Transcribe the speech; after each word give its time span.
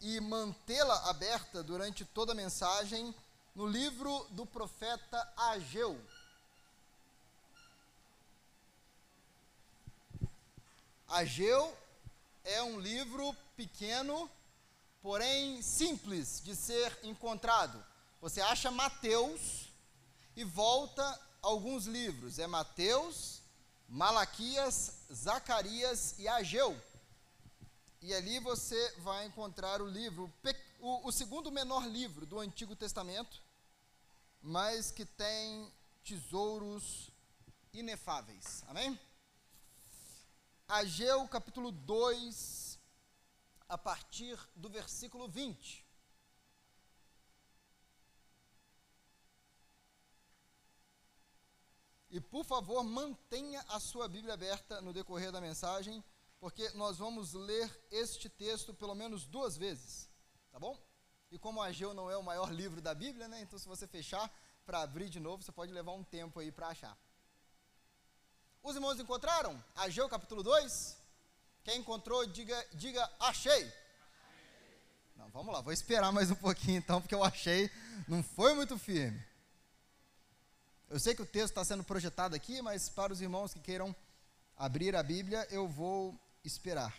e 0.00 0.20
mantê-la 0.20 1.10
aberta 1.10 1.62
durante 1.62 2.04
toda 2.04 2.32
a 2.32 2.34
mensagem 2.34 3.14
no 3.54 3.66
livro 3.66 4.26
do 4.30 4.46
profeta 4.46 5.32
Ageu. 5.36 6.00
Ageu 11.08 11.76
é 12.44 12.62
um 12.62 12.78
livro 12.78 13.34
pequeno, 13.56 14.30
porém 15.02 15.60
simples 15.62 16.40
de 16.44 16.54
ser 16.54 16.96
encontrado. 17.02 17.84
Você 18.20 18.40
acha 18.40 18.70
Mateus 18.70 19.68
e 20.36 20.44
volta 20.44 21.20
alguns 21.42 21.86
livros. 21.86 22.38
É 22.38 22.46
Mateus, 22.46 23.40
Malaquias, 23.88 24.98
Zacarias 25.12 26.14
e 26.18 26.28
Ageu. 26.28 26.80
E 28.00 28.14
ali 28.14 28.38
você 28.38 28.94
vai 28.98 29.26
encontrar 29.26 29.82
o 29.82 29.86
livro, 29.86 30.32
o, 30.78 31.08
o 31.08 31.12
segundo 31.12 31.50
menor 31.50 31.86
livro 31.86 32.24
do 32.24 32.38
Antigo 32.38 32.76
Testamento, 32.76 33.42
mas 34.40 34.92
que 34.92 35.04
tem 35.04 35.72
tesouros 36.04 37.10
inefáveis. 37.72 38.62
Amém? 38.68 38.98
Ageu 40.68 41.26
capítulo 41.26 41.72
2, 41.72 42.78
a 43.68 43.76
partir 43.76 44.38
do 44.54 44.68
versículo 44.68 45.28
20. 45.28 45.84
E 52.10 52.20
por 52.20 52.44
favor, 52.44 52.82
mantenha 52.84 53.62
a 53.68 53.80
sua 53.80 54.08
Bíblia 54.08 54.34
aberta 54.34 54.80
no 54.80 54.92
decorrer 54.92 55.32
da 55.32 55.40
mensagem 55.40 56.02
porque 56.40 56.68
nós 56.70 56.98
vamos 56.98 57.32
ler 57.32 57.70
este 57.90 58.28
texto 58.28 58.72
pelo 58.72 58.94
menos 58.94 59.24
duas 59.24 59.56
vezes, 59.56 60.08
tá 60.50 60.58
bom? 60.58 60.78
E 61.30 61.38
como 61.38 61.62
Ageu 61.62 61.92
não 61.92 62.10
é 62.10 62.16
o 62.16 62.22
maior 62.22 62.50
livro 62.52 62.80
da 62.80 62.94
Bíblia, 62.94 63.28
né? 63.28 63.40
Então, 63.42 63.58
se 63.58 63.68
você 63.68 63.86
fechar 63.86 64.30
para 64.64 64.82
abrir 64.82 65.08
de 65.08 65.20
novo, 65.20 65.42
você 65.42 65.52
pode 65.52 65.72
levar 65.72 65.92
um 65.92 66.04
tempo 66.04 66.40
aí 66.40 66.50
para 66.50 66.68
achar. 66.68 66.96
Os 68.62 68.74
irmãos 68.74 68.98
encontraram? 68.98 69.62
Ageu 69.74 70.08
capítulo 70.08 70.42
2? 70.42 70.96
Quem 71.64 71.80
encontrou, 71.80 72.24
diga, 72.26 72.66
diga 72.72 73.10
achei. 73.20 73.72
Não, 75.16 75.28
vamos 75.30 75.52
lá, 75.52 75.60
vou 75.60 75.72
esperar 75.72 76.12
mais 76.12 76.30
um 76.30 76.34
pouquinho 76.34 76.78
então, 76.78 77.00
porque 77.00 77.14
eu 77.14 77.24
achei, 77.24 77.70
não 78.06 78.22
foi 78.22 78.54
muito 78.54 78.78
firme. 78.78 79.22
Eu 80.88 80.98
sei 80.98 81.14
que 81.14 81.22
o 81.22 81.26
texto 81.26 81.50
está 81.50 81.64
sendo 81.64 81.84
projetado 81.84 82.34
aqui, 82.34 82.62
mas 82.62 82.88
para 82.88 83.12
os 83.12 83.20
irmãos 83.20 83.52
que 83.52 83.60
queiram 83.60 83.94
abrir 84.56 84.96
a 84.96 85.02
Bíblia, 85.02 85.46
eu 85.50 85.68
vou 85.68 86.18
esperar. 86.48 86.94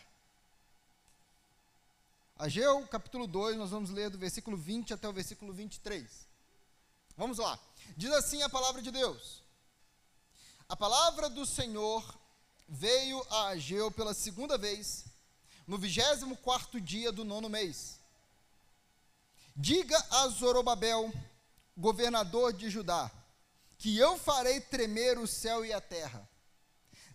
Ageu, 2.37 2.87
capítulo 2.87 3.27
2, 3.27 3.57
nós 3.57 3.71
vamos 3.71 3.89
ler 3.89 4.09
do 4.09 4.17
versículo 4.17 4.55
20 4.55 4.93
até 4.93 5.09
o 5.09 5.11
versículo 5.11 5.51
23. 5.51 6.09
Vamos 7.17 7.37
lá. 7.37 7.59
Diz 7.97 8.11
assim 8.13 8.41
a 8.43 8.49
palavra 8.49 8.81
de 8.81 8.91
Deus: 8.91 9.43
A 10.69 10.75
palavra 10.75 11.29
do 11.29 11.45
Senhor 11.45 12.01
veio 12.69 13.25
a 13.29 13.47
Ageu 13.47 13.91
pela 13.91 14.13
segunda 14.13 14.57
vez, 14.57 15.05
no 15.67 15.77
vigésimo 15.77 16.37
quarto 16.37 16.79
dia 16.79 17.11
do 17.11 17.25
nono 17.25 17.49
mês. 17.49 17.99
Diga 19.53 19.97
a 20.09 20.29
Zorobabel, 20.29 21.11
governador 21.75 22.53
de 22.53 22.69
Judá, 22.69 23.11
que 23.77 23.97
eu 23.97 24.17
farei 24.17 24.61
tremer 24.61 25.17
o 25.17 25.27
céu 25.27 25.65
e 25.65 25.73
a 25.73 25.81
terra. 25.81 26.25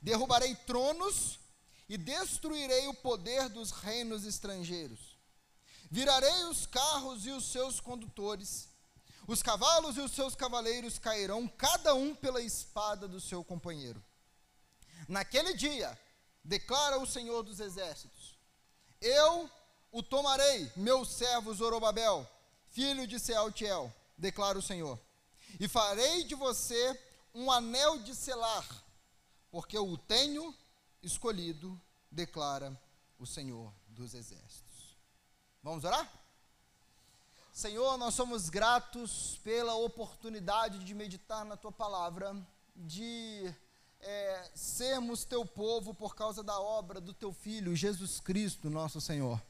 Derrubarei 0.02 0.55
tronos 0.55 1.38
e 1.88 1.96
destruirei 1.96 2.86
o 2.88 2.94
poder 2.94 3.48
dos 3.48 3.70
reinos 3.70 4.24
estrangeiros. 4.24 5.18
Virarei 5.90 6.44
os 6.44 6.66
carros 6.66 7.27
e 7.27 7.30
os 7.30 7.44
seus 7.44 7.78
condutores, 7.78 8.68
os 9.27 9.42
cavalos 9.42 9.96
e 9.96 10.00
os 10.00 10.12
seus 10.12 10.34
cavaleiros 10.34 10.98
cairão, 10.98 11.46
cada 11.48 11.94
um 11.94 12.14
pela 12.14 12.42
espada 12.42 13.06
do 13.06 13.20
seu 13.20 13.44
companheiro. 13.44 14.02
Naquele 15.08 15.55
dia, 15.55 15.98
declara 16.42 16.98
o 16.98 17.06
Senhor 17.06 17.42
dos 17.42 17.61
Exércitos: 17.61 18.39
Eu 19.01 19.51
o 19.92 20.02
tomarei, 20.02 20.70
meu 20.77 21.05
servo 21.05 21.55
Zorobabel, 21.55 22.28
filho 22.70 23.06
de 23.06 23.20
Sealtiel, 23.20 23.92
declara 24.16 24.58
o 24.58 24.62
Senhor, 24.62 24.98
e 25.61 25.68
farei 25.68 26.24
de 26.24 26.34
você 26.34 27.01
um 27.34 27.51
anel 27.51 27.98
de 27.98 28.14
selar, 28.14 28.66
porque 29.51 29.77
eu 29.77 29.89
o 29.89 29.98
tenho 29.98 30.55
escolhido, 31.04 31.80
declara 32.10 32.78
o 33.18 33.26
Senhor 33.26 33.72
dos 33.88 34.14
Exércitos. 34.14 34.96
Vamos 35.62 35.84
orar? 35.84 36.10
Senhor, 37.52 37.96
nós 37.96 38.14
somos 38.14 38.50
gratos 38.50 39.38
pela 39.44 39.74
oportunidade 39.74 40.84
de 40.84 40.92
meditar 40.92 41.44
na 41.44 41.56
tua 41.56 41.70
palavra, 41.70 42.36
de 42.74 43.54
é, 44.00 44.50
sermos 44.54 45.24
teu 45.24 45.46
povo 45.46 45.94
por 45.94 46.16
causa 46.16 46.42
da 46.42 46.58
obra 46.60 47.00
do 47.00 47.14
teu 47.14 47.32
Filho, 47.32 47.76
Jesus 47.76 48.18
Cristo, 48.18 48.68
nosso 48.68 49.00
Senhor. 49.00 49.40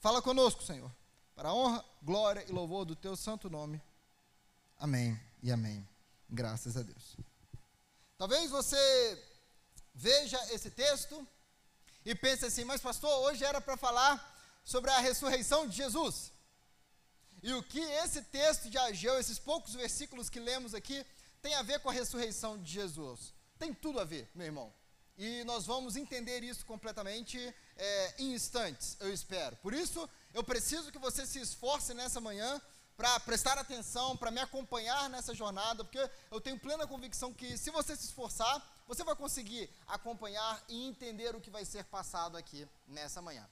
Fala 0.00 0.20
conosco, 0.20 0.62
Senhor, 0.62 0.90
para 1.34 1.50
a 1.50 1.54
honra, 1.54 1.84
glória 2.02 2.44
e 2.48 2.52
louvor 2.52 2.84
do 2.84 2.96
teu 2.96 3.16
santo 3.16 3.48
nome. 3.48 3.80
Amém 4.78 5.18
e 5.42 5.50
amém. 5.50 5.88
Graças 6.28 6.76
a 6.76 6.82
Deus. 6.82 7.16
Talvez 8.18 8.50
você 8.50 9.27
veja 9.98 10.38
esse 10.54 10.70
texto 10.70 11.26
e 12.04 12.14
pense 12.14 12.46
assim: 12.46 12.64
mas, 12.64 12.80
pastor, 12.80 13.10
hoje 13.24 13.44
era 13.44 13.60
para 13.60 13.76
falar 13.76 14.14
sobre 14.64 14.90
a 14.90 14.98
ressurreição 14.98 15.66
de 15.66 15.76
Jesus. 15.76 16.32
E 17.42 17.52
o 17.52 17.62
que 17.62 17.80
esse 17.80 18.22
texto 18.22 18.70
de 18.70 18.78
Ageu, 18.78 19.18
esses 19.18 19.38
poucos 19.38 19.74
versículos 19.74 20.30
que 20.30 20.40
lemos 20.40 20.74
aqui, 20.74 21.04
tem 21.42 21.54
a 21.54 21.62
ver 21.62 21.80
com 21.80 21.90
a 21.90 21.92
ressurreição 21.92 22.60
de 22.62 22.72
Jesus? 22.72 23.32
Tem 23.58 23.74
tudo 23.74 24.00
a 24.00 24.04
ver, 24.04 24.30
meu 24.34 24.46
irmão. 24.46 24.72
E 25.16 25.42
nós 25.44 25.66
vamos 25.66 25.96
entender 25.96 26.44
isso 26.44 26.64
completamente 26.64 27.38
é, 27.76 28.14
em 28.18 28.32
instantes, 28.34 28.96
eu 29.00 29.12
espero. 29.12 29.56
Por 29.56 29.74
isso, 29.74 30.08
eu 30.32 30.44
preciso 30.44 30.92
que 30.92 30.98
você 30.98 31.26
se 31.26 31.40
esforce 31.40 31.92
nessa 31.92 32.20
manhã 32.20 32.60
para 32.98 33.20
prestar 33.20 33.56
atenção, 33.56 34.16
para 34.16 34.28
me 34.28 34.40
acompanhar 34.40 35.08
nessa 35.08 35.32
jornada, 35.32 35.84
porque 35.84 36.10
eu 36.32 36.40
tenho 36.40 36.58
plena 36.58 36.84
convicção 36.84 37.32
que 37.32 37.56
se 37.56 37.70
você 37.70 37.94
se 37.94 38.06
esforçar, 38.06 38.60
você 38.88 39.04
vai 39.04 39.14
conseguir 39.14 39.70
acompanhar 39.86 40.60
e 40.68 40.84
entender 40.84 41.36
o 41.36 41.40
que 41.40 41.48
vai 41.48 41.64
ser 41.64 41.84
passado 41.84 42.36
aqui 42.36 42.68
nessa 42.88 43.22
manhã. 43.22 43.48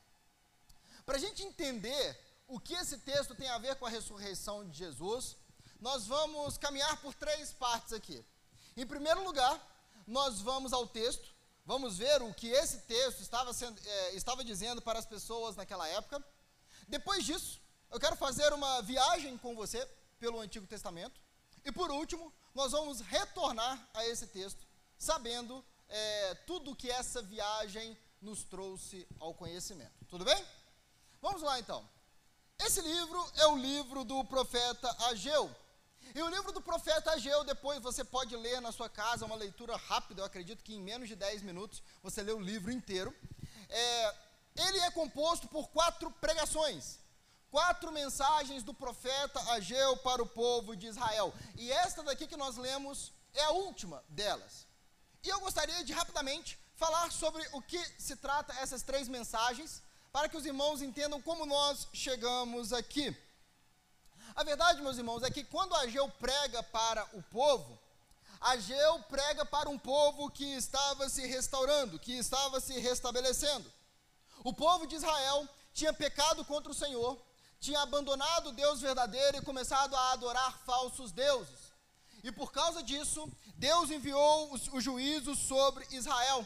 Para 1.05 1.15
a 1.15 1.21
gente 1.21 1.45
entender 1.45 2.19
o 2.49 2.59
que 2.59 2.75
esse 2.75 2.99
texto 2.99 3.37
tem 3.37 3.49
a 3.49 3.59
ver 3.59 3.77
com 3.77 3.87
a 3.87 3.89
ressurreição 3.89 4.69
de 4.69 4.79
Jesus, 4.79 5.37
nós 5.81 6.09
vamos 6.09 6.59
caminhar 6.59 7.01
por 7.01 7.15
três 7.15 7.53
partes 7.53 7.93
aqui. 7.93 8.25
Em 8.77 8.84
primeiro 8.84 9.23
lugar, 9.23 9.65
nós 10.09 10.41
vamos 10.41 10.73
ao 10.73 10.89
texto, 10.89 11.33
vamos 11.65 11.99
ver 11.99 12.21
o 12.21 12.34
que 12.34 12.49
esse 12.49 12.78
texto 12.78 13.21
estava, 13.21 13.53
sendo, 13.53 13.81
é, 13.87 14.15
estava 14.17 14.43
dizendo 14.43 14.83
para 14.83 14.99
as 14.99 15.07
pessoas 15.07 15.55
naquela 15.55 15.87
época. 15.87 16.21
Depois 16.89 17.25
disso, 17.25 17.61
eu 17.91 18.00
quero 18.00 18.16
fazer 18.16 18.52
uma 18.52 18.82
viagem 18.82 19.36
com 19.38 19.54
você 19.54 19.86
pelo 20.19 20.41
Antigo 20.41 20.66
Testamento. 20.66 21.20
E 21.64 21.72
por 21.72 21.91
último, 21.91 22.32
nós 22.54 22.72
vamos 22.72 23.00
retornar 23.00 23.88
a 23.94 24.06
esse 24.06 24.26
texto, 24.28 24.66
sabendo 24.98 25.64
é, 25.88 26.34
tudo 26.47 26.76
que 26.76 26.91
essa 26.91 27.22
viagem 27.22 27.97
nos 28.20 28.44
trouxe 28.44 29.06
ao 29.19 29.34
conhecimento. 29.34 30.04
Tudo 30.08 30.24
bem? 30.24 30.47
Vamos 31.20 31.42
lá 31.42 31.58
então. 31.58 31.88
Esse 32.58 32.80
livro 32.80 33.32
é 33.36 33.47
o 33.47 33.56
livro 33.56 34.04
do 34.04 34.24
profeta 34.24 34.91
Ageu. 35.06 35.54
E 36.14 36.22
o 36.22 36.28
livro 36.28 36.53
do 36.53 36.60
profeta 36.60 37.10
Ageu, 37.12 37.44
depois 37.44 37.80
você 37.80 38.04
pode 38.04 38.34
ler 38.36 38.60
na 38.60 38.72
sua 38.72 38.88
casa, 38.88 39.26
uma 39.26 39.36
leitura 39.36 39.76
rápida, 39.76 40.22
eu 40.22 40.24
acredito 40.24 40.62
que 40.62 40.74
em 40.74 40.80
menos 40.80 41.08
de 41.08 41.16
10 41.16 41.42
minutos 41.42 41.82
você 42.03 42.22
lê 42.22 42.32
o 42.32 42.41
livro 42.41 42.70
inteiro. 42.70 43.14
É, 43.68 44.14
ele 44.56 44.78
é 44.80 44.91
composto 44.91 45.48
por 45.48 45.68
quatro 45.68 46.10
pregações 46.12 46.98
quatro 47.56 47.91
mensagens 47.91 48.63
do 48.63 48.75
profeta 48.75 49.41
Ageu 49.53 49.97
para 50.09 50.22
o 50.22 50.27
povo 50.27 50.77
de 50.77 50.89
Israel. 50.89 51.33
E 51.57 51.72
esta 51.72 52.03
daqui 52.03 52.27
que 52.27 52.36
nós 52.36 52.59
lemos 52.59 53.15
é 53.33 53.45
a 53.45 53.53
última 53.53 54.04
delas. 54.10 54.66
E 55.25 55.28
eu 55.30 55.41
gostaria 55.41 55.83
de 55.83 55.91
rapidamente 55.91 56.59
falar 56.75 57.10
sobre 57.10 57.48
o 57.54 57.63
que 57.63 57.83
se 57.98 58.15
trata 58.16 58.53
essas 58.60 58.83
três 58.83 59.09
mensagens, 59.09 59.83
para 60.13 60.28
que 60.28 60.36
os 60.36 60.45
irmãos 60.45 60.83
entendam 60.83 61.22
como 61.22 61.47
nós 61.47 61.89
chegamos 61.95 62.75
aqui. 62.75 63.16
A 64.34 64.45
verdade, 64.45 64.83
meus 64.83 64.98
irmãos, 64.98 65.22
é 65.22 65.30
que 65.30 65.42
quando 65.42 65.75
Ageu 65.77 66.10
prega 66.10 66.63
para 66.63 67.09
o 67.15 67.22
povo, 67.22 67.78
Ageu 68.39 69.03
prega 69.04 69.47
para 69.47 69.71
um 69.71 69.78
povo 69.78 70.30
que 70.30 70.45
estava 70.45 71.09
se 71.09 71.27
restaurando, 71.27 71.98
que 71.98 72.19
estava 72.19 72.60
se 72.60 72.78
restabelecendo. 72.78 73.72
O 74.45 74.53
povo 74.53 74.86
de 74.86 74.97
Israel 74.97 75.48
tinha 75.72 75.95
pecado 75.95 76.45
contra 76.45 76.71
o 76.71 76.75
Senhor, 76.75 77.26
tinha 77.60 77.80
abandonado 77.80 78.48
o 78.48 78.53
Deus 78.53 78.80
verdadeiro 78.80 79.38
e 79.38 79.42
começado 79.42 79.94
a 79.94 80.12
adorar 80.12 80.58
falsos 80.64 81.12
deuses. 81.12 81.72
E 82.22 82.32
por 82.32 82.53
causa 82.53 82.82
disso, 82.82 83.30
Deus 83.56 83.91
enviou 83.91 84.53
o 84.72 84.80
juízo 84.80 85.34
sobre 85.34 85.86
Israel. 85.91 86.44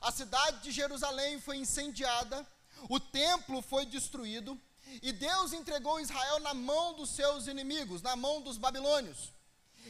A 0.00 0.12
cidade 0.12 0.62
de 0.62 0.70
Jerusalém 0.70 1.40
foi 1.40 1.56
incendiada, 1.56 2.46
o 2.88 2.98
templo 3.00 3.60
foi 3.60 3.84
destruído, 3.84 4.58
e 5.02 5.12
Deus 5.12 5.52
entregou 5.52 6.00
Israel 6.00 6.40
na 6.40 6.54
mão 6.54 6.94
dos 6.94 7.10
seus 7.10 7.46
inimigos, 7.46 8.02
na 8.02 8.16
mão 8.16 8.40
dos 8.40 8.56
babilônios. 8.56 9.32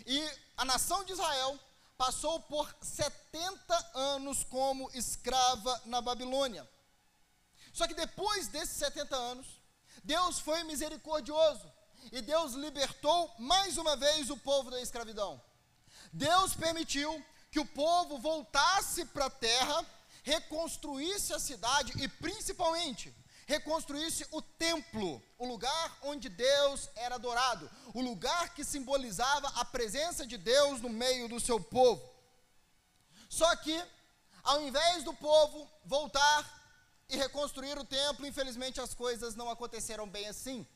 E 0.06 0.30
a 0.56 0.64
nação 0.64 1.04
de 1.04 1.12
Israel 1.12 1.58
passou 1.96 2.40
por 2.40 2.74
70 2.80 3.90
anos 3.94 4.42
como 4.44 4.90
escrava 4.94 5.82
na 5.84 6.00
Babilônia. 6.00 6.68
Só 7.72 7.86
que 7.86 7.94
depois 7.94 8.48
desses 8.48 8.76
70 8.76 9.14
anos, 9.14 9.59
Deus 10.02 10.38
foi 10.38 10.62
misericordioso 10.64 11.70
e 12.10 12.20
Deus 12.20 12.54
libertou 12.54 13.34
mais 13.38 13.76
uma 13.76 13.96
vez 13.96 14.30
o 14.30 14.36
povo 14.36 14.70
da 14.70 14.80
escravidão. 14.80 15.40
Deus 16.12 16.54
permitiu 16.54 17.24
que 17.50 17.60
o 17.60 17.66
povo 17.66 18.18
voltasse 18.18 19.04
para 19.04 19.26
a 19.26 19.30
terra, 19.30 19.86
reconstruísse 20.22 21.32
a 21.32 21.38
cidade 21.38 21.92
e 22.02 22.08
principalmente 22.08 23.14
reconstruísse 23.46 24.24
o 24.30 24.40
templo, 24.40 25.20
o 25.36 25.44
lugar 25.44 25.98
onde 26.02 26.28
Deus 26.28 26.88
era 26.94 27.16
adorado, 27.16 27.68
o 27.92 28.00
lugar 28.00 28.54
que 28.54 28.62
simbolizava 28.62 29.48
a 29.56 29.64
presença 29.64 30.24
de 30.24 30.38
Deus 30.38 30.80
no 30.80 30.88
meio 30.88 31.28
do 31.28 31.40
seu 31.40 31.60
povo. 31.60 32.08
Só 33.28 33.54
que, 33.56 33.76
ao 34.44 34.62
invés 34.62 35.02
do 35.02 35.12
povo 35.12 35.68
voltar 35.84 36.59
e 37.10 37.16
reconstruir 37.16 37.78
o 37.78 37.84
templo, 37.84 38.26
infelizmente 38.26 38.80
as 38.80 38.94
coisas 38.94 39.34
não 39.34 39.50
aconteceram 39.50 40.08
bem 40.08 40.26
assim. 40.28 40.66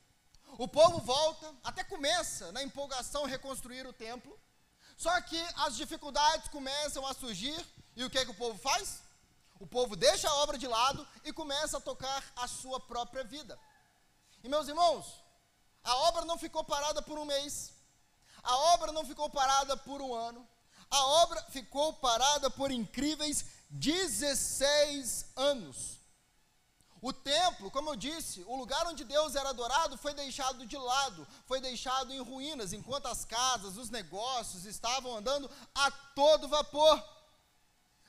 O 0.58 0.68
povo 0.68 0.98
volta, 1.00 1.54
até 1.64 1.82
começa 1.82 2.52
na 2.52 2.62
empolgação 2.62 3.24
reconstruir 3.24 3.86
o 3.86 3.92
templo, 3.92 4.38
só 4.96 5.20
que 5.22 5.40
as 5.56 5.76
dificuldades 5.76 6.48
começam 6.48 7.06
a 7.06 7.14
surgir, 7.14 7.58
e 7.96 8.04
o 8.04 8.10
que, 8.10 8.18
é 8.18 8.24
que 8.24 8.30
o 8.30 8.34
povo 8.42 8.58
faz? 8.58 9.02
O 9.58 9.66
povo 9.66 9.96
deixa 9.96 10.28
a 10.28 10.34
obra 10.36 10.58
de 10.58 10.66
lado 10.66 11.06
e 11.24 11.32
começa 11.32 11.78
a 11.78 11.80
tocar 11.80 12.24
a 12.36 12.46
sua 12.46 12.78
própria 12.80 13.24
vida. 13.24 13.58
E 14.42 14.48
meus 14.48 14.68
irmãos, 14.68 15.06
a 15.82 15.96
obra 16.08 16.24
não 16.24 16.38
ficou 16.38 16.64
parada 16.64 17.00
por 17.02 17.18
um 17.18 17.24
mês, 17.24 17.72
a 18.42 18.56
obra 18.74 18.92
não 18.92 19.04
ficou 19.04 19.30
parada 19.30 19.76
por 19.76 20.02
um 20.02 20.14
ano, 20.14 20.46
a 20.90 21.06
obra 21.22 21.42
ficou 21.50 21.92
parada 21.94 22.50
por 22.50 22.70
incríveis 22.70 23.44
16 23.70 25.26
anos. 25.36 26.03
O 27.04 27.12
templo, 27.12 27.70
como 27.70 27.90
eu 27.90 27.96
disse, 27.96 28.42
o 28.46 28.56
lugar 28.56 28.86
onde 28.86 29.04
Deus 29.04 29.36
era 29.36 29.50
adorado 29.50 29.98
foi 29.98 30.14
deixado 30.14 30.64
de 30.64 30.78
lado, 30.78 31.28
foi 31.44 31.60
deixado 31.60 32.10
em 32.10 32.22
ruínas, 32.22 32.72
enquanto 32.72 33.08
as 33.08 33.26
casas, 33.26 33.76
os 33.76 33.90
negócios 33.90 34.64
estavam 34.64 35.14
andando 35.14 35.50
a 35.74 35.90
todo 35.90 36.48
vapor. 36.48 37.04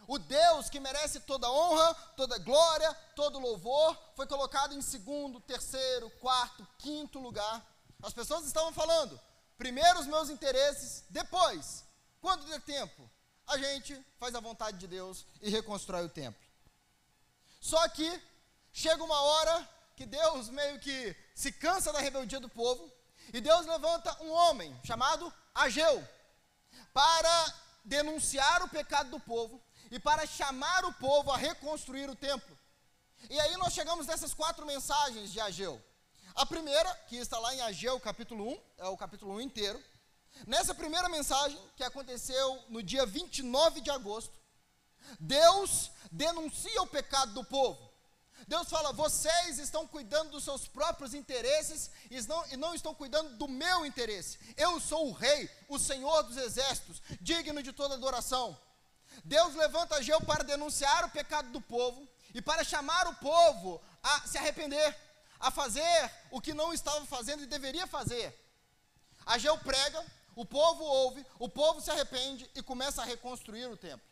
O 0.07 0.17
Deus 0.17 0.69
que 0.69 0.79
merece 0.79 1.19
toda 1.19 1.51
honra, 1.51 1.93
toda 2.15 2.37
glória, 2.37 2.93
todo 3.17 3.37
louvor, 3.37 3.97
foi 4.15 4.25
colocado 4.27 4.73
em 4.73 4.81
segundo, 4.81 5.41
terceiro, 5.41 6.09
quarto, 6.21 6.65
quinto 6.77 7.19
lugar. 7.19 7.67
As 8.01 8.13
pessoas 8.13 8.45
estavam 8.45 8.71
falando, 8.71 9.19
primeiro 9.57 9.99
os 9.99 10.07
meus 10.07 10.29
interesses, 10.29 11.03
depois, 11.09 11.83
quando 12.21 12.45
der 12.45 12.61
tempo, 12.61 13.11
a 13.45 13.57
gente 13.57 14.01
faz 14.17 14.33
a 14.35 14.39
vontade 14.39 14.77
de 14.77 14.87
Deus 14.87 15.25
e 15.41 15.49
reconstrói 15.49 16.05
o 16.05 16.09
templo. 16.09 16.41
Só 17.59 17.89
que 17.89 18.34
chega 18.75 19.01
uma 19.01 19.21
hora 19.21 19.69
que 19.95 20.05
Deus 20.05 20.49
meio 20.49 20.77
que 20.81 21.15
se 21.33 21.49
cansa 21.49 21.93
da 21.93 21.99
rebeldia 21.99 22.41
do 22.41 22.49
povo, 22.49 22.91
e 23.33 23.39
Deus 23.39 23.65
levanta 23.65 24.21
um 24.21 24.29
homem 24.29 24.77
chamado 24.83 25.33
Ageu 25.53 26.05
para 26.93 27.53
denunciar 27.85 28.61
o 28.63 28.67
pecado 28.67 29.09
do 29.09 29.19
povo 29.19 29.63
e 29.89 29.97
para 29.97 30.27
chamar 30.27 30.83
o 30.83 30.93
povo 30.93 31.31
a 31.31 31.37
reconstruir 31.37 32.09
o 32.09 32.15
templo. 32.17 32.59
E 33.29 33.39
aí 33.39 33.55
nós 33.55 33.73
chegamos 33.73 34.07
nessas 34.07 34.33
quatro 34.33 34.65
mensagens 34.65 35.31
de 35.31 35.39
Ageu. 35.39 35.81
A 36.35 36.45
primeira, 36.45 36.93
que 37.07 37.15
está 37.15 37.39
lá 37.39 37.55
em 37.55 37.61
Ageu 37.61 37.97
capítulo 38.01 38.45
1, 38.45 38.61
é 38.79 38.87
o 38.87 38.97
capítulo 38.97 39.35
1 39.35 39.41
inteiro. 39.41 39.81
Nessa 40.45 40.75
primeira 40.75 41.07
mensagem, 41.07 41.57
que 41.77 41.83
aconteceu 41.83 42.61
no 42.67 42.83
dia 42.83 43.05
29 43.05 43.79
de 43.79 43.89
agosto, 43.89 44.33
Deus 45.17 45.91
denuncia 46.11 46.81
o 46.81 46.87
pecado 46.87 47.33
do 47.33 47.45
povo. 47.45 47.84
Deus 48.47 48.69
fala: 48.69 48.93
vocês 48.93 49.57
estão 49.57 49.87
cuidando 49.87 50.31
dos 50.31 50.43
seus 50.43 50.67
próprios 50.67 51.13
interesses 51.13 51.89
e 52.09 52.21
não, 52.21 52.45
e 52.47 52.57
não 52.57 52.75
estão 52.75 52.93
cuidando 52.93 53.35
do 53.37 53.47
meu 53.47 53.85
interesse. 53.85 54.37
Eu 54.55 54.79
sou 54.79 55.09
o 55.09 55.13
rei, 55.13 55.49
o 55.67 55.79
senhor 55.79 56.23
dos 56.23 56.37
exércitos, 56.37 57.01
digno 57.19 57.61
de 57.63 57.73
toda 57.73 57.95
adoração. 57.95 58.57
Deus 59.23 59.55
levanta 59.55 59.95
Ageu 59.95 60.21
para 60.21 60.43
denunciar 60.43 61.05
o 61.05 61.09
pecado 61.09 61.49
do 61.49 61.61
povo 61.61 62.07
e 62.33 62.41
para 62.41 62.63
chamar 62.63 63.07
o 63.07 63.15
povo 63.15 63.81
a 64.03 64.27
se 64.27 64.37
arrepender, 64.37 64.95
a 65.39 65.49
fazer 65.49 66.11
o 66.29 66.41
que 66.41 66.53
não 66.53 66.73
estava 66.73 67.05
fazendo 67.05 67.43
e 67.43 67.47
deveria 67.47 67.87
fazer. 67.87 68.37
Ageu 69.25 69.57
prega, 69.59 70.05
o 70.35 70.45
povo 70.45 70.83
ouve, 70.83 71.25
o 71.39 71.49
povo 71.49 71.81
se 71.81 71.89
arrepende 71.89 72.49
e 72.53 72.61
começa 72.61 73.01
a 73.01 73.05
reconstruir 73.05 73.65
o 73.67 73.77
templo. 73.77 74.05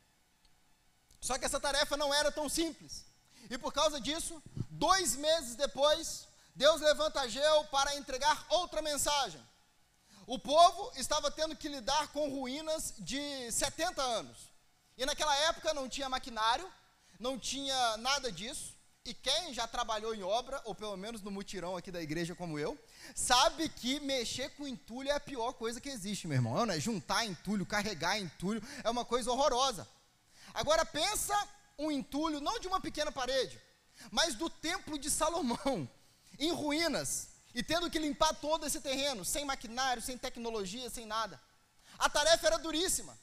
Só 1.21 1.37
que 1.37 1.45
essa 1.45 1.59
tarefa 1.59 1.95
não 1.95 2.13
era 2.13 2.31
tão 2.31 2.49
simples. 2.49 3.05
E 3.49 3.57
por 3.57 3.73
causa 3.73 3.99
disso, 3.99 4.41
dois 4.69 5.15
meses 5.15 5.55
depois, 5.55 6.27
Deus 6.55 6.81
levanta 6.81 7.21
Ageu 7.21 7.63
para 7.65 7.95
entregar 7.95 8.45
outra 8.49 8.81
mensagem. 8.81 9.41
O 10.25 10.39
povo 10.39 10.91
estava 10.95 11.29
tendo 11.29 11.55
que 11.55 11.67
lidar 11.67 12.07
com 12.09 12.29
ruínas 12.29 12.93
de 12.97 13.51
70 13.51 14.01
anos. 14.01 14.37
E 14.97 15.05
naquela 15.05 15.35
época 15.35 15.73
não 15.73 15.89
tinha 15.89 16.07
maquinário, 16.07 16.71
não 17.19 17.37
tinha 17.37 17.97
nada 17.97 18.31
disso. 18.31 18.73
E 19.05 19.13
quem 19.13 19.53
já 19.53 19.67
trabalhou 19.67 20.15
em 20.15 20.23
obra, 20.23 20.61
ou 20.63 20.73
pelo 20.73 20.95
menos 20.95 21.21
no 21.21 21.29
mutirão 21.29 21.75
aqui 21.75 21.91
da 21.91 22.01
igreja 22.01 22.33
como 22.33 22.57
eu, 22.57 22.79
sabe 23.13 23.67
que 23.67 23.99
mexer 23.99 24.51
com 24.51 24.65
entulho 24.65 25.09
é 25.09 25.13
a 25.13 25.19
pior 25.19 25.51
coisa 25.53 25.81
que 25.81 25.89
existe, 25.89 26.25
meu 26.25 26.37
irmão. 26.37 26.65
Não 26.65 26.73
é? 26.73 26.79
Juntar 26.79 27.25
entulho, 27.25 27.65
carregar 27.65 28.17
entulho, 28.17 28.63
é 28.81 28.89
uma 28.89 29.03
coisa 29.03 29.29
horrorosa. 29.29 29.85
Agora 30.53 30.85
pensa 30.85 31.35
um 31.77 31.91
entulho, 31.91 32.39
não 32.39 32.59
de 32.59 32.67
uma 32.67 32.79
pequena 32.79 33.11
parede, 33.11 33.61
mas 34.11 34.35
do 34.35 34.49
templo 34.49 34.97
de 34.97 35.09
Salomão, 35.09 35.89
em 36.39 36.51
ruínas, 36.51 37.29
e 37.53 37.61
tendo 37.61 37.89
que 37.89 37.99
limpar 37.99 38.33
todo 38.35 38.65
esse 38.65 38.81
terreno, 38.81 39.23
sem 39.23 39.45
maquinário, 39.45 40.01
sem 40.01 40.17
tecnologia, 40.17 40.89
sem 40.89 41.05
nada. 41.05 41.39
A 41.99 42.09
tarefa 42.09 42.47
era 42.47 42.57
duríssima. 42.57 43.17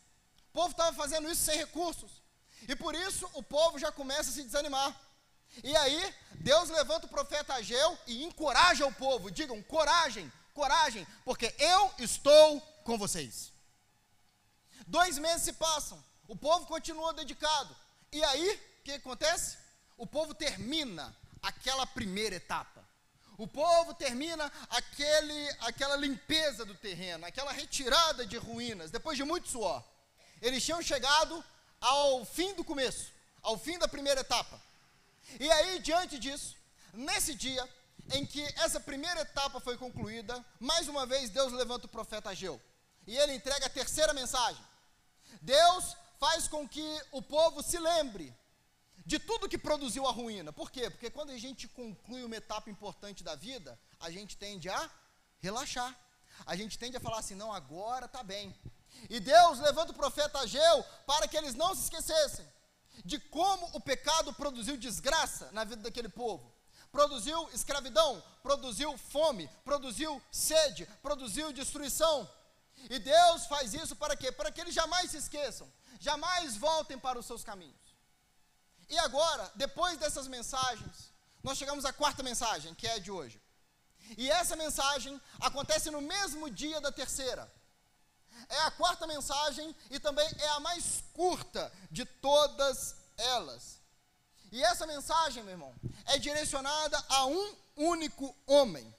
O 0.50 0.52
povo 0.52 0.70
estava 0.70 0.96
fazendo 0.96 1.30
isso 1.30 1.42
sem 1.42 1.58
recursos. 1.58 2.22
E 2.68 2.76
por 2.76 2.94
isso 2.94 3.28
o 3.34 3.42
povo 3.42 3.78
já 3.78 3.90
começa 3.90 4.30
a 4.30 4.32
se 4.32 4.44
desanimar. 4.44 4.94
E 5.64 5.76
aí, 5.76 6.14
Deus 6.34 6.68
levanta 6.68 7.06
o 7.06 7.10
profeta 7.10 7.54
Ageu 7.54 7.98
e 8.06 8.24
encoraja 8.24 8.86
o 8.86 8.94
povo. 8.94 9.30
Digam, 9.30 9.60
coragem, 9.62 10.32
coragem, 10.54 11.06
porque 11.24 11.52
eu 11.58 11.92
estou 11.98 12.60
com 12.84 12.96
vocês. 12.96 13.52
Dois 14.86 15.18
meses 15.18 15.42
se 15.42 15.52
passam, 15.52 16.02
o 16.26 16.36
povo 16.36 16.66
continua 16.66 17.12
dedicado, 17.12 17.76
e 18.12 18.24
aí, 18.24 18.60
o 18.80 18.82
que 18.82 18.92
acontece? 18.92 19.58
O 19.96 20.06
povo 20.06 20.34
termina 20.34 21.16
aquela 21.42 21.86
primeira 21.86 22.36
etapa. 22.36 22.84
O 23.38 23.46
povo 23.46 23.94
termina 23.94 24.52
aquele, 24.68 25.48
aquela 25.60 25.96
limpeza 25.96 26.64
do 26.64 26.74
terreno, 26.74 27.24
aquela 27.24 27.52
retirada 27.52 28.26
de 28.26 28.36
ruínas, 28.36 28.90
depois 28.90 29.16
de 29.16 29.24
muito 29.24 29.48
suor. 29.48 29.82
Eles 30.42 30.64
tinham 30.64 30.82
chegado 30.82 31.42
ao 31.80 32.24
fim 32.24 32.54
do 32.54 32.62
começo, 32.62 33.12
ao 33.40 33.58
fim 33.58 33.78
da 33.78 33.88
primeira 33.88 34.20
etapa. 34.20 34.60
E 35.38 35.50
aí, 35.50 35.78
diante 35.78 36.18
disso, 36.18 36.56
nesse 36.92 37.34
dia 37.34 37.66
em 38.12 38.26
que 38.26 38.42
essa 38.56 38.80
primeira 38.80 39.20
etapa 39.20 39.60
foi 39.60 39.78
concluída, 39.78 40.44
mais 40.58 40.88
uma 40.88 41.06
vez 41.06 41.30
Deus 41.30 41.52
levanta 41.52 41.86
o 41.86 41.90
profeta 41.90 42.30
Ageu. 42.30 42.60
E 43.06 43.16
ele 43.16 43.34
entrega 43.34 43.66
a 43.66 43.70
terceira 43.70 44.12
mensagem. 44.12 44.62
Deus 45.40 45.96
faz 46.20 46.46
com 46.46 46.68
que 46.68 47.02
o 47.10 47.22
povo 47.22 47.62
se 47.62 47.78
lembre 47.78 48.36
de 49.06 49.18
tudo 49.18 49.48
que 49.48 49.56
produziu 49.56 50.06
a 50.06 50.12
ruína. 50.12 50.52
Por 50.52 50.70
quê? 50.70 50.90
Porque 50.90 51.10
quando 51.10 51.30
a 51.30 51.38
gente 51.38 51.66
conclui 51.66 52.22
uma 52.22 52.36
etapa 52.36 52.68
importante 52.68 53.24
da 53.24 53.34
vida, 53.34 53.80
a 53.98 54.10
gente 54.10 54.36
tende 54.36 54.68
a 54.68 54.90
relaxar. 55.40 55.98
A 56.44 56.54
gente 56.54 56.78
tende 56.78 56.98
a 56.98 57.00
falar 57.00 57.18
assim: 57.18 57.34
não, 57.34 57.50
agora 57.52 58.04
está 58.04 58.22
bem. 58.22 58.54
E 59.08 59.18
Deus 59.18 59.58
levanta 59.60 59.92
o 59.92 59.94
profeta 59.94 60.40
Ageu 60.40 60.84
para 61.06 61.26
que 61.26 61.36
eles 61.38 61.54
não 61.54 61.74
se 61.74 61.84
esquecessem 61.84 62.46
de 63.02 63.18
como 63.18 63.70
o 63.72 63.80
pecado 63.80 64.30
produziu 64.34 64.76
desgraça 64.76 65.50
na 65.52 65.64
vida 65.64 65.82
daquele 65.82 66.08
povo. 66.08 66.52
Produziu 66.92 67.48
escravidão, 67.54 68.22
produziu 68.42 68.98
fome, 68.98 69.48
produziu 69.64 70.20
sede, 70.30 70.86
produziu 71.02 71.52
destruição. 71.52 72.28
E 72.90 72.98
Deus 72.98 73.46
faz 73.46 73.72
isso 73.72 73.96
para 73.96 74.16
quê? 74.16 74.30
Para 74.30 74.50
que 74.50 74.60
eles 74.60 74.74
jamais 74.74 75.10
se 75.10 75.16
esqueçam 75.16 75.70
jamais 76.00 76.56
voltem 76.56 76.98
para 76.98 77.18
os 77.18 77.26
seus 77.26 77.44
caminhos. 77.44 77.78
E 78.88 78.98
agora, 78.98 79.52
depois 79.54 79.96
dessas 79.98 80.26
mensagens, 80.26 81.12
nós 81.42 81.56
chegamos 81.56 81.84
à 81.84 81.92
quarta 81.92 82.22
mensagem, 82.22 82.74
que 82.74 82.86
é 82.86 82.94
a 82.94 82.98
de 82.98 83.10
hoje. 83.10 83.40
E 84.16 84.28
essa 84.28 84.56
mensagem 84.56 85.20
acontece 85.38 85.90
no 85.90 86.00
mesmo 86.00 86.50
dia 86.50 86.80
da 86.80 86.90
terceira. 86.90 87.50
É 88.48 88.60
a 88.62 88.70
quarta 88.70 89.06
mensagem 89.06 89.76
e 89.90 90.00
também 90.00 90.28
é 90.38 90.48
a 90.48 90.60
mais 90.60 91.04
curta 91.12 91.72
de 91.90 92.04
todas 92.04 92.96
elas. 93.16 93.78
E 94.50 94.62
essa 94.64 94.86
mensagem, 94.86 95.44
meu 95.44 95.52
irmão, 95.52 95.74
é 96.06 96.18
direcionada 96.18 96.98
a 97.08 97.26
um 97.26 97.56
único 97.76 98.34
homem. 98.46 98.92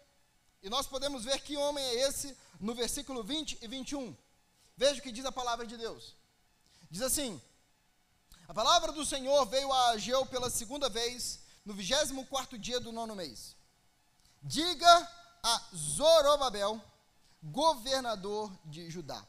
E 0.61 0.69
nós 0.69 0.87
podemos 0.87 1.25
ver 1.25 1.41
que 1.41 1.57
homem 1.57 1.83
é 1.83 2.07
esse 2.07 2.37
no 2.59 2.73
versículo 2.73 3.23
20 3.23 3.57
e 3.61 3.67
21. 3.67 4.15
Veja 4.77 4.99
o 4.99 5.03
que 5.03 5.11
diz 5.11 5.25
a 5.25 5.31
palavra 5.31 5.65
de 5.65 5.75
Deus. 5.75 6.15
Diz 6.91 7.01
assim: 7.01 7.41
A 8.49 8.53
palavra 8.53 8.91
do 8.91 9.05
Senhor 9.05 9.45
veio 9.45 9.71
a 9.71 9.91
Ageu 9.91 10.25
pela 10.25 10.49
segunda 10.49 10.89
vez, 10.89 11.39
no 11.63 11.73
24 11.73 12.57
dia 12.57 12.81
do 12.81 12.91
nono 12.91 13.15
mês. 13.15 13.55
Diga 14.43 15.09
a 15.41 15.61
Zorobabel, 15.73 16.81
governador 17.41 18.51
de 18.65 18.89
Judá. 18.91 19.25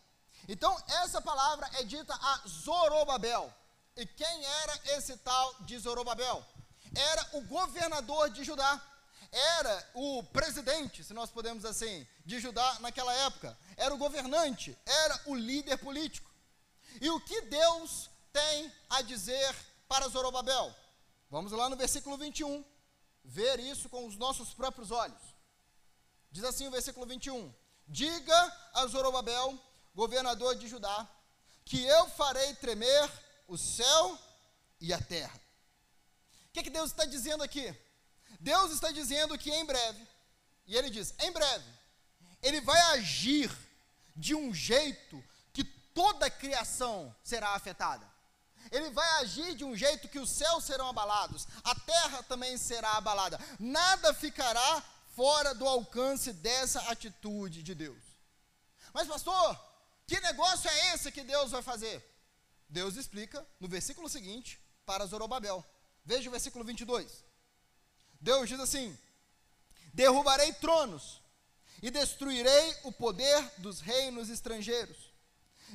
Então, 0.49 0.77
essa 1.05 1.23
palavra 1.23 1.71
é 1.75 1.85
dita 1.85 2.13
a 2.13 2.43
Zorobabel. 2.49 3.55
E 3.97 4.05
quem 4.07 4.45
era 4.45 4.81
esse 4.97 5.17
tal 5.19 5.55
de 5.61 5.79
Zorobabel? 5.79 6.45
Era 6.97 7.29
o 7.35 7.43
governador 7.43 8.29
de 8.31 8.43
Judá. 8.43 8.81
Era 9.31 9.91
o 9.95 10.25
presidente, 10.25 11.05
se 11.05 11.15
nós 11.15 11.31
podemos 11.31 11.65
assim, 11.65 12.07
de 12.27 12.41
Judá 12.41 12.79
naquela 12.81 13.15
época. 13.15 13.57
Era 13.77 13.95
o 13.95 13.99
governante, 13.99 14.77
era 14.85 15.21
o 15.27 15.35
líder 15.37 15.79
político. 15.79 16.32
E 17.01 17.11
o 17.11 17.21
que 17.21 17.41
Deus 17.43 18.11
tem 18.33 18.73
a 18.89 19.03
dizer 19.03 19.55
para 19.89 20.09
Zorobabel? 20.09 20.75
Vamos 21.31 21.53
lá 21.53 21.69
no 21.69 21.77
versículo 21.77 22.17
21, 22.17 22.65
ver 23.25 23.59
isso 23.61 23.89
com 23.89 24.07
os 24.07 24.17
nossos 24.17 24.53
próprios 24.53 24.91
olhos. 24.91 25.23
Diz 26.31 26.45
assim 26.45 26.69
o 26.69 26.71
versículo 26.71 27.07
21: 27.07 27.53
Diga 27.87 28.71
a 28.75 28.87
Zorobabel, 28.87 29.59
governador 29.95 30.55
de 30.57 30.69
Judá, 30.69 31.09
que 31.65 31.85
eu 31.85 32.09
farei 32.11 32.55
tremer 32.55 33.11
o 33.47 33.57
céu 33.57 34.19
e 34.81 34.93
a 34.93 35.01
terra. 35.01 35.41
O 36.49 36.53
que, 36.53 36.61
é 36.61 36.63
que 36.63 36.71
Deus 36.71 36.91
está 36.91 37.05
dizendo 37.05 37.43
aqui? 37.43 37.75
Deus 38.41 38.73
está 38.73 38.91
dizendo 38.91 39.39
que 39.39 39.51
em 39.51 39.65
breve, 39.65 40.07
e 40.67 40.77
ele 40.77 40.91
diz: 40.91 41.15
em 41.19 41.31
breve, 41.31 41.65
ele 42.43 42.61
vai 42.61 42.81
agir 42.93 43.51
de 44.17 44.35
um 44.35 44.53
jeito 44.53 45.23
toda 45.95 46.27
a 46.27 46.31
criação 46.31 47.15
será 47.23 47.55
afetada. 47.55 48.11
Ele 48.71 48.91
vai 48.91 49.09
agir 49.23 49.55
de 49.55 49.65
um 49.65 49.77
jeito 49.77 50.09
que 50.09 50.19
os 50.19 50.31
céus 50.31 50.65
serão 50.65 50.89
abalados, 50.89 51.47
a 51.65 51.75
terra 51.75 52.23
também 52.23 52.57
será 52.57 52.93
abalada. 52.93 53.39
Nada 53.59 54.15
ficará 54.15 54.83
fora 55.15 55.55
do 55.55 55.67
alcance 55.67 56.33
dessa 56.33 56.81
atitude 56.91 57.63
de 57.63 57.75
Deus. 57.75 58.03
Mas, 58.93 59.09
pastor, 59.09 59.59
que 60.07 60.21
negócio 60.21 60.71
é 60.71 60.95
esse 60.95 61.13
que 61.13 61.23
Deus 61.23 61.51
vai 61.51 61.63
fazer? 61.63 62.03
Deus 62.69 62.97
explica 62.97 63.47
no 63.61 63.69
versículo 63.69 64.09
seguinte 64.09 64.61
para 64.87 65.07
Zorobabel. 65.07 65.65
Veja 66.05 66.29
o 66.29 66.33
versículo 66.33 66.65
22. 66.65 67.25
Deus 68.21 68.49
diz 68.49 68.61
assim: 68.61 68.97
Derrubarei 69.93 70.53
tronos 70.55 71.21
e 71.83 71.91
destruirei 71.91 72.77
o 72.85 72.93
poder 72.93 73.53
dos 73.59 73.81
reinos 73.81 74.31
estrangeiros. 74.31 75.12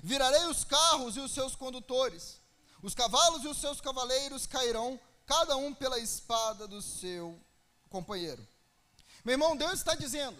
Virarei 0.03 0.45
os 0.45 0.63
carros 0.63 1.17
e 1.17 1.19
os 1.19 1.31
seus 1.31 1.55
condutores. 1.55 2.39
Os 2.81 2.93
cavalos 2.93 3.43
e 3.43 3.47
os 3.47 3.57
seus 3.57 3.81
cavaleiros 3.81 4.45
cairão, 4.45 4.99
cada 5.25 5.55
um 5.57 5.73
pela 5.73 5.99
espada 5.99 6.67
do 6.67 6.81
seu 6.81 7.39
companheiro. 7.89 8.45
Meu 9.25 9.33
irmão, 9.33 9.57
Deus 9.57 9.73
está 9.73 9.95
dizendo 9.95 10.37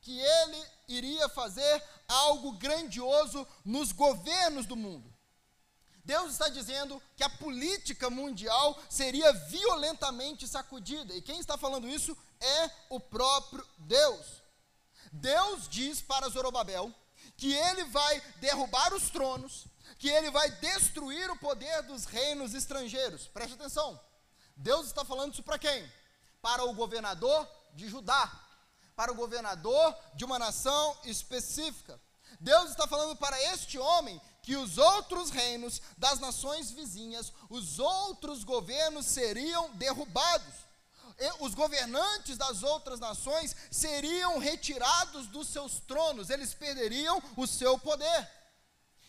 que 0.00 0.18
ele 0.18 0.64
iria 0.88 1.28
fazer 1.28 1.82
algo 2.08 2.52
grandioso 2.52 3.46
nos 3.64 3.92
governos 3.92 4.66
do 4.66 4.76
mundo. 4.76 5.12
Deus 6.04 6.32
está 6.32 6.48
dizendo 6.48 7.00
que 7.16 7.22
a 7.22 7.28
política 7.28 8.08
mundial 8.08 8.76
seria 8.88 9.32
violentamente 9.32 10.48
sacudida. 10.48 11.14
E 11.14 11.22
quem 11.22 11.38
está 11.38 11.58
falando 11.58 11.88
isso 11.88 12.16
é 12.40 12.70
o 12.88 12.98
próprio 12.98 13.66
Deus. 13.78 14.26
Deus 15.12 15.68
diz 15.68 16.00
para 16.00 16.28
Zorobabel 16.28 16.92
que 17.40 17.54
ele 17.54 17.84
vai 17.84 18.20
derrubar 18.36 18.92
os 18.92 19.08
tronos, 19.08 19.64
que 19.98 20.10
ele 20.10 20.30
vai 20.30 20.50
destruir 20.50 21.30
o 21.30 21.38
poder 21.38 21.82
dos 21.84 22.04
reinos 22.04 22.52
estrangeiros. 22.52 23.26
Preste 23.28 23.54
atenção. 23.54 23.98
Deus 24.54 24.86
está 24.86 25.06
falando 25.06 25.32
isso 25.32 25.42
para 25.42 25.58
quem? 25.58 25.90
Para 26.42 26.66
o 26.66 26.74
governador 26.74 27.48
de 27.72 27.88
Judá, 27.88 28.30
para 28.94 29.10
o 29.10 29.14
governador 29.14 29.96
de 30.14 30.22
uma 30.22 30.38
nação 30.38 30.98
específica. 31.04 31.98
Deus 32.38 32.72
está 32.72 32.86
falando 32.86 33.16
para 33.16 33.42
este 33.54 33.78
homem 33.78 34.20
que 34.42 34.54
os 34.54 34.76
outros 34.76 35.30
reinos 35.30 35.80
das 35.96 36.20
nações 36.20 36.70
vizinhas, 36.70 37.32
os 37.48 37.78
outros 37.78 38.44
governos 38.44 39.06
seriam 39.06 39.70
derrubados. 39.76 40.54
Os 41.38 41.54
governantes 41.54 42.38
das 42.38 42.62
outras 42.62 42.98
nações 42.98 43.54
seriam 43.70 44.38
retirados 44.38 45.26
dos 45.26 45.48
seus 45.48 45.80
tronos, 45.80 46.30
eles 46.30 46.54
perderiam 46.54 47.22
o 47.36 47.46
seu 47.46 47.78
poder. 47.78 48.30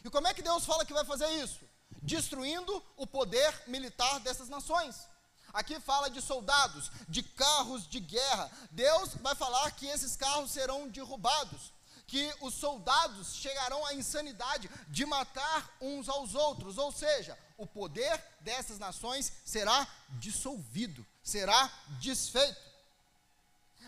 E 0.03 0.09
como 0.09 0.27
é 0.27 0.33
que 0.33 0.41
Deus 0.41 0.65
fala 0.65 0.85
que 0.85 0.93
vai 0.93 1.05
fazer 1.05 1.29
isso? 1.43 1.61
Destruindo 2.01 2.83
o 2.97 3.07
poder 3.07 3.63
militar 3.67 4.19
dessas 4.19 4.49
nações. 4.49 5.07
Aqui 5.53 5.79
fala 5.79 6.09
de 6.09 6.21
soldados, 6.21 6.91
de 7.07 7.21
carros 7.23 7.87
de 7.87 7.99
guerra. 7.99 8.49
Deus 8.71 9.15
vai 9.15 9.35
falar 9.35 9.69
que 9.71 9.85
esses 9.85 10.15
carros 10.15 10.51
serão 10.51 10.87
derrubados, 10.87 11.73
que 12.07 12.33
os 12.41 12.53
soldados 12.53 13.35
chegarão 13.35 13.85
à 13.85 13.93
insanidade 13.93 14.69
de 14.89 15.05
matar 15.05 15.77
uns 15.79 16.09
aos 16.09 16.35
outros, 16.35 16.77
ou 16.77 16.91
seja, 16.91 17.37
o 17.57 17.65
poder 17.65 18.21
dessas 18.41 18.79
nações 18.79 19.31
será 19.45 19.87
dissolvido, 20.19 21.05
será 21.31 21.71
desfeito. 21.99 22.61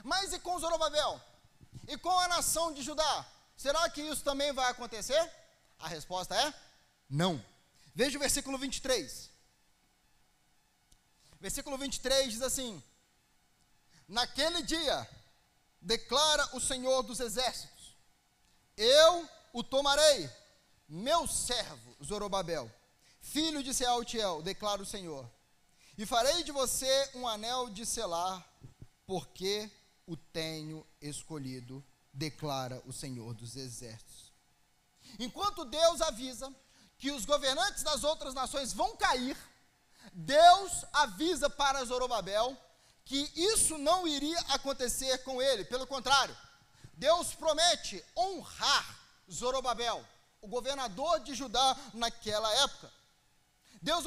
Mas 0.03 0.33
e 0.33 0.39
com 0.39 0.57
Zorobabel? 0.59 1.21
E 1.87 1.97
com 1.97 2.17
a 2.19 2.27
nação 2.27 2.73
de 2.73 2.81
Judá? 2.81 3.25
Será 3.57 3.89
que 3.89 4.01
isso 4.01 4.23
também 4.23 4.51
vai 4.53 4.69
acontecer? 4.71 5.31
A 5.79 5.87
resposta 5.87 6.35
é 6.35 6.53
não. 7.09 7.43
Veja 7.93 8.17
o 8.17 8.21
versículo 8.21 8.57
23. 8.57 9.29
Versículo 11.39 11.77
23 11.77 12.31
diz 12.31 12.41
assim: 12.41 12.81
Naquele 14.07 14.63
dia, 14.63 15.07
declara 15.81 16.55
o 16.55 16.59
Senhor 16.59 17.03
dos 17.03 17.19
Exércitos, 17.19 17.95
eu 18.77 19.29
o 19.51 19.63
tomarei, 19.63 20.29
meu 20.87 21.27
servo 21.27 21.95
Zorobabel, 22.03 22.71
filho 23.21 23.61
de 23.61 23.73
Sealtiel, 23.73 24.41
declara 24.41 24.81
o 24.81 24.85
Senhor, 24.85 25.29
e 25.97 26.05
farei 26.05 26.43
de 26.43 26.51
você 26.51 27.11
um 27.15 27.27
anel 27.27 27.69
de 27.69 27.85
selar, 27.85 28.45
porque 29.05 29.69
o 30.07 30.17
tenho 30.17 30.85
escolhido, 31.01 31.83
declara 32.13 32.81
o 32.85 32.93
Senhor 32.93 33.33
dos 33.33 33.55
Exércitos. 33.55 34.31
Enquanto 35.19 35.65
Deus 35.65 36.01
avisa 36.01 36.53
que 36.97 37.11
os 37.11 37.25
governantes 37.25 37.83
das 37.83 38.03
outras 38.03 38.33
nações 38.33 38.73
vão 38.73 38.95
cair, 38.95 39.37
Deus 40.13 40.85
avisa 40.93 41.49
para 41.49 41.83
Zorobabel 41.85 42.57
que 43.05 43.31
isso 43.35 43.77
não 43.77 44.07
iria 44.07 44.39
acontecer 44.49 45.17
com 45.19 45.41
ele, 45.41 45.65
pelo 45.65 45.87
contrário, 45.87 46.35
Deus 46.93 47.33
promete 47.33 48.03
honrar 48.15 48.99
Zorobabel, 49.31 50.05
o 50.41 50.47
governador 50.47 51.19
de 51.21 51.33
Judá 51.33 51.75
naquela 51.93 52.51
época. 52.63 52.91
Deus, 53.83 54.05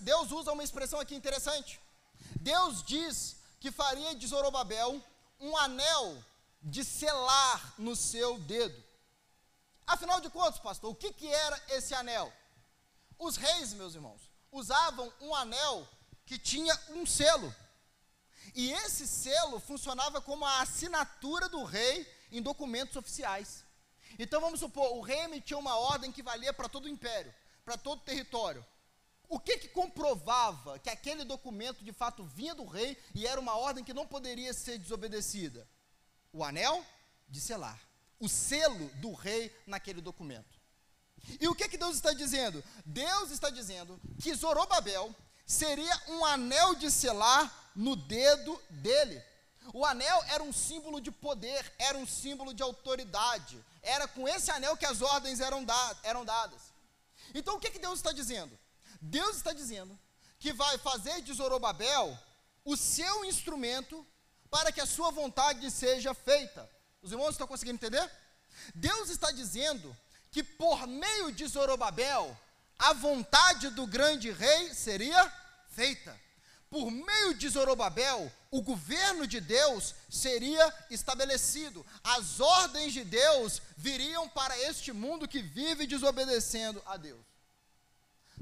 Deus 0.00 0.30
usa 0.30 0.52
uma 0.52 0.62
expressão 0.62 1.00
aqui 1.00 1.14
interessante. 1.16 1.80
Deus 2.40 2.82
diz 2.84 3.36
que 3.58 3.72
faria 3.72 4.14
de 4.14 4.24
Zorobabel 4.24 5.02
um 5.40 5.56
anel 5.56 6.24
de 6.62 6.84
selar 6.84 7.74
no 7.76 7.96
seu 7.96 8.38
dedo. 8.38 8.84
Afinal 9.84 10.20
de 10.20 10.30
contas, 10.30 10.60
pastor, 10.60 10.92
o 10.92 10.94
que, 10.94 11.12
que 11.12 11.26
era 11.26 11.60
esse 11.70 11.92
anel? 11.92 12.32
Os 13.18 13.36
reis, 13.36 13.72
meus 13.72 13.96
irmãos, 13.96 14.30
usavam 14.52 15.12
um 15.20 15.34
anel 15.34 15.88
que 16.24 16.38
tinha 16.38 16.78
um 16.90 17.04
selo. 17.04 17.52
E 18.54 18.72
esse 18.72 19.08
selo 19.08 19.58
funcionava 19.58 20.20
como 20.20 20.44
a 20.44 20.60
assinatura 20.60 21.48
do 21.48 21.64
rei 21.64 22.08
em 22.30 22.40
documentos 22.40 22.94
oficiais. 22.94 23.64
Então 24.20 24.40
vamos 24.40 24.60
supor, 24.60 24.96
o 24.96 25.00
rei 25.00 25.18
emitia 25.18 25.58
uma 25.58 25.76
ordem 25.76 26.12
que 26.12 26.22
valia 26.22 26.52
para 26.52 26.68
todo 26.68 26.84
o 26.84 26.88
império, 26.88 27.34
para 27.64 27.76
todo 27.76 27.98
o 27.98 28.04
território. 28.04 28.64
O 29.28 29.40
que, 29.40 29.58
que 29.58 29.68
comprovava 29.68 30.78
que 30.78 30.88
aquele 30.88 31.24
documento 31.24 31.82
de 31.82 31.92
fato 31.92 32.24
vinha 32.24 32.54
do 32.54 32.64
rei 32.64 32.96
e 33.14 33.26
era 33.26 33.40
uma 33.40 33.56
ordem 33.56 33.84
que 33.84 33.94
não 33.94 34.06
poderia 34.06 34.52
ser 34.52 34.78
desobedecida? 34.78 35.66
O 36.32 36.44
anel 36.44 36.84
de 37.28 37.40
selar, 37.40 37.80
o 38.20 38.28
selo 38.28 38.88
do 38.96 39.12
rei 39.12 39.54
naquele 39.66 40.00
documento. 40.00 40.56
E 41.40 41.48
o 41.48 41.54
que, 41.54 41.68
que 41.68 41.78
Deus 41.78 41.96
está 41.96 42.12
dizendo? 42.12 42.62
Deus 42.84 43.30
está 43.30 43.50
dizendo 43.50 44.00
que 44.20 44.34
Zorobabel 44.34 45.14
seria 45.44 46.02
um 46.08 46.24
anel 46.24 46.74
de 46.74 46.90
selar 46.90 47.72
no 47.74 47.96
dedo 47.96 48.60
dele. 48.70 49.22
O 49.72 49.84
anel 49.84 50.22
era 50.28 50.42
um 50.42 50.52
símbolo 50.52 51.00
de 51.00 51.10
poder, 51.10 51.72
era 51.78 51.98
um 51.98 52.06
símbolo 52.06 52.54
de 52.54 52.62
autoridade. 52.62 53.62
Era 53.82 54.06
com 54.06 54.28
esse 54.28 54.50
anel 54.50 54.76
que 54.76 54.86
as 54.86 55.02
ordens 55.02 55.40
eram, 55.40 55.64
da, 55.64 55.96
eram 56.04 56.24
dadas. 56.24 56.60
Então 57.34 57.56
o 57.56 57.60
que, 57.60 57.70
que 57.70 57.78
Deus 57.78 57.98
está 57.98 58.12
dizendo? 58.12 58.56
Deus 59.00 59.36
está 59.36 59.52
dizendo 59.52 59.98
que 60.38 60.52
vai 60.52 60.78
fazer 60.78 61.22
de 61.22 61.32
Zorobabel 61.32 62.18
o 62.64 62.76
seu 62.76 63.24
instrumento 63.24 64.06
para 64.50 64.72
que 64.72 64.80
a 64.80 64.86
sua 64.86 65.10
vontade 65.10 65.70
seja 65.70 66.14
feita. 66.14 66.68
Os 67.02 67.12
irmãos 67.12 67.30
estão 67.30 67.46
conseguindo 67.46 67.76
entender? 67.76 68.10
Deus 68.74 69.10
está 69.10 69.30
dizendo 69.30 69.96
que 70.30 70.42
por 70.42 70.86
meio 70.86 71.32
de 71.32 71.46
Zorobabel, 71.46 72.36
a 72.78 72.92
vontade 72.92 73.70
do 73.70 73.86
grande 73.86 74.30
rei 74.30 74.74
seria 74.74 75.32
feita. 75.70 76.18
Por 76.68 76.90
meio 76.90 77.34
de 77.34 77.48
Zorobabel, 77.48 78.30
o 78.50 78.60
governo 78.60 79.26
de 79.26 79.40
Deus 79.40 79.94
seria 80.10 80.74
estabelecido. 80.90 81.86
As 82.02 82.40
ordens 82.40 82.92
de 82.92 83.04
Deus 83.04 83.62
viriam 83.76 84.28
para 84.28 84.58
este 84.62 84.92
mundo 84.92 85.28
que 85.28 85.40
vive 85.40 85.86
desobedecendo 85.86 86.82
a 86.86 86.96
Deus. 86.96 87.35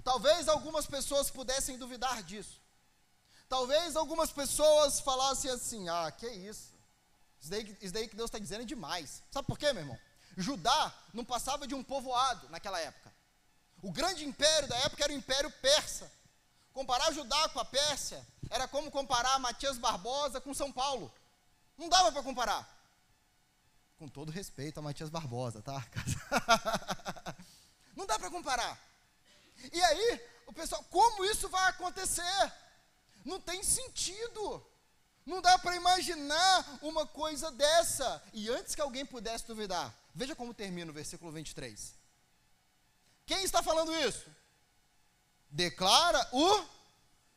Talvez 0.04 0.48
algumas 0.48 0.86
pessoas 0.86 1.30
pudessem 1.30 1.78
duvidar 1.78 2.22
disso. 2.22 2.60
Talvez 3.48 3.96
algumas 3.96 4.30
pessoas 4.30 5.00
falassem 5.00 5.50
assim: 5.50 5.88
ah, 5.88 6.12
que 6.12 6.28
isso? 6.28 6.74
Isso 7.40 7.50
daí, 7.50 7.78
isso 7.80 7.94
daí 7.94 8.06
que 8.06 8.16
Deus 8.16 8.28
está 8.28 8.38
dizendo 8.38 8.62
é 8.62 8.66
demais. 8.66 9.22
Sabe 9.30 9.46
por 9.46 9.58
quê, 9.58 9.72
meu 9.72 9.82
irmão? 9.82 9.98
Judá 10.36 10.94
não 11.12 11.24
passava 11.24 11.66
de 11.66 11.74
um 11.74 11.82
povoado 11.82 12.48
naquela 12.50 12.78
época. 12.78 13.12
O 13.82 13.90
grande 13.90 14.24
império 14.24 14.68
da 14.68 14.76
época 14.78 15.04
era 15.04 15.12
o 15.12 15.16
Império 15.16 15.50
Persa. 15.50 16.10
Comparar 16.72 17.12
Judá 17.12 17.48
com 17.50 17.60
a 17.60 17.64
Pérsia 17.64 18.26
era 18.50 18.66
como 18.66 18.90
comparar 18.90 19.38
Matias 19.38 19.78
Barbosa 19.78 20.40
com 20.40 20.52
São 20.52 20.72
Paulo. 20.72 21.12
Não 21.78 21.88
dava 21.88 22.10
para 22.12 22.22
comparar. 22.22 22.68
Com 23.98 24.08
todo 24.08 24.32
respeito 24.32 24.78
a 24.78 24.82
Matias 24.82 25.08
Barbosa, 25.08 25.62
tá? 25.62 25.84
Não 27.94 28.06
dá 28.06 28.18
para 28.18 28.30
comparar. 28.30 28.78
E 29.72 29.82
aí, 29.82 30.20
o 30.46 30.52
pessoal, 30.52 30.82
como 30.84 31.24
isso 31.24 31.48
vai 31.48 31.68
acontecer? 31.70 32.52
Não 33.24 33.40
tem 33.40 33.62
sentido. 33.62 34.64
Não 35.24 35.40
dá 35.40 35.58
para 35.58 35.76
imaginar 35.76 36.78
uma 36.82 37.06
coisa 37.06 37.50
dessa. 37.50 38.22
E 38.32 38.48
antes 38.50 38.74
que 38.74 38.80
alguém 38.80 39.06
pudesse 39.06 39.46
duvidar, 39.46 39.94
veja 40.14 40.36
como 40.36 40.52
termina 40.52 40.90
o 40.90 40.94
versículo 40.94 41.32
23. 41.32 41.94
Quem 43.26 43.42
está 43.42 43.62
falando 43.62 43.94
isso? 43.94 44.26
Declara 45.48 46.28
o 46.32 46.66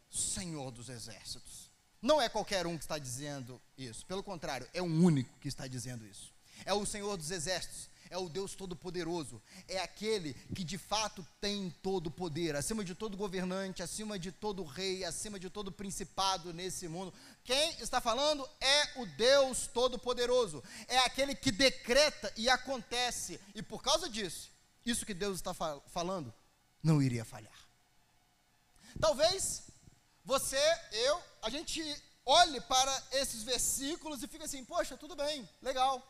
Senhor 0.10 0.72
dos 0.72 0.90
Exércitos. 0.90 1.72
Não 2.02 2.22
é 2.22 2.28
qualquer 2.28 2.68
um 2.68 2.78
que 2.78 2.84
está 2.84 2.98
dizendo 2.98 3.62
isso. 3.78 4.06
Pelo 4.06 4.22
contrário, 4.22 4.68
é 4.74 4.82
um 4.82 5.04
único 5.04 5.38
que 5.40 5.48
está 5.48 5.66
dizendo 5.68 6.06
isso. 6.06 6.34
É 6.66 6.74
o 6.74 6.86
Senhor 6.86 7.16
dos 7.16 7.32
Exércitos 7.32 7.90
é 8.10 8.18
o 8.18 8.30
Deus 8.30 8.56
Todo-Poderoso, 8.56 9.42
é 9.68 9.80
aquele 9.80 10.34
que 10.56 10.64
de 10.64 10.78
fato 10.78 11.26
tem 11.40 11.70
todo 11.82 12.08
o 12.08 12.12
poder, 12.12 12.56
acima 12.56 12.84
de 12.84 12.96
todo 12.96 13.18
governante, 13.18 13.84
acima 13.84 14.18
de 14.18 14.32
todo 14.32 14.64
rei, 14.64 15.04
acima 15.04 15.40
de 15.40 15.50
todo 15.50 15.72
principado 15.72 16.54
nesse 16.54 16.88
mundo. 16.88 17.14
Quem 17.44 17.80
está 17.80 18.02
falando 18.02 18.48
é 18.60 19.02
o 19.02 19.06
Deus 19.06 19.68
Todo-Poderoso, 19.68 20.64
é 20.88 20.98
aquele 21.00 21.36
que 21.36 21.52
decreta 21.52 22.34
e 22.38 22.50
acontece, 22.50 23.40
e 23.56 23.62
por 23.62 23.82
causa 23.82 24.10
disso, 24.10 24.50
isso 24.86 25.06
que 25.06 25.14
Deus 25.14 25.36
está 25.36 25.54
fal 25.54 25.84
falando 25.88 26.34
não 26.82 27.02
iria 27.02 27.26
falhar. 27.26 27.68
Talvez 29.00 29.64
você, 30.24 30.60
eu, 30.92 31.22
a 31.42 31.50
gente 31.50 31.82
olhe 32.26 32.60
para 32.62 33.04
esses 33.12 33.44
versículos 33.44 34.22
e 34.22 34.28
fique 34.28 34.44
assim: 34.44 34.64
poxa, 34.64 34.98
tudo 34.98 35.16
bem, 35.16 35.48
legal. 35.62 36.02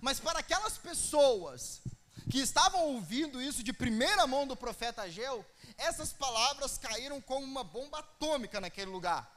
Mas 0.00 0.20
para 0.20 0.40
aquelas 0.40 0.76
pessoas 0.78 1.80
que 2.30 2.38
estavam 2.38 2.94
ouvindo 2.94 3.40
isso 3.40 3.62
de 3.62 3.72
primeira 3.72 4.26
mão 4.26 4.46
do 4.46 4.56
profeta 4.56 5.02
Ageu, 5.02 5.44
essas 5.76 6.12
palavras 6.12 6.76
caíram 6.78 7.20
como 7.20 7.46
uma 7.46 7.62
bomba 7.62 8.00
atômica 8.00 8.60
naquele 8.60 8.90
lugar. 8.90 9.32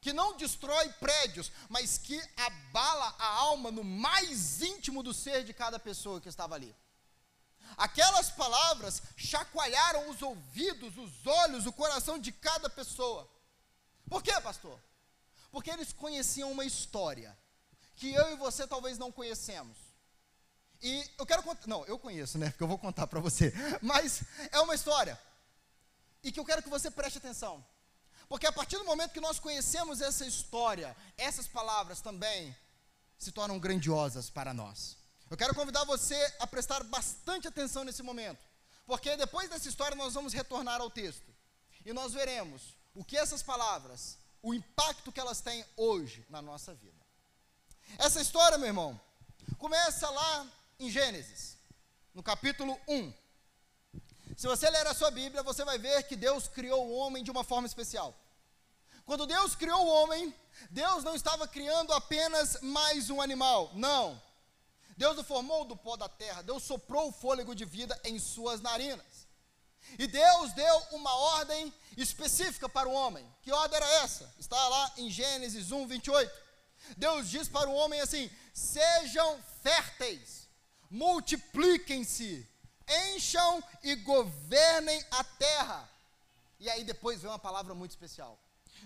Que 0.00 0.12
não 0.12 0.36
destrói 0.36 0.88
prédios, 0.94 1.52
mas 1.68 1.96
que 1.96 2.20
abala 2.36 3.14
a 3.18 3.26
alma 3.26 3.70
no 3.70 3.84
mais 3.84 4.60
íntimo 4.60 5.02
do 5.02 5.14
ser 5.14 5.44
de 5.44 5.54
cada 5.54 5.78
pessoa 5.78 6.20
que 6.20 6.28
estava 6.28 6.54
ali. 6.54 6.74
Aquelas 7.76 8.30
palavras 8.30 9.02
chacoalharam 9.16 10.10
os 10.10 10.20
ouvidos, 10.20 10.96
os 10.98 11.26
olhos, 11.26 11.66
o 11.66 11.72
coração 11.72 12.18
de 12.18 12.32
cada 12.32 12.68
pessoa. 12.68 13.30
Por 14.08 14.22
quê, 14.22 14.38
pastor? 14.40 14.78
Porque 15.50 15.70
eles 15.70 15.92
conheciam 15.92 16.50
uma 16.50 16.64
história 16.64 17.36
que 17.96 18.12
eu 18.12 18.32
e 18.32 18.36
você 18.36 18.66
talvez 18.66 18.98
não 18.98 19.12
conhecemos. 19.12 19.76
E 20.82 21.08
eu 21.16 21.24
quero 21.24 21.42
contar, 21.42 21.66
não, 21.66 21.84
eu 21.86 21.98
conheço, 21.98 22.38
né? 22.38 22.50
Porque 22.50 22.62
eu 22.62 22.68
vou 22.68 22.78
contar 22.78 23.06
para 23.06 23.20
você. 23.20 23.52
Mas 23.80 24.22
é 24.50 24.58
uma 24.60 24.74
história. 24.74 25.18
E 26.22 26.32
que 26.32 26.40
eu 26.40 26.44
quero 26.44 26.62
que 26.62 26.68
você 26.68 26.90
preste 26.90 27.18
atenção. 27.18 27.64
Porque 28.28 28.46
a 28.46 28.52
partir 28.52 28.78
do 28.78 28.84
momento 28.84 29.12
que 29.12 29.20
nós 29.20 29.38
conhecemos 29.38 30.00
essa 30.00 30.26
história, 30.26 30.96
essas 31.16 31.46
palavras 31.46 32.00
também 32.00 32.56
se 33.18 33.30
tornam 33.30 33.58
grandiosas 33.58 34.28
para 34.28 34.52
nós. 34.52 34.96
Eu 35.30 35.36
quero 35.36 35.54
convidar 35.54 35.84
você 35.84 36.16
a 36.40 36.46
prestar 36.46 36.82
bastante 36.84 37.46
atenção 37.46 37.84
nesse 37.84 38.02
momento. 38.02 38.40
Porque 38.86 39.16
depois 39.16 39.48
dessa 39.48 39.68
história 39.68 39.96
nós 39.96 40.14
vamos 40.14 40.32
retornar 40.32 40.80
ao 40.80 40.90
texto. 40.90 41.32
E 41.84 41.92
nós 41.92 42.12
veremos 42.12 42.74
o 42.94 43.04
que 43.04 43.16
essas 43.16 43.42
palavras, 43.42 44.18
o 44.42 44.52
impacto 44.52 45.12
que 45.12 45.20
elas 45.20 45.40
têm 45.40 45.64
hoje 45.76 46.26
na 46.28 46.42
nossa 46.42 46.74
vida. 46.74 46.91
Essa 47.98 48.20
história, 48.20 48.58
meu 48.58 48.68
irmão, 48.68 49.00
começa 49.58 50.08
lá 50.08 50.46
em 50.78 50.90
Gênesis, 50.90 51.56
no 52.14 52.22
capítulo 52.22 52.78
1. 52.88 53.12
Se 54.36 54.46
você 54.46 54.68
ler 54.70 54.86
a 54.86 54.94
sua 54.94 55.10
Bíblia, 55.10 55.42
você 55.42 55.64
vai 55.64 55.78
ver 55.78 56.02
que 56.04 56.16
Deus 56.16 56.48
criou 56.48 56.86
o 56.86 56.94
homem 56.94 57.22
de 57.22 57.30
uma 57.30 57.44
forma 57.44 57.66
especial. 57.66 58.14
Quando 59.04 59.26
Deus 59.26 59.54
criou 59.54 59.84
o 59.84 59.88
homem, 59.88 60.34
Deus 60.70 61.04
não 61.04 61.14
estava 61.14 61.46
criando 61.46 61.92
apenas 61.92 62.60
mais 62.62 63.10
um 63.10 63.20
animal, 63.20 63.70
não. 63.74 64.20
Deus 64.96 65.18
o 65.18 65.24
formou 65.24 65.64
do 65.64 65.76
pó 65.76 65.96
da 65.96 66.08
terra, 66.08 66.42
Deus 66.42 66.62
soprou 66.62 67.08
o 67.08 67.12
fôlego 67.12 67.54
de 67.54 67.64
vida 67.64 67.98
em 68.04 68.18
suas 68.18 68.60
narinas. 68.60 69.28
E 69.98 70.06
Deus 70.06 70.52
deu 70.52 70.78
uma 70.92 71.14
ordem 71.14 71.72
específica 71.96 72.68
para 72.68 72.88
o 72.88 72.92
homem. 72.92 73.26
Que 73.42 73.52
ordem 73.52 73.76
era 73.76 73.90
essa? 74.02 74.32
Está 74.38 74.68
lá 74.68 74.92
em 74.96 75.10
Gênesis 75.10 75.70
1, 75.70 75.86
28. 75.86 76.41
Deus 76.96 77.28
diz 77.30 77.48
para 77.48 77.68
o 77.68 77.74
homem 77.74 78.00
assim: 78.00 78.30
sejam 78.52 79.40
férteis, 79.62 80.48
multipliquem-se, 80.90 82.48
encham 83.14 83.62
e 83.82 83.94
governem 83.96 85.04
a 85.10 85.24
terra. 85.24 85.88
E 86.58 86.68
aí 86.70 86.84
depois 86.84 87.20
vem 87.20 87.30
uma 87.30 87.38
palavra 87.38 87.74
muito 87.74 87.90
especial. 87.90 88.38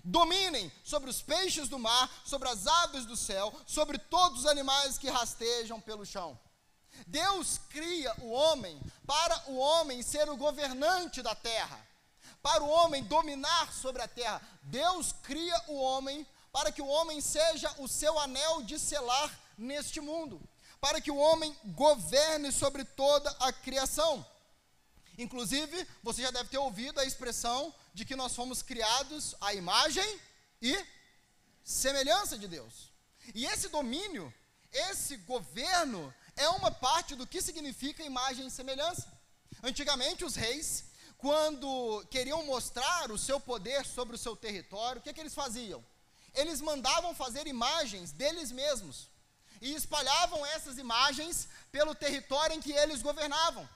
Dominem 0.04 0.70
sobre 0.84 1.10
os 1.10 1.22
peixes 1.22 1.68
do 1.68 1.78
mar, 1.78 2.10
sobre 2.24 2.48
as 2.48 2.66
aves 2.66 3.04
do 3.04 3.16
céu, 3.16 3.52
sobre 3.66 3.98
todos 3.98 4.40
os 4.40 4.46
animais 4.46 4.98
que 4.98 5.08
rastejam 5.08 5.80
pelo 5.80 6.06
chão. 6.06 6.38
Deus 7.06 7.58
cria 7.68 8.14
o 8.22 8.30
homem 8.30 8.80
para 9.06 9.50
o 9.50 9.56
homem 9.56 10.02
ser 10.02 10.28
o 10.30 10.36
governante 10.36 11.20
da 11.22 11.34
terra, 11.34 11.86
para 12.42 12.62
o 12.62 12.68
homem 12.68 13.04
dominar 13.04 13.72
sobre 13.72 14.02
a 14.02 14.08
terra. 14.08 14.40
Deus 14.62 15.12
cria 15.22 15.60
o 15.68 15.74
homem 15.74 16.26
para 16.56 16.72
que 16.72 16.80
o 16.80 16.86
homem 16.86 17.20
seja 17.20 17.70
o 17.76 17.86
seu 17.86 18.18
anel 18.18 18.62
de 18.62 18.78
selar 18.78 19.30
neste 19.58 20.00
mundo, 20.00 20.40
para 20.80 21.02
que 21.02 21.10
o 21.10 21.18
homem 21.18 21.54
governe 21.66 22.50
sobre 22.50 22.82
toda 22.82 23.28
a 23.40 23.52
criação. 23.52 24.24
Inclusive, 25.18 25.86
você 26.02 26.22
já 26.22 26.30
deve 26.30 26.48
ter 26.48 26.56
ouvido 26.56 26.98
a 26.98 27.04
expressão 27.04 27.74
de 27.92 28.06
que 28.06 28.16
nós 28.16 28.34
fomos 28.34 28.62
criados 28.62 29.34
à 29.38 29.52
imagem 29.52 30.20
e 30.62 30.82
semelhança 31.62 32.38
de 32.38 32.48
Deus. 32.48 32.90
E 33.34 33.44
esse 33.44 33.68
domínio, 33.68 34.32
esse 34.72 35.18
governo, 35.18 36.02
é 36.36 36.48
uma 36.48 36.70
parte 36.70 37.14
do 37.14 37.26
que 37.26 37.42
significa 37.42 38.02
imagem 38.02 38.46
e 38.46 38.50
semelhança. 38.50 39.12
Antigamente, 39.62 40.24
os 40.24 40.36
reis, 40.36 40.86
quando 41.18 42.02
queriam 42.10 42.42
mostrar 42.46 43.12
o 43.12 43.18
seu 43.18 43.38
poder 43.38 43.84
sobre 43.84 44.16
o 44.16 44.18
seu 44.18 44.34
território, 44.34 45.00
o 45.00 45.02
que, 45.02 45.12
que 45.12 45.20
eles 45.20 45.34
faziam? 45.34 45.84
Eles 46.36 46.60
mandavam 46.60 47.14
fazer 47.14 47.46
imagens 47.46 48.12
deles 48.12 48.52
mesmos 48.52 49.08
e 49.60 49.74
espalhavam 49.74 50.44
essas 50.46 50.78
imagens 50.78 51.48
pelo 51.72 51.94
território 51.94 52.54
em 52.54 52.60
que 52.60 52.72
eles 52.72 53.02
governavam. 53.02 53.68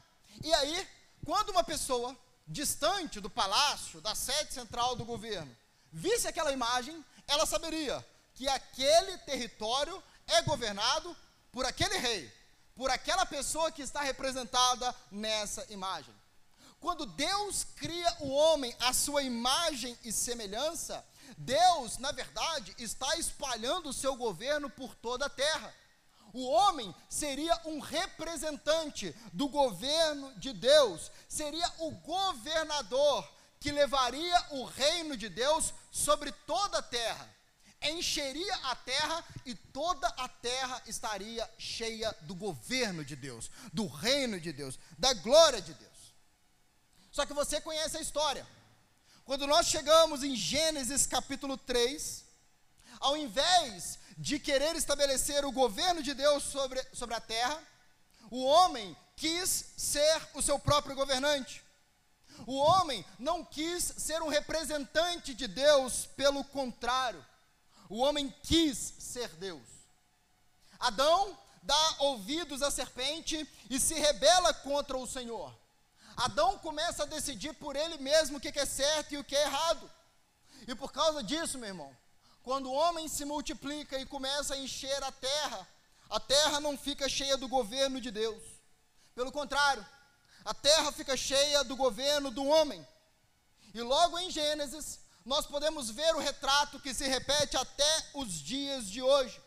E 0.44 0.52
aí, 0.54 0.88
quando 1.24 1.50
uma 1.50 1.64
pessoa 1.64 2.16
distante 2.46 3.18
do 3.18 3.30
palácio, 3.30 4.00
da 4.00 4.14
sede 4.14 4.52
central 4.52 4.94
do 4.94 5.04
governo, 5.04 5.56
visse 5.92 6.28
aquela 6.28 6.52
imagem, 6.52 7.04
ela 7.26 7.46
saberia 7.46 8.04
que 8.34 8.48
aquele 8.48 9.16
território 9.18 10.02
é 10.26 10.42
governado 10.42 11.16
por 11.50 11.64
aquele 11.64 11.96
rei, 11.96 12.32
por 12.76 12.90
aquela 12.90 13.24
pessoa 13.24 13.72
que 13.72 13.82
está 13.82 14.02
representada 14.02 14.94
nessa 15.10 15.66
imagem. 15.70 16.14
Quando 16.80 17.04
Deus 17.04 17.66
cria 17.76 18.16
o 18.20 18.30
homem 18.30 18.74
à 18.80 18.92
sua 18.92 19.22
imagem 19.22 19.98
e 20.02 20.10
semelhança, 20.10 21.04
Deus, 21.36 21.98
na 21.98 22.12
verdade, 22.12 22.74
está 22.78 23.16
espalhando 23.16 23.88
o 23.88 23.94
seu 23.94 24.16
governo 24.16 24.68
por 24.68 24.94
toda 24.94 25.26
a 25.26 25.30
terra. 25.30 25.74
O 26.32 26.46
homem 26.48 26.94
seria 27.08 27.58
um 27.64 27.80
representante 27.80 29.14
do 29.32 29.48
governo 29.48 30.32
de 30.38 30.52
Deus, 30.52 31.10
seria 31.28 31.68
o 31.78 31.90
governador 31.90 33.28
que 33.58 33.70
levaria 33.70 34.46
o 34.50 34.64
reino 34.64 35.16
de 35.16 35.28
Deus 35.28 35.74
sobre 35.90 36.32
toda 36.32 36.78
a 36.78 36.82
terra. 36.82 37.28
encheria 37.82 38.54
a 38.64 38.76
terra 38.76 39.24
e 39.46 39.54
toda 39.54 40.06
a 40.08 40.28
terra 40.28 40.82
estaria 40.86 41.48
cheia 41.58 42.14
do 42.22 42.34
governo 42.34 43.02
de 43.04 43.16
Deus, 43.16 43.50
do 43.72 43.86
reino 43.86 44.38
de 44.38 44.52
Deus, 44.52 44.78
da 44.98 45.14
glória 45.14 45.62
de 45.62 45.72
Deus. 45.72 45.90
Só 47.10 47.26
que 47.26 47.32
você 47.32 47.60
conhece 47.60 47.96
a 47.96 48.00
história. 48.00 48.46
Quando 49.30 49.46
nós 49.46 49.68
chegamos 49.68 50.24
em 50.24 50.34
Gênesis 50.34 51.06
capítulo 51.06 51.56
3, 51.56 52.24
ao 52.98 53.16
invés 53.16 53.96
de 54.18 54.40
querer 54.40 54.74
estabelecer 54.74 55.44
o 55.44 55.52
governo 55.52 56.02
de 56.02 56.12
Deus 56.14 56.42
sobre, 56.42 56.84
sobre 56.92 57.14
a 57.14 57.20
terra, 57.20 57.62
o 58.28 58.42
homem 58.42 58.96
quis 59.14 59.66
ser 59.76 60.20
o 60.34 60.42
seu 60.42 60.58
próprio 60.58 60.96
governante. 60.96 61.62
O 62.44 62.56
homem 62.56 63.06
não 63.20 63.44
quis 63.44 63.94
ser 63.98 64.20
um 64.20 64.26
representante 64.26 65.32
de 65.32 65.46
Deus, 65.46 66.06
pelo 66.16 66.42
contrário, 66.42 67.24
o 67.88 67.98
homem 67.98 68.34
quis 68.42 68.94
ser 68.98 69.28
Deus. 69.36 69.68
Adão 70.80 71.38
dá 71.62 71.94
ouvidos 72.00 72.62
à 72.62 72.70
serpente 72.72 73.48
e 73.70 73.78
se 73.78 73.94
rebela 73.94 74.52
contra 74.52 74.98
o 74.98 75.06
Senhor. 75.06 75.54
Adão 76.20 76.58
começa 76.58 77.04
a 77.04 77.06
decidir 77.06 77.54
por 77.54 77.74
ele 77.74 77.96
mesmo 77.96 78.36
o 78.36 78.40
que 78.40 78.58
é 78.58 78.66
certo 78.66 79.14
e 79.14 79.18
o 79.18 79.24
que 79.24 79.34
é 79.34 79.42
errado. 79.42 79.90
E 80.68 80.74
por 80.74 80.92
causa 80.92 81.22
disso, 81.22 81.58
meu 81.58 81.68
irmão, 81.68 81.96
quando 82.42 82.66
o 82.66 82.74
homem 82.74 83.08
se 83.08 83.24
multiplica 83.24 83.98
e 83.98 84.04
começa 84.04 84.52
a 84.52 84.58
encher 84.58 85.02
a 85.02 85.10
terra, 85.10 85.66
a 86.10 86.20
terra 86.20 86.60
não 86.60 86.76
fica 86.76 87.08
cheia 87.08 87.38
do 87.38 87.48
governo 87.48 87.98
de 88.02 88.10
Deus. 88.10 88.42
Pelo 89.14 89.32
contrário, 89.32 89.86
a 90.44 90.52
terra 90.52 90.92
fica 90.92 91.16
cheia 91.16 91.64
do 91.64 91.74
governo 91.74 92.30
do 92.30 92.44
homem. 92.44 92.86
E 93.72 93.80
logo 93.80 94.18
em 94.18 94.30
Gênesis, 94.30 95.00
nós 95.24 95.46
podemos 95.46 95.88
ver 95.88 96.14
o 96.14 96.20
retrato 96.20 96.80
que 96.80 96.92
se 96.92 97.08
repete 97.08 97.56
até 97.56 98.10
os 98.12 98.30
dias 98.34 98.90
de 98.90 99.00
hoje. 99.00 99.40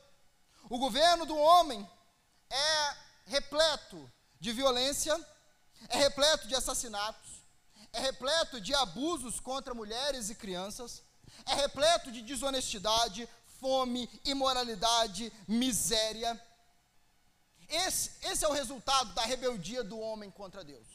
O 0.71 0.79
governo 0.79 1.23
do 1.23 1.37
homem 1.37 1.87
é 2.49 2.95
repleto 3.25 4.11
de 4.39 4.51
violência, 4.51 5.15
é 5.89 5.97
repleto 5.97 6.47
de 6.47 6.55
assassinatos, 6.55 7.43
é 7.91 7.99
repleto 7.99 8.59
de 8.59 8.73
abusos 8.73 9.39
contra 9.39 9.73
mulheres 9.73 10.29
e 10.29 10.35
crianças, 10.35 11.03
é 11.45 11.53
repleto 11.55 12.11
de 12.11 12.21
desonestidade, 12.21 13.27
fome, 13.59 14.09
imoralidade, 14.25 15.31
miséria. 15.47 16.39
Esse, 17.69 18.11
esse 18.21 18.43
é 18.43 18.47
o 18.47 18.53
resultado 18.53 19.13
da 19.13 19.23
rebeldia 19.23 19.83
do 19.83 19.99
homem 19.99 20.29
contra 20.29 20.63
Deus. 20.63 20.87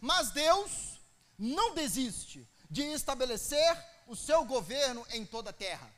Mas 0.00 0.30
Deus 0.30 1.00
não 1.38 1.74
desiste 1.74 2.48
de 2.70 2.82
estabelecer 2.82 3.76
o 4.06 4.14
seu 4.14 4.44
governo 4.44 5.06
em 5.10 5.24
toda 5.24 5.50
a 5.50 5.52
terra, 5.52 5.90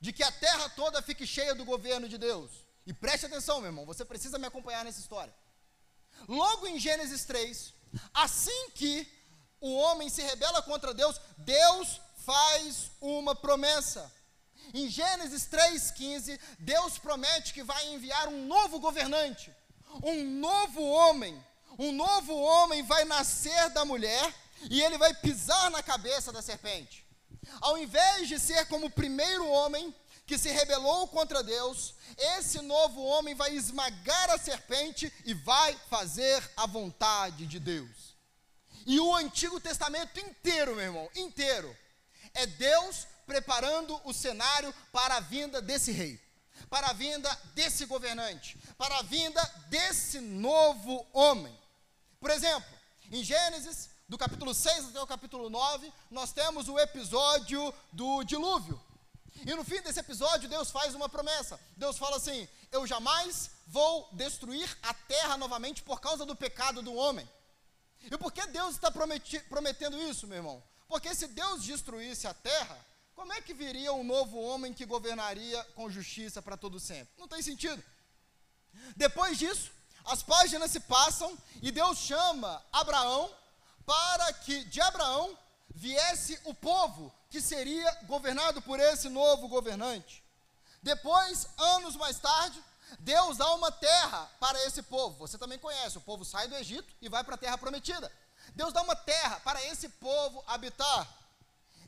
de 0.00 0.12
que 0.12 0.22
a 0.22 0.32
terra 0.32 0.68
toda 0.70 1.02
fique 1.02 1.26
cheia 1.26 1.54
do 1.54 1.64
governo 1.64 2.08
de 2.08 2.18
Deus. 2.18 2.50
E 2.86 2.92
preste 2.92 3.26
atenção, 3.26 3.60
meu 3.60 3.68
irmão, 3.68 3.84
você 3.84 4.04
precisa 4.04 4.38
me 4.38 4.46
acompanhar 4.46 4.84
nessa 4.84 5.00
história. 5.00 5.34
Logo 6.26 6.66
em 6.66 6.78
Gênesis 6.78 7.24
3, 7.24 7.74
assim 8.14 8.70
que 8.74 9.06
o 9.60 9.74
homem 9.74 10.08
se 10.08 10.22
rebela 10.22 10.62
contra 10.62 10.94
Deus, 10.94 11.20
Deus 11.38 12.00
faz 12.24 12.90
uma 13.00 13.34
promessa. 13.34 14.10
Em 14.74 14.88
Gênesis 14.88 15.48
3,15, 15.48 16.38
Deus 16.58 16.98
promete 16.98 17.54
que 17.54 17.62
vai 17.62 17.86
enviar 17.88 18.28
um 18.28 18.46
novo 18.46 18.78
governante, 18.78 19.54
um 20.02 20.24
novo 20.24 20.82
homem. 20.82 21.42
Um 21.78 21.92
novo 21.92 22.34
homem 22.36 22.82
vai 22.82 23.04
nascer 23.04 23.70
da 23.70 23.84
mulher 23.84 24.34
e 24.68 24.82
ele 24.82 24.98
vai 24.98 25.14
pisar 25.14 25.70
na 25.70 25.82
cabeça 25.82 26.32
da 26.32 26.42
serpente. 26.42 27.06
Ao 27.60 27.78
invés 27.78 28.28
de 28.28 28.38
ser 28.38 28.66
como 28.66 28.86
o 28.86 28.90
primeiro 28.90 29.48
homem 29.48 29.94
que 30.28 30.36
se 30.36 30.50
rebelou 30.50 31.08
contra 31.08 31.42
Deus, 31.42 31.94
esse 32.36 32.60
novo 32.60 33.02
homem 33.02 33.34
vai 33.34 33.54
esmagar 33.54 34.30
a 34.30 34.36
serpente 34.36 35.10
e 35.24 35.32
vai 35.32 35.74
fazer 35.88 36.48
a 36.54 36.66
vontade 36.66 37.46
de 37.46 37.58
Deus. 37.58 38.14
E 38.84 39.00
o 39.00 39.16
Antigo 39.16 39.58
Testamento 39.58 40.20
inteiro, 40.20 40.76
meu 40.76 40.84
irmão, 40.84 41.10
inteiro, 41.16 41.74
é 42.34 42.44
Deus 42.44 43.06
preparando 43.26 43.98
o 44.04 44.12
cenário 44.12 44.72
para 44.92 45.16
a 45.16 45.20
vinda 45.20 45.62
desse 45.62 45.92
rei, 45.92 46.20
para 46.68 46.88
a 46.88 46.92
vinda 46.92 47.34
desse 47.54 47.86
governante, 47.86 48.58
para 48.76 48.98
a 48.98 49.02
vinda 49.02 49.42
desse 49.68 50.20
novo 50.20 51.06
homem. 51.14 51.58
Por 52.20 52.30
exemplo, 52.30 52.70
em 53.10 53.24
Gênesis, 53.24 53.88
do 54.06 54.18
capítulo 54.18 54.52
6 54.52 54.88
até 54.88 55.00
o 55.00 55.06
capítulo 55.06 55.48
9, 55.48 55.90
nós 56.10 56.32
temos 56.32 56.68
o 56.68 56.78
episódio 56.78 57.72
do 57.92 58.22
dilúvio. 58.24 58.78
E 59.46 59.54
no 59.54 59.64
fim 59.64 59.80
desse 59.80 60.00
episódio, 60.00 60.48
Deus 60.48 60.70
faz 60.70 60.94
uma 60.94 61.08
promessa. 61.08 61.58
Deus 61.76 61.98
fala 61.98 62.16
assim: 62.16 62.48
Eu 62.70 62.86
jamais 62.86 63.50
vou 63.66 64.08
destruir 64.12 64.76
a 64.82 64.94
terra 64.94 65.36
novamente 65.36 65.82
por 65.82 66.00
causa 66.00 66.24
do 66.24 66.36
pecado 66.36 66.82
do 66.82 66.94
homem. 66.94 67.28
E 68.02 68.16
por 68.16 68.32
que 68.32 68.46
Deus 68.46 68.74
está 68.74 68.90
prometendo 68.90 70.00
isso, 70.02 70.26
meu 70.26 70.38
irmão? 70.38 70.62
Porque 70.86 71.14
se 71.14 71.26
Deus 71.28 71.64
destruísse 71.64 72.26
a 72.26 72.32
terra, 72.32 72.78
como 73.14 73.32
é 73.32 73.42
que 73.42 73.52
viria 73.52 73.92
um 73.92 74.04
novo 74.04 74.40
homem 74.40 74.72
que 74.72 74.86
governaria 74.86 75.62
com 75.74 75.90
justiça 75.90 76.40
para 76.40 76.56
todo 76.56 76.80
sempre? 76.80 77.12
Não 77.18 77.28
tem 77.28 77.42
sentido. 77.42 77.82
Depois 78.96 79.38
disso, 79.38 79.70
as 80.04 80.22
páginas 80.22 80.70
se 80.70 80.80
passam 80.80 81.36
e 81.60 81.70
Deus 81.70 81.98
chama 81.98 82.64
Abraão 82.72 83.30
para 83.84 84.32
que 84.32 84.64
de 84.64 84.80
Abraão 84.80 85.36
viesse 85.78 86.38
o 86.44 86.52
povo 86.52 87.14
que 87.30 87.40
seria 87.40 87.90
governado 88.02 88.60
por 88.60 88.80
esse 88.80 89.08
novo 89.08 89.46
governante. 89.46 90.24
Depois, 90.82 91.46
anos 91.56 91.94
mais 91.94 92.18
tarde, 92.18 92.60
Deus 92.98 93.36
dá 93.36 93.54
uma 93.54 93.70
terra 93.70 94.28
para 94.40 94.60
esse 94.66 94.82
povo. 94.82 95.16
Você 95.18 95.38
também 95.38 95.58
conhece, 95.58 95.96
o 95.96 96.00
povo 96.00 96.24
sai 96.24 96.48
do 96.48 96.56
Egito 96.56 96.92
e 97.00 97.08
vai 97.08 97.22
para 97.22 97.36
a 97.36 97.38
terra 97.38 97.56
prometida. 97.56 98.10
Deus 98.56 98.72
dá 98.72 98.82
uma 98.82 98.96
terra 98.96 99.38
para 99.40 99.62
esse 99.66 99.88
povo 99.88 100.42
habitar. 100.48 101.08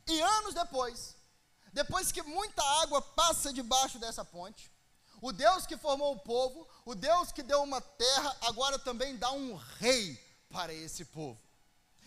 E 0.07 0.20
anos 0.20 0.55
depois, 0.55 1.16
depois 1.72 2.12
que 2.12 2.22
muita 2.22 2.62
água 2.83 3.03
passa 3.03 3.53
debaixo 3.53 3.98
dessa 3.98 4.24
ponte, 4.24 4.70
o 5.20 5.33
Deus 5.33 5.66
que 5.66 5.76
formou 5.76 6.14
o 6.14 6.20
povo, 6.20 6.66
o 6.85 6.94
Deus 6.94 7.33
que 7.33 7.42
deu 7.42 7.62
uma 7.62 7.81
terra, 7.81 8.37
agora 8.42 8.79
também 8.79 9.16
dá 9.16 9.33
um 9.33 9.57
rei 9.57 10.16
para 10.48 10.72
esse 10.72 11.05
povo. 11.07 11.40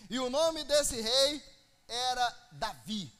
E 0.09 0.17
o 0.19 0.29
nome 0.29 0.63
desse 0.63 0.99
rei 1.01 1.52
era 1.87 2.49
Davi, 2.51 3.11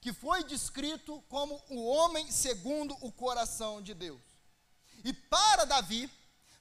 que 0.00 0.12
foi 0.12 0.44
descrito 0.44 1.22
como 1.28 1.62
o 1.68 1.86
homem 1.86 2.30
segundo 2.30 2.96
o 3.00 3.12
coração 3.12 3.82
de 3.82 3.94
Deus. 3.94 4.20
E 5.04 5.12
para 5.12 5.64
Davi, 5.64 6.10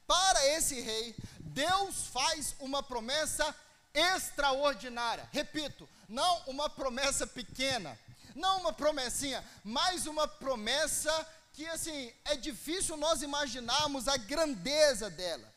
para 0.07 0.47
esse 0.47 0.79
rei, 0.81 1.15
Deus 1.39 2.07
faz 2.07 2.55
uma 2.59 2.81
promessa 2.81 3.55
extraordinária. 3.93 5.27
Repito, 5.31 5.87
não 6.07 6.39
uma 6.47 6.69
promessa 6.69 7.27
pequena, 7.27 7.97
não 8.35 8.59
uma 8.59 8.73
promessinha, 8.73 9.43
mas 9.63 10.07
uma 10.07 10.27
promessa 10.27 11.27
que 11.53 11.67
assim, 11.67 12.13
é 12.23 12.35
difícil 12.35 12.95
nós 12.95 13.21
imaginarmos 13.21 14.07
a 14.07 14.15
grandeza 14.15 15.09
dela. 15.09 15.53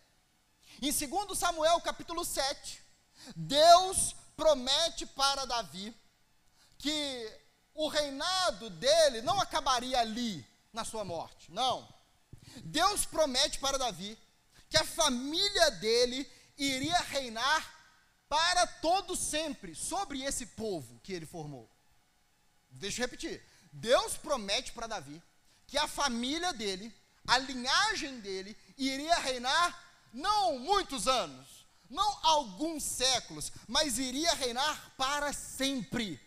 Em 0.80 0.90
2 0.90 1.38
Samuel 1.38 1.80
capítulo 1.80 2.24
7, 2.24 2.82
Deus 3.36 4.16
promete 4.42 5.06
para 5.06 5.44
Davi 5.44 5.94
que 6.76 7.32
o 7.74 7.86
reinado 7.86 8.68
dele 8.70 9.22
não 9.22 9.40
acabaria 9.40 10.00
ali 10.00 10.44
na 10.72 10.84
sua 10.84 11.04
morte. 11.04 11.50
Não. 11.52 11.88
Deus 12.64 13.06
promete 13.06 13.60
para 13.60 13.78
Davi 13.78 14.18
que 14.68 14.76
a 14.76 14.84
família 14.84 15.70
dele 15.70 16.28
iria 16.58 16.98
reinar 17.02 17.62
para 18.28 18.66
todo 18.66 19.14
sempre 19.14 19.76
sobre 19.76 20.22
esse 20.22 20.46
povo 20.46 20.98
que 21.04 21.12
ele 21.12 21.24
formou. 21.24 21.70
Deixa 22.68 23.00
eu 23.00 23.06
repetir. 23.06 23.40
Deus 23.72 24.16
promete 24.16 24.72
para 24.72 24.88
Davi 24.88 25.22
que 25.68 25.78
a 25.78 25.86
família 25.86 26.52
dele, 26.52 26.92
a 27.28 27.38
linhagem 27.38 28.18
dele, 28.18 28.56
iria 28.76 29.14
reinar 29.20 29.68
não 30.12 30.58
muitos 30.58 31.06
anos, 31.06 31.46
não 31.92 32.18
alguns 32.22 32.82
séculos, 32.82 33.52
mas 33.68 33.98
iria 33.98 34.32
reinar 34.34 34.92
para 34.96 35.32
sempre. 35.32 36.20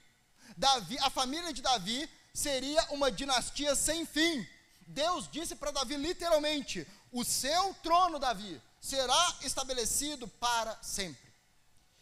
Davi, 0.56 0.98
a 1.00 1.10
família 1.10 1.52
de 1.52 1.62
Davi 1.62 2.10
seria 2.34 2.82
uma 2.92 3.12
dinastia 3.12 3.76
sem 3.76 4.06
fim. 4.06 4.48
Deus 4.88 5.28
disse 5.30 5.56
para 5.56 5.72
Davi 5.72 5.98
literalmente: 5.98 6.88
o 7.12 7.24
seu 7.26 7.74
trono, 7.82 8.20
Davi, 8.20 8.62
será 8.80 9.36
estabelecido 9.42 10.28
para 10.28 10.78
sempre. 10.82 11.26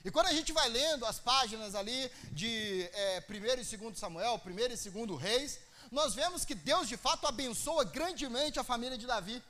E 0.04 0.12
quando 0.12 0.28
a 0.28 0.34
gente 0.34 0.52
vai 0.52 0.68
lendo 0.68 1.06
as 1.06 1.18
páginas 1.18 1.76
ali 1.76 2.12
de 2.32 2.90
é, 2.94 3.24
1 3.30 3.34
e 3.62 3.78
2 3.78 3.98
Samuel, 3.98 4.42
1 4.46 4.50
e 4.50 5.06
2 5.06 5.22
Reis, 5.22 5.60
nós 5.90 6.14
vemos 6.14 6.44
que 6.44 6.54
Deus 6.54 6.90
de 6.90 6.98
fato 6.98 7.26
abençoa 7.26 7.86
grandemente 7.86 8.60
a 8.60 8.64
família 8.64 8.98
de 8.98 9.08
Davi. 9.08 9.42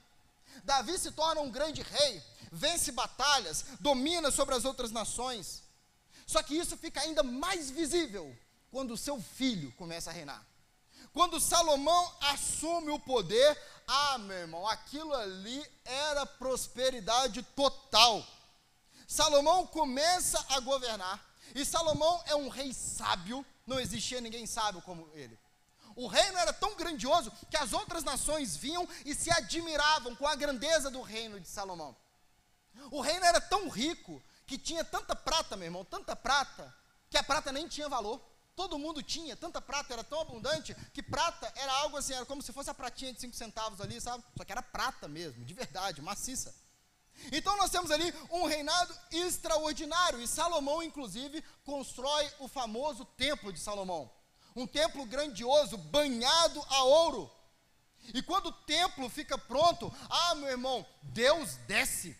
Davi 0.63 0.97
se 0.97 1.12
torna 1.12 1.41
um 1.41 1.52
grande 1.52 1.82
rei, 1.82 2.23
vence 2.52 2.91
batalhas, 2.91 3.65
domina 3.80 4.32
sobre 4.32 4.56
as 4.56 4.65
outras 4.65 4.91
nações. 4.91 5.63
Só 6.26 6.41
que 6.41 6.56
isso 6.56 6.78
fica 6.78 7.02
ainda 7.02 7.21
mais 7.21 7.69
visível 7.69 8.36
quando 8.71 8.91
o 8.91 8.97
seu 8.97 9.21
filho 9.21 9.71
começa 9.73 10.10
a 10.10 10.13
reinar. 10.13 10.43
Quando 11.12 11.39
Salomão 11.39 12.12
assume 12.21 12.89
o 12.89 12.99
poder, 12.99 13.62
ah, 13.88 14.17
meu 14.17 14.38
irmão, 14.38 14.67
aquilo 14.67 15.13
ali 15.13 15.63
era 15.86 16.26
prosperidade 16.26 17.43
total. 17.56 18.26
Salomão 19.08 19.67
começa 19.67 20.43
a 20.49 20.60
governar, 20.62 21.23
e 21.54 21.63
Salomão 21.63 22.23
é 22.26 22.36
um 22.36 22.49
rei 22.49 22.73
sábio, 22.73 23.45
não 23.67 23.80
existia 23.80 24.19
ninguém 24.21 24.47
sábio 24.47 24.82
como 24.82 25.08
ele. 25.13 25.38
O 25.95 26.08
reino 26.08 26.38
era 26.38 26.51
tão 26.51 26.75
grandioso 26.75 27.32
que 27.49 27.58
as 27.58 27.73
outras 27.73 28.03
nações 28.03 28.56
vinham 28.56 28.88
e 29.06 29.13
se 29.13 29.32
admiravam 29.32 30.15
com 30.15 30.27
a 30.27 30.36
grandeza 30.36 30.89
do 30.89 31.01
reino 31.01 31.39
de 31.39 31.47
Salomão. 31.47 31.95
O 32.91 33.01
reino 33.01 33.25
era 33.25 33.39
tão 33.39 33.69
rico 33.69 34.21
que 34.45 34.58
tinha 34.58 34.84
tanta 34.84 35.15
prata, 35.15 35.56
meu 35.56 35.65
irmão, 35.65 35.86
tanta 35.86 36.15
prata, 36.15 36.73
que 37.10 37.17
a 37.17 37.23
prata 37.23 37.51
nem 37.51 37.67
tinha 37.67 37.88
valor. 37.88 38.21
Todo 38.56 38.77
mundo 38.77 39.01
tinha, 39.01 39.36
tanta 39.36 39.60
prata 39.60 39.93
era 39.93 40.03
tão 40.03 40.19
abundante 40.21 40.75
que 40.93 41.01
prata 41.01 41.51
era 41.56 41.71
algo 41.79 41.97
assim, 41.97 42.13
era 42.13 42.25
como 42.25 42.41
se 42.41 42.53
fosse 42.53 42.69
a 42.69 42.73
pratinha 42.73 43.12
de 43.12 43.19
5 43.19 43.36
centavos 43.36 43.82
ali, 43.82 43.99
sabe? 43.99 44.23
Só 44.38 44.43
que 44.43 44.51
era 44.51 44.62
prata 44.62 45.08
mesmo, 45.08 45.43
de 45.43 45.53
verdade, 45.53 46.01
maciça. 46.01 46.53
Então 47.32 47.56
nós 47.58 47.71
temos 47.71 47.89
ali 47.89 48.13
um 48.29 48.45
reinado 48.45 48.95
extraordinário 49.12 50.21
e 50.21 50.27
Salomão, 50.27 50.84
inclusive, 50.84 51.43
constrói 51.63 52.32
o 52.39 52.47
famoso 52.47 53.06
Templo 53.06 53.51
de 53.51 53.60
Salomão. 53.60 54.12
Um 54.56 54.68
templo 54.68 55.06
grandioso, 55.06 55.78
banhado 55.78 56.63
a 56.70 56.84
ouro. 56.84 57.32
E 58.13 58.22
quando 58.22 58.48
o 58.48 58.52
templo 58.52 59.10
fica 59.10 59.38
pronto, 59.38 59.94
ah, 60.10 60.36
meu 60.36 60.50
irmão, 60.50 60.86
Deus 61.02 61.56
desce. 61.68 62.16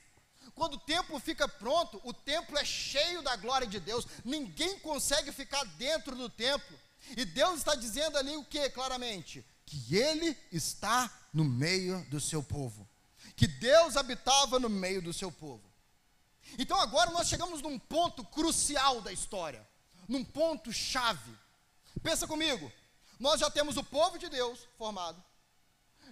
Quando 0.56 0.76
o 0.76 0.80
templo 0.80 1.20
fica 1.20 1.48
pronto, 1.48 2.00
o 2.04 2.14
templo 2.14 2.58
é 2.58 2.64
cheio 2.64 3.22
da 3.22 3.36
glória 3.36 3.68
de 3.68 3.80
Deus. 3.80 4.06
Ninguém 4.24 4.80
consegue 4.80 5.32
ficar 5.32 5.64
dentro 5.64 6.16
do 6.16 6.30
templo. 6.30 6.80
E 7.18 7.26
Deus 7.26 7.58
está 7.58 7.76
dizendo 7.76 8.18
ali 8.18 8.36
o 8.38 8.46
que 8.46 8.70
claramente? 8.70 9.46
Que 9.66 9.96
Ele 9.96 10.38
está 10.52 11.12
no 11.34 11.44
meio 11.44 12.06
do 12.10 12.20
seu 12.20 12.42
povo. 12.42 12.88
Que 13.36 13.48
Deus 13.48 13.98
habitava 13.98 14.60
no 14.60 14.70
meio 14.70 15.02
do 15.02 15.12
seu 15.12 15.32
povo. 15.32 15.74
Então 16.58 16.80
agora 16.80 17.12
nós 17.12 17.28
chegamos 17.28 17.62
num 17.62 17.80
ponto 17.80 18.24
crucial 18.24 19.02
da 19.02 19.12
história, 19.12 19.68
num 20.08 20.24
ponto 20.24 20.72
chave. 20.72 21.32
Pensa 22.02 22.28
comigo, 22.28 22.72
nós 23.20 23.40
já 23.40 23.50
temos 23.50 23.78
o 23.78 23.84
povo 23.84 24.18
de 24.18 24.30
Deus 24.30 24.68
formado, 24.78 25.24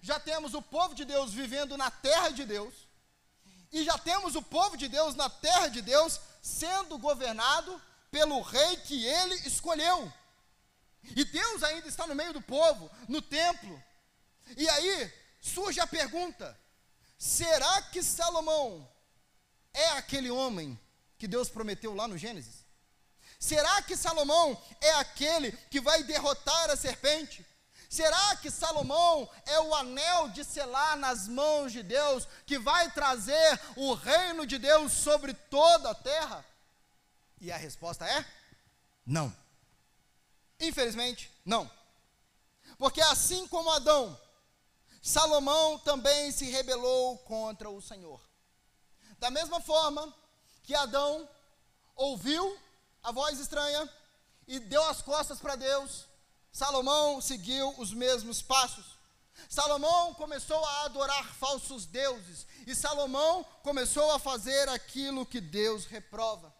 já 0.02 0.20
temos 0.20 0.54
o 0.54 0.62
povo 0.62 0.94
de 0.94 1.06
Deus 1.06 1.34
vivendo 1.34 1.78
na 1.78 1.89
terra 1.91 2.30
de 2.30 2.46
Deus, 2.46 2.74
e 3.72 3.84
já 3.84 3.98
temos 3.98 4.36
o 4.36 4.41
povo 4.41 4.78
de 4.78 4.88
Deus 4.88 5.15
na 5.15 5.30
terra 5.30 5.67
de 5.67 5.82
Deus 5.82 6.20
sendo 6.41 6.98
governado 6.98 7.82
pelo 8.10 8.41
rei 8.41 8.78
que 8.78 9.06
ele 9.06 9.36
escolheu. 9.48 10.12
E 11.04 11.24
Deus 11.24 11.63
ainda 11.63 11.88
está 11.88 12.06
no 12.06 12.13
meio 12.13 12.34
do 12.34 12.41
povo, 12.41 12.91
no 13.08 13.22
templo. 13.22 13.82
E 14.58 14.67
aí 14.70 15.13
surge 15.39 15.80
a 15.80 15.88
pergunta: 15.88 16.58
será 17.17 17.82
que 17.84 18.04
Salomão 18.04 18.88
é 19.74 19.89
aquele 19.91 20.30
homem 20.30 20.80
que 21.17 21.28
Deus 21.28 21.50
prometeu 21.50 21.96
lá 21.96 22.08
no 22.08 22.17
Gênesis? 22.17 22.61
Será 23.41 23.82
que 23.82 23.97
Salomão 23.97 24.56
é 24.80 24.91
aquele 24.93 25.51
que 25.71 25.82
vai 25.82 26.04
derrotar 26.04 26.69
a 26.69 26.77
serpente? 26.77 27.43
Será 27.89 28.36
que 28.36 28.51
Salomão 28.51 29.27
é 29.47 29.60
o 29.60 29.73
anel 29.73 30.30
de 30.30 30.45
selar 30.45 30.95
nas 30.95 31.27
mãos 31.27 31.71
de 31.71 31.82
Deus 31.82 32.27
que 32.45 32.60
vai 32.60 32.91
trazer 32.91 33.60
o 33.75 33.95
reino 33.95 34.45
de 34.45 34.60
Deus 34.60 34.91
sobre 34.91 35.34
toda 35.34 35.89
a 35.89 35.95
terra? 35.95 36.45
E 37.41 37.51
a 37.51 37.58
resposta 37.58 38.06
é: 38.06 38.23
não. 39.04 39.36
Infelizmente, 40.60 41.32
não. 41.43 41.69
Porque 42.77 43.01
assim 43.01 43.47
como 43.47 43.71
Adão, 43.71 44.17
Salomão 45.01 45.80
também 45.80 46.32
se 46.32 46.45
rebelou 46.45 47.17
contra 47.17 47.71
o 47.71 47.82
Senhor. 47.82 48.21
Da 49.17 49.32
mesma 49.32 49.60
forma 49.60 50.13
que 50.62 50.75
Adão 50.75 51.27
ouviu 51.95 52.56
a 53.04 53.12
voz 53.12 53.40
estranha 53.40 53.90
e 54.48 54.60
deu 54.60 54.84
as 54.86 55.02
costas 55.02 55.40
para 55.40 55.56
Deus, 55.56 56.06
Salomão 56.52 57.22
seguiu 57.22 57.74
os 57.78 57.94
mesmos 57.94 58.42
passos. 58.42 58.86
Salomão 59.50 60.14
começou 60.14 60.64
a 60.64 60.86
adorar 60.86 61.34
falsos 61.36 61.86
deuses 61.86 62.46
e 62.68 62.76
Salomão 62.76 63.44
começou 63.64 64.12
a 64.12 64.20
fazer 64.20 64.68
aquilo 64.70 65.26
que 65.26 65.40
Deus 65.40 65.86
reprova. 65.86 66.54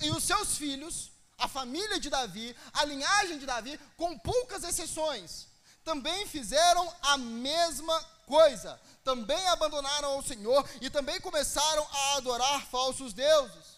E 0.00 0.10
os 0.10 0.24
seus 0.24 0.56
filhos, 0.56 1.10
a 1.38 1.48
família 1.48 1.98
de 1.98 2.08
Davi, 2.08 2.56
a 2.72 2.84
linhagem 2.84 3.38
de 3.38 3.46
Davi, 3.46 3.78
com 3.96 4.18
poucas 4.18 4.62
exceções, 4.64 5.48
também 5.84 6.26
fizeram 6.26 6.92
a 7.02 7.18
mesma 7.18 8.00
coisa. 8.26 8.80
Também 9.02 9.48
abandonaram 9.48 10.18
o 10.18 10.22
Senhor 10.22 10.68
e 10.80 10.88
também 10.88 11.20
começaram 11.20 11.86
a 11.90 12.16
adorar 12.16 12.66
falsos 12.66 13.12
deuses. 13.12 13.71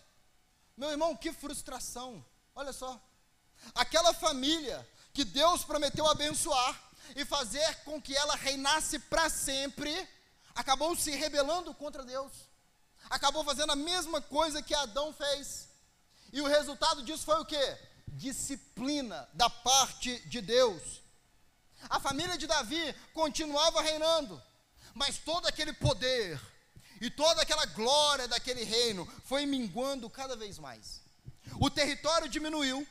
Meu 0.77 0.91
irmão, 0.91 1.17
que 1.17 1.33
frustração. 1.33 2.25
Olha 2.55 2.73
só. 2.73 3.01
Aquela 3.75 4.13
família 4.13 4.87
que 5.13 5.25
Deus 5.25 5.65
prometeu 5.65 6.07
abençoar 6.07 6.83
e 7.15 7.25
fazer 7.25 7.83
com 7.85 8.01
que 8.01 8.17
ela 8.17 8.35
reinasse 8.35 8.99
para 8.99 9.29
sempre, 9.29 10.09
acabou 10.55 10.97
se 10.97 11.11
rebelando 11.13 11.73
contra 11.75 12.05
Deus. 12.05 12.33
Acabou 13.09 13.45
fazendo 13.45 13.73
a 13.73 13.77
mesma 13.77 14.21
coisa 14.21 14.63
que 14.63 14.75
Adão 14.75 15.13
fez. 15.13 15.69
E 16.33 16.41
o 16.41 16.47
resultado 16.47 17.03
disso 17.03 17.25
foi 17.25 17.41
o 17.41 17.45
quê? 17.45 17.79
Disciplina 18.09 19.29
da 19.35 19.49
parte 19.49 20.19
de 20.29 20.41
Deus. 20.41 21.01
A 21.89 22.01
família 22.01 22.37
de 22.37 22.47
Davi 22.47 22.95
continuava 23.13 23.83
reinando, 23.83 24.43
mas 24.95 25.19
todo 25.19 25.47
aquele 25.47 25.73
poder 25.73 26.41
e 27.01 27.11
toda 27.11 27.43
aquela 27.43 27.67
glória 27.67 28.29
daquele 28.29 28.65
reino 28.65 29.07
foi 29.25 29.47
minguando 29.47 30.09
cada 30.09 30.37
vez 30.37 30.59
mais. 30.59 31.01
O 31.61 31.71
território 31.71 32.29
diminuiu, 32.29 32.87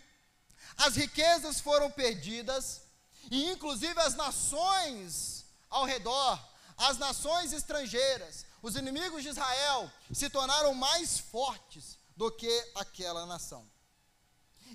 as 0.78 0.96
riquezas 0.96 1.60
foram 1.60 1.90
perdidas, 1.90 2.82
e 3.32 3.50
inclusive 3.50 4.00
as 4.00 4.16
nações 4.16 5.46
ao 5.70 5.86
redor, 5.86 6.40
as 6.78 6.98
nações 6.98 7.54
estrangeiras, 7.54 8.46
os 8.62 8.76
inimigos 8.76 9.24
de 9.24 9.30
Israel, 9.30 9.92
se 10.12 10.30
tornaram 10.30 10.74
mais 10.74 11.20
fortes 11.20 11.98
do 12.16 12.32
que 12.32 12.72
aquela 12.76 13.26
nação. 13.26 13.68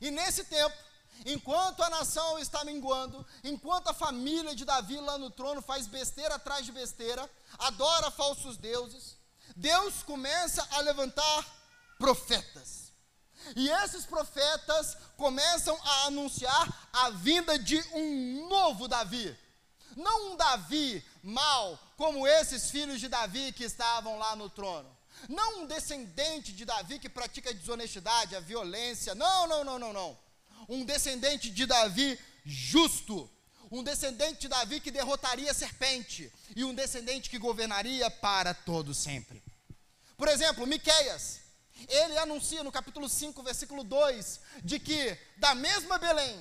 E 0.01 0.11
nesse 0.11 0.45
tempo, 0.45 0.77
enquanto 1.25 1.83
a 1.83 1.91
nação 1.91 2.38
está 2.38 2.64
minguando, 2.64 3.27
enquanto 3.43 3.88
a 3.88 3.95
família 3.95 4.55
de 4.55 4.64
Davi 4.64 4.99
lá 4.99 5.19
no 5.19 5.31
trono 5.31 5.61
faz 5.61 5.87
besteira 5.87 6.37
atrás 6.37 6.64
de 6.64 6.73
besteira, 6.73 7.29
adora 7.59 8.11
falsos 8.11 8.57
deuses, 8.57 9.18
Deus 9.59 10.05
começa 10.05 10.66
a 10.71 10.81
levantar 10.81 11.44
profetas. 11.99 12.92
E 13.57 13.68
esses 13.68 14.07
profetas 14.07 14.97
começam 15.16 15.77
a 15.83 16.07
anunciar 16.07 16.88
a 16.92 17.11
vinda 17.11 17.59
de 17.59 17.77
um 17.92 18.49
novo 18.49 18.87
Davi. 18.87 19.37
Não 19.97 20.33
um 20.33 20.37
Davi 20.37 21.05
mau, 21.25 21.77
como 21.97 22.27
esses 22.27 22.71
filhos 22.71 23.01
de 23.01 23.09
Davi 23.09 23.53
que 23.53 23.64
estavam 23.64 24.16
lá 24.16 24.37
no 24.37 24.49
trono. 24.49 24.97
Não 25.29 25.62
um 25.62 25.66
descendente 25.66 26.53
de 26.53 26.64
Davi 26.64 27.01
que 27.01 27.09
pratica 27.09 27.51
a 27.51 27.53
desonestidade, 27.53 28.37
a 28.37 28.40
violência. 28.40 29.12
Não, 29.16 29.49
não, 29.49 29.64
não, 29.64 29.79
não, 29.79 29.92
não. 29.92 30.18
Um 30.68 30.85
descendente 30.85 31.51
de 31.51 31.66
Davi 31.66 32.16
justo. 32.44 33.29
Um 33.73 33.83
descendente 33.83 34.42
de 34.42 34.49
Davi 34.49 34.79
que 34.79 34.92
derrotaria 34.92 35.51
a 35.51 35.55
serpente. 35.55 36.33
E 36.55 36.62
um 36.62 36.73
descendente 36.73 37.29
que 37.29 37.38
governaria 37.38 38.09
para 38.09 38.55
todo 38.55 38.94
sempre. 38.94 39.48
Por 40.19 40.29
exemplo, 40.29 40.67
Miqueias 40.67 41.41
ele 41.89 42.19
anuncia 42.19 42.65
no 42.65 42.73
capítulo 42.73 43.09
5, 43.09 43.41
versículo 43.41 43.85
2, 43.85 44.41
de 44.65 44.81
que 44.81 45.17
da 45.37 45.55
mesma 45.55 45.97
Belém 45.97 46.37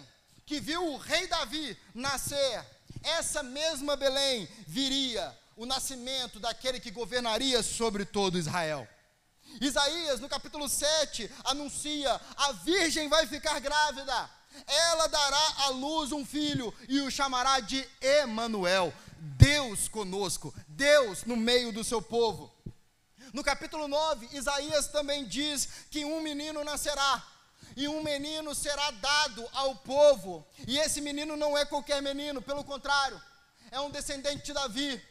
que 0.48 0.60
viu 0.60 0.84
o 0.84 0.98
rei 0.98 1.28
Davi 1.28 1.78
nascer, 1.94 2.66
essa 3.04 3.44
mesma 3.44 3.96
Belém 3.96 4.50
viria 4.66 5.38
o 5.56 5.66
nascimento 5.66 6.40
daquele 6.40 6.80
que 6.80 6.90
governaria 6.90 7.62
sobre 7.62 8.04
todo 8.04 8.40
Israel. 8.40 8.88
Isaías, 9.62 10.20
no 10.20 10.28
capítulo 10.28 10.68
7, 10.68 11.30
anuncia: 11.46 12.20
a 12.36 12.54
virgem 12.54 13.08
vai 13.08 13.28
ficar 13.28 13.60
grávida, 13.60 14.30
ela 14.66 15.06
dará 15.06 15.54
à 15.66 15.70
luz 15.70 16.12
um 16.12 16.26
filho 16.26 16.74
e 16.90 17.00
o 17.02 17.12
chamará 17.12 17.60
de 17.60 17.88
Emanuel, 18.02 18.92
Deus 19.20 19.88
conosco, 19.88 20.52
Deus 20.68 21.26
no 21.26 21.38
meio 21.38 21.72
do 21.72 21.84
seu 21.84 22.02
povo. 22.02 22.57
No 23.34 23.44
capítulo 23.44 23.88
9, 23.88 24.30
Isaías 24.32 24.88
também 24.88 25.26
diz 25.26 25.68
que 25.92 26.06
um 26.06 26.22
menino 26.22 26.64
nascerá, 26.64 27.26
e 27.76 27.88
um 27.88 28.02
menino 28.02 28.56
será 28.56 28.90
dado 28.92 29.48
ao 29.54 29.76
povo. 29.76 30.48
E 30.68 30.78
esse 30.80 31.02
menino 31.02 31.36
não 31.36 31.58
é 31.58 31.66
qualquer 31.66 32.02
menino, 32.02 32.42
pelo 32.42 32.64
contrário, 32.64 33.22
é 33.72 33.80
um 33.80 33.92
descendente 33.92 34.46
de 34.46 34.54
Davi. 34.54 35.02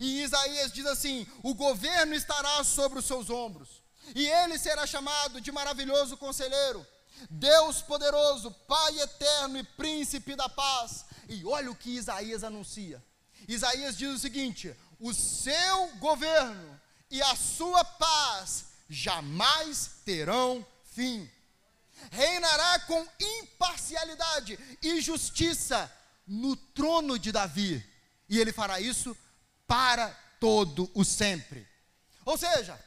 E 0.00 0.22
Isaías 0.22 0.72
diz 0.72 0.86
assim: 0.86 1.26
o 1.42 1.54
governo 1.54 2.14
estará 2.14 2.62
sobre 2.64 2.98
os 2.98 3.04
seus 3.04 3.30
ombros, 3.30 3.82
e 4.14 4.26
ele 4.26 4.58
será 4.58 4.86
chamado 4.86 5.40
de 5.40 5.52
maravilhoso 5.52 6.16
conselheiro, 6.16 6.86
Deus 7.30 7.82
poderoso, 7.82 8.50
Pai 8.66 9.00
eterno 9.00 9.58
e 9.58 9.62
príncipe 9.62 10.34
da 10.34 10.48
paz. 10.48 11.04
E 11.28 11.44
olha 11.44 11.70
o 11.70 11.76
que 11.76 11.90
Isaías 11.90 12.42
anuncia. 12.42 13.02
Isaías 13.46 13.96
diz 13.96 14.10
o 14.10 14.18
seguinte: 14.18 14.74
o 14.98 15.14
seu 15.14 15.88
governo 15.98 16.80
e 17.10 17.20
a 17.22 17.34
sua 17.34 17.84
paz 17.84 18.66
jamais 18.88 19.90
terão 20.04 20.64
fim. 20.94 21.28
Reinará 22.10 22.80
com 22.80 23.06
imparcialidade 23.18 24.58
e 24.82 25.00
justiça 25.00 25.90
no 26.26 26.56
trono 26.56 27.18
de 27.18 27.32
Davi, 27.32 27.84
e 28.28 28.38
ele 28.38 28.52
fará 28.52 28.80
isso 28.80 29.16
para 29.66 30.08
todo 30.38 30.90
o 30.94 31.04
sempre. 31.04 31.66
Ou 32.24 32.38
seja, 32.38 32.78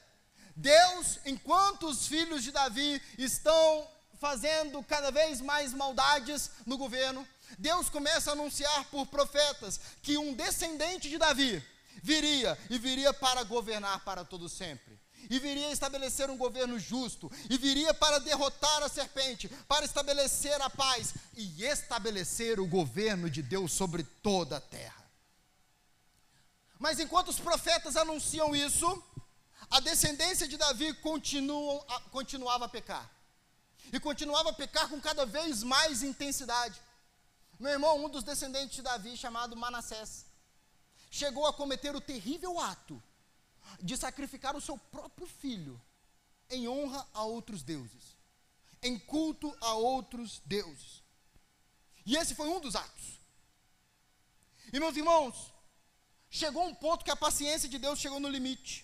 Deus, 0.55 1.19
enquanto 1.25 1.87
os 1.87 2.07
filhos 2.07 2.43
de 2.43 2.51
Davi 2.51 3.01
estão 3.17 3.87
fazendo 4.19 4.81
cada 4.83 5.11
vez 5.11 5.41
mais 5.41 5.73
maldades 5.73 6.49
no 6.65 6.77
governo, 6.77 7.27
Deus 7.59 7.89
começa 7.89 8.31
a 8.31 8.33
anunciar 8.33 8.85
por 8.85 9.05
profetas 9.07 9.79
que 10.01 10.17
um 10.17 10.33
descendente 10.33 11.09
de 11.09 11.17
Davi 11.17 11.63
viria 12.01 12.57
e 12.69 12.77
viria 12.77 13.13
para 13.13 13.43
governar 13.43 14.03
para 14.03 14.25
todo 14.25 14.49
sempre. 14.49 14.99
E 15.29 15.39
viria 15.39 15.71
estabelecer 15.71 16.29
um 16.29 16.35
governo 16.35 16.77
justo, 16.77 17.31
e 17.49 17.57
viria 17.57 17.93
para 17.93 18.19
derrotar 18.19 18.83
a 18.83 18.89
serpente, 18.89 19.47
para 19.69 19.85
estabelecer 19.85 20.61
a 20.61 20.69
paz 20.69 21.13
e 21.35 21.63
estabelecer 21.63 22.59
o 22.59 22.67
governo 22.67 23.29
de 23.29 23.41
Deus 23.41 23.71
sobre 23.71 24.03
toda 24.03 24.57
a 24.57 24.61
terra. 24.61 25.03
Mas 26.77 26.99
enquanto 26.99 27.29
os 27.29 27.39
profetas 27.39 27.95
anunciam 27.95 28.53
isso, 28.53 29.01
a 29.69 29.79
descendência 29.79 30.45
de 30.45 30.57
Davi 30.57 30.93
continuava 32.11 32.65
a 32.65 32.69
pecar. 32.69 33.09
E 33.93 33.99
continuava 33.99 34.49
a 34.49 34.53
pecar 34.53 34.89
com 34.89 34.99
cada 34.99 35.25
vez 35.25 35.63
mais 35.63 36.03
intensidade. 36.03 36.81
Meu 37.57 37.71
irmão, 37.71 38.03
um 38.03 38.09
dos 38.09 38.23
descendentes 38.23 38.75
de 38.75 38.81
Davi, 38.81 39.15
chamado 39.15 39.55
Manassés, 39.55 40.25
chegou 41.13 41.45
a 41.45 41.53
cometer 41.53 41.95
o 41.95 42.01
terrível 42.01 42.59
ato 42.59 43.01
de 43.79 43.95
sacrificar 43.95 44.55
o 44.55 44.61
seu 44.61 44.79
próprio 44.79 45.27
filho 45.27 45.79
em 46.49 46.67
honra 46.67 47.07
a 47.13 47.23
outros 47.23 47.61
deuses, 47.61 48.17
em 48.81 48.97
culto 48.97 49.55
a 49.61 49.75
outros 49.75 50.41
deuses. 50.43 51.03
E 52.03 52.17
esse 52.17 52.33
foi 52.33 52.49
um 52.49 52.59
dos 52.59 52.75
atos. 52.75 53.19
E 54.73 54.79
meus 54.79 54.97
irmãos, 54.97 55.53
chegou 56.31 56.65
um 56.65 56.73
ponto 56.73 57.05
que 57.05 57.11
a 57.11 57.15
paciência 57.15 57.69
de 57.69 57.77
Deus 57.77 57.99
chegou 57.99 58.19
no 58.19 58.27
limite. 58.27 58.83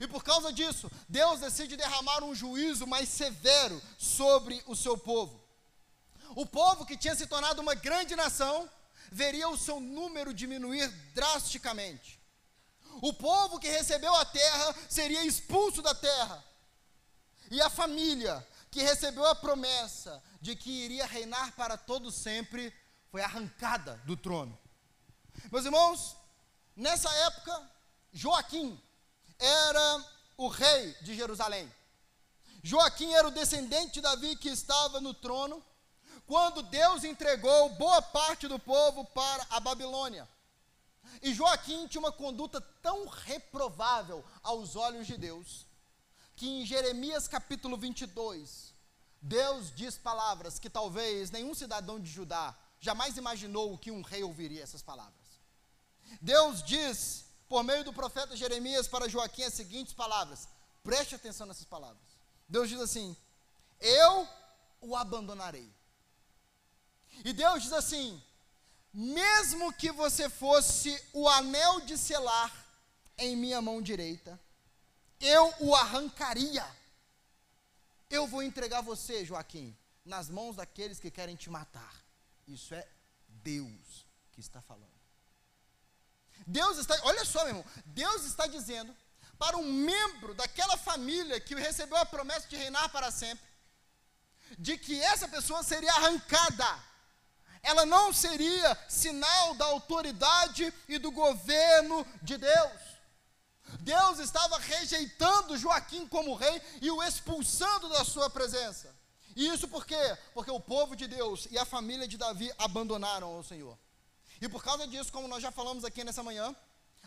E 0.00 0.08
por 0.08 0.24
causa 0.24 0.52
disso, 0.52 0.90
Deus 1.08 1.38
decide 1.38 1.76
derramar 1.76 2.24
um 2.24 2.34
juízo 2.34 2.84
mais 2.84 3.08
severo 3.08 3.80
sobre 3.96 4.60
o 4.66 4.74
seu 4.74 4.98
povo. 4.98 5.40
O 6.34 6.44
povo 6.44 6.84
que 6.84 6.96
tinha 6.96 7.14
se 7.14 7.28
tornado 7.28 7.62
uma 7.62 7.76
grande 7.76 8.16
nação, 8.16 8.68
veria 9.10 9.48
o 9.48 9.56
seu 9.56 9.80
número 9.80 10.34
diminuir 10.34 10.88
drasticamente. 11.14 12.18
O 13.00 13.12
povo 13.12 13.58
que 13.58 13.68
recebeu 13.68 14.14
a 14.14 14.24
terra 14.24 14.74
seria 14.88 15.24
expulso 15.24 15.80
da 15.82 15.94
terra. 15.94 16.44
E 17.50 17.60
a 17.60 17.70
família 17.70 18.46
que 18.70 18.82
recebeu 18.82 19.24
a 19.24 19.34
promessa 19.34 20.22
de 20.40 20.54
que 20.54 20.70
iria 20.70 21.06
reinar 21.06 21.52
para 21.52 21.76
todo 21.76 22.10
sempre 22.10 22.72
foi 23.10 23.22
arrancada 23.22 24.00
do 24.04 24.16
trono. 24.16 24.58
Meus 25.50 25.64
irmãos, 25.64 26.16
nessa 26.76 27.10
época, 27.26 27.70
Joaquim 28.12 28.80
era 29.38 30.04
o 30.36 30.48
rei 30.48 30.94
de 31.00 31.14
Jerusalém. 31.14 31.72
Joaquim 32.62 33.12
era 33.14 33.28
o 33.28 33.30
descendente 33.30 33.94
de 33.94 34.00
Davi 34.00 34.36
que 34.36 34.48
estava 34.48 35.00
no 35.00 35.14
trono 35.14 35.64
quando 36.28 36.62
Deus 36.62 37.04
entregou 37.04 37.70
boa 37.70 38.02
parte 38.02 38.46
do 38.46 38.58
povo 38.58 39.02
para 39.06 39.46
a 39.48 39.58
Babilônia. 39.58 40.28
E 41.22 41.32
Joaquim 41.32 41.88
tinha 41.88 42.00
uma 42.00 42.12
conduta 42.12 42.60
tão 42.82 43.08
reprovável 43.08 44.22
aos 44.42 44.76
olhos 44.76 45.06
de 45.06 45.16
Deus, 45.16 45.66
que 46.36 46.46
em 46.46 46.66
Jeremias 46.66 47.26
capítulo 47.26 47.78
22, 47.78 48.74
Deus 49.22 49.72
diz 49.74 49.96
palavras 49.96 50.58
que 50.58 50.68
talvez 50.68 51.30
nenhum 51.30 51.54
cidadão 51.54 51.98
de 51.98 52.10
Judá 52.10 52.54
jamais 52.78 53.16
imaginou 53.16 53.78
que 53.78 53.90
um 53.90 54.02
rei 54.02 54.22
ouviria 54.22 54.62
essas 54.62 54.82
palavras. 54.82 55.14
Deus 56.20 56.62
diz, 56.62 57.24
por 57.48 57.64
meio 57.64 57.84
do 57.84 57.92
profeta 57.92 58.36
Jeremias, 58.36 58.86
para 58.86 59.08
Joaquim 59.08 59.44
as 59.44 59.54
seguintes 59.54 59.94
palavras: 59.94 60.46
preste 60.84 61.14
atenção 61.14 61.46
nessas 61.46 61.64
palavras. 61.64 62.04
Deus 62.46 62.68
diz 62.68 62.80
assim: 62.80 63.16
Eu 63.80 64.28
o 64.82 64.94
abandonarei 64.94 65.77
e 67.24 67.32
Deus 67.32 67.62
diz 67.62 67.72
assim: 67.72 68.22
mesmo 68.92 69.72
que 69.72 69.92
você 69.92 70.28
fosse 70.28 71.00
o 71.12 71.28
anel 71.28 71.80
de 71.80 71.96
selar 71.96 72.52
em 73.16 73.36
minha 73.36 73.60
mão 73.60 73.82
direita, 73.82 74.38
eu 75.20 75.54
o 75.60 75.74
arrancaria. 75.74 76.66
Eu 78.10 78.26
vou 78.26 78.42
entregar 78.42 78.80
você, 78.80 79.24
Joaquim, 79.24 79.76
nas 80.04 80.30
mãos 80.30 80.56
daqueles 80.56 80.98
que 80.98 81.10
querem 81.10 81.36
te 81.36 81.50
matar. 81.50 81.94
Isso 82.46 82.74
é 82.74 82.88
Deus 83.28 84.06
que 84.32 84.40
está 84.40 84.62
falando. 84.62 84.88
Deus 86.46 86.78
está, 86.78 86.98
olha 87.02 87.24
só, 87.24 87.40
meu 87.40 87.48
irmão, 87.48 87.64
Deus 87.84 88.24
está 88.24 88.46
dizendo 88.46 88.96
para 89.38 89.58
um 89.58 89.70
membro 89.70 90.34
daquela 90.34 90.76
família 90.76 91.38
que 91.38 91.54
recebeu 91.54 91.98
a 91.98 92.06
promessa 92.06 92.48
de 92.48 92.56
reinar 92.56 92.88
para 92.88 93.10
sempre, 93.10 93.46
de 94.58 94.78
que 94.78 94.98
essa 95.00 95.28
pessoa 95.28 95.62
seria 95.62 95.92
arrancada 95.92 96.87
ela 97.62 97.84
não 97.84 98.12
seria 98.12 98.76
sinal 98.88 99.54
da 99.54 99.66
autoridade 99.66 100.72
e 100.88 100.98
do 100.98 101.10
governo 101.10 102.06
de 102.22 102.36
Deus. 102.36 102.88
Deus 103.80 104.18
estava 104.18 104.58
rejeitando 104.58 105.56
Joaquim 105.56 106.06
como 106.06 106.34
rei 106.34 106.60
e 106.80 106.90
o 106.90 107.02
expulsando 107.02 107.88
da 107.88 108.04
sua 108.04 108.30
presença. 108.30 108.94
E 109.36 109.46
isso 109.46 109.68
por 109.68 109.86
quê? 109.86 110.16
Porque 110.34 110.50
o 110.50 110.60
povo 110.60 110.96
de 110.96 111.06
Deus 111.06 111.46
e 111.50 111.58
a 111.58 111.64
família 111.64 112.08
de 112.08 112.16
Davi 112.16 112.50
abandonaram 112.58 113.38
o 113.38 113.44
Senhor. 113.44 113.78
E 114.40 114.48
por 114.48 114.62
causa 114.62 114.86
disso, 114.86 115.12
como 115.12 115.28
nós 115.28 115.42
já 115.42 115.50
falamos 115.50 115.84
aqui 115.84 116.02
nessa 116.02 116.22
manhã, 116.22 116.54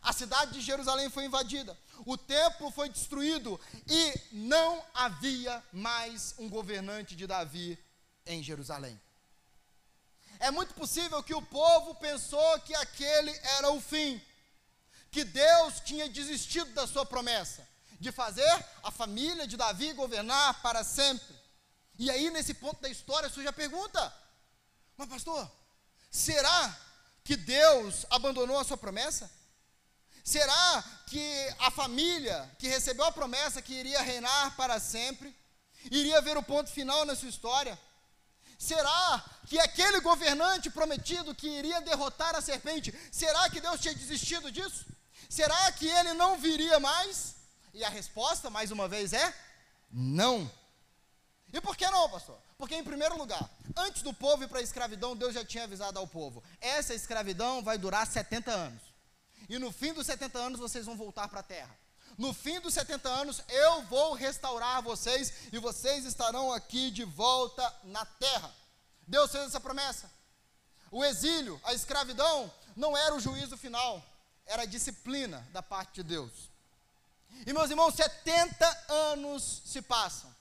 a 0.02 0.14
cidade 0.14 0.54
de 0.54 0.62
Jerusalém 0.62 1.10
foi 1.10 1.26
invadida, 1.26 1.78
o 2.06 2.18
templo 2.18 2.72
foi 2.72 2.90
destruído 2.90 3.60
e 3.88 4.14
não 4.32 4.84
havia 4.94 5.64
mais 5.72 6.34
um 6.40 6.50
governante 6.50 7.16
de 7.16 7.28
Davi 7.28 7.78
em 8.26 8.42
Jerusalém. 8.42 9.00
É 10.42 10.50
muito 10.50 10.74
possível 10.74 11.22
que 11.22 11.36
o 11.36 11.42
povo 11.42 11.94
pensou 11.94 12.60
que 12.62 12.74
aquele 12.74 13.32
era 13.58 13.72
o 13.72 13.80
fim, 13.80 14.20
que 15.12 15.24
Deus 15.24 15.80
tinha 15.82 16.10
desistido 16.10 16.74
da 16.74 16.88
sua 16.88 17.06
promessa 17.06 17.68
de 18.00 18.12
fazer 18.12 18.66
a 18.82 18.90
família 18.90 19.46
de 19.46 19.56
Davi 19.56 19.94
governar 19.94 20.60
para 20.64 20.84
sempre. 20.84 21.40
E 22.00 22.10
aí, 22.10 22.32
nesse 22.32 22.56
ponto 22.56 22.82
da 22.82 22.90
história, 22.90 23.30
surge 23.30 23.48
a 23.48 23.54
pergunta: 23.54 24.12
Mas, 24.98 25.08
pastor, 25.08 25.50
será 26.10 26.76
que 27.24 27.36
Deus 27.36 28.08
abandonou 28.10 28.58
a 28.58 28.64
sua 28.64 28.78
promessa? 28.78 29.30
Será 30.24 30.84
que 31.06 31.56
a 31.60 31.70
família 31.70 32.52
que 32.58 32.68
recebeu 32.68 33.06
a 33.06 33.12
promessa 33.12 33.62
que 33.62 33.74
iria 33.74 34.02
reinar 34.02 34.56
para 34.56 34.80
sempre, 34.80 35.36
iria 35.92 36.20
ver 36.20 36.36
o 36.36 36.42
ponto 36.42 36.72
final 36.72 37.06
na 37.06 37.16
sua 37.16 37.30
história? 37.30 37.78
Será 38.62 39.26
que 39.48 39.60
aquele 39.60 40.00
governante 40.02 40.70
prometido 40.70 41.34
que 41.34 41.50
iria 41.50 41.82
derrotar 41.82 42.36
a 42.36 42.42
serpente, 42.42 42.94
será 43.12 43.50
que 43.50 43.60
Deus 43.60 43.82
tinha 43.82 43.96
desistido 43.96 44.52
disso? 44.52 44.86
Será 45.28 45.72
que 45.72 45.88
ele 45.88 46.14
não 46.14 46.38
viria 46.38 46.80
mais? 46.80 47.38
E 47.74 47.84
a 47.84 47.90
resposta, 47.90 48.52
mais 48.52 48.70
uma 48.70 48.88
vez, 48.88 49.14
é 49.14 49.34
não. 49.92 50.50
E 51.52 51.60
por 51.60 51.76
que 51.76 51.90
não, 51.90 52.08
pastor? 52.08 52.40
Porque, 52.56 52.76
em 52.76 52.84
primeiro 52.84 53.18
lugar, 53.18 53.50
antes 53.76 54.04
do 54.04 54.14
povo 54.14 54.44
ir 54.44 54.48
para 54.48 54.60
a 54.60 54.64
escravidão, 54.64 55.16
Deus 55.16 55.34
já 55.34 55.44
tinha 55.44 55.64
avisado 55.64 55.98
ao 55.98 56.08
povo: 56.08 56.44
essa 56.62 56.94
escravidão 56.94 57.64
vai 57.64 57.80
durar 57.80 58.06
70 58.06 58.52
anos. 58.52 58.84
E 59.50 59.58
no 59.58 59.72
fim 59.72 59.92
dos 59.92 60.06
70 60.06 60.38
anos 60.38 60.60
vocês 60.60 60.86
vão 60.86 60.96
voltar 60.96 61.28
para 61.28 61.40
a 61.40 61.44
terra. 61.44 61.76
No 62.22 62.34
fim 62.34 62.60
dos 62.60 62.76
70 62.76 63.10
anos, 63.10 63.42
eu 63.50 63.82
vou 63.86 64.14
restaurar 64.14 64.80
vocês 64.84 65.34
e 65.52 65.58
vocês 65.58 66.06
estarão 66.06 66.54
aqui 66.54 66.92
de 66.92 67.04
volta 67.04 67.76
na 67.84 68.06
terra. 68.06 68.54
Deus 69.08 69.32
fez 69.32 69.46
essa 69.46 69.60
promessa. 69.60 70.08
O 70.92 71.04
exílio, 71.04 71.60
a 71.64 71.74
escravidão, 71.74 72.54
não 72.76 72.96
era 72.96 73.16
o 73.16 73.20
juízo 73.20 73.58
final, 73.58 74.06
era 74.46 74.62
a 74.62 74.68
disciplina 74.68 75.44
da 75.52 75.64
parte 75.64 75.96
de 75.96 76.04
Deus. 76.04 76.32
E 77.44 77.52
meus 77.52 77.72
irmãos, 77.72 77.96
70 77.96 78.86
anos 78.88 79.64
se 79.66 79.82
passam. 79.82 80.32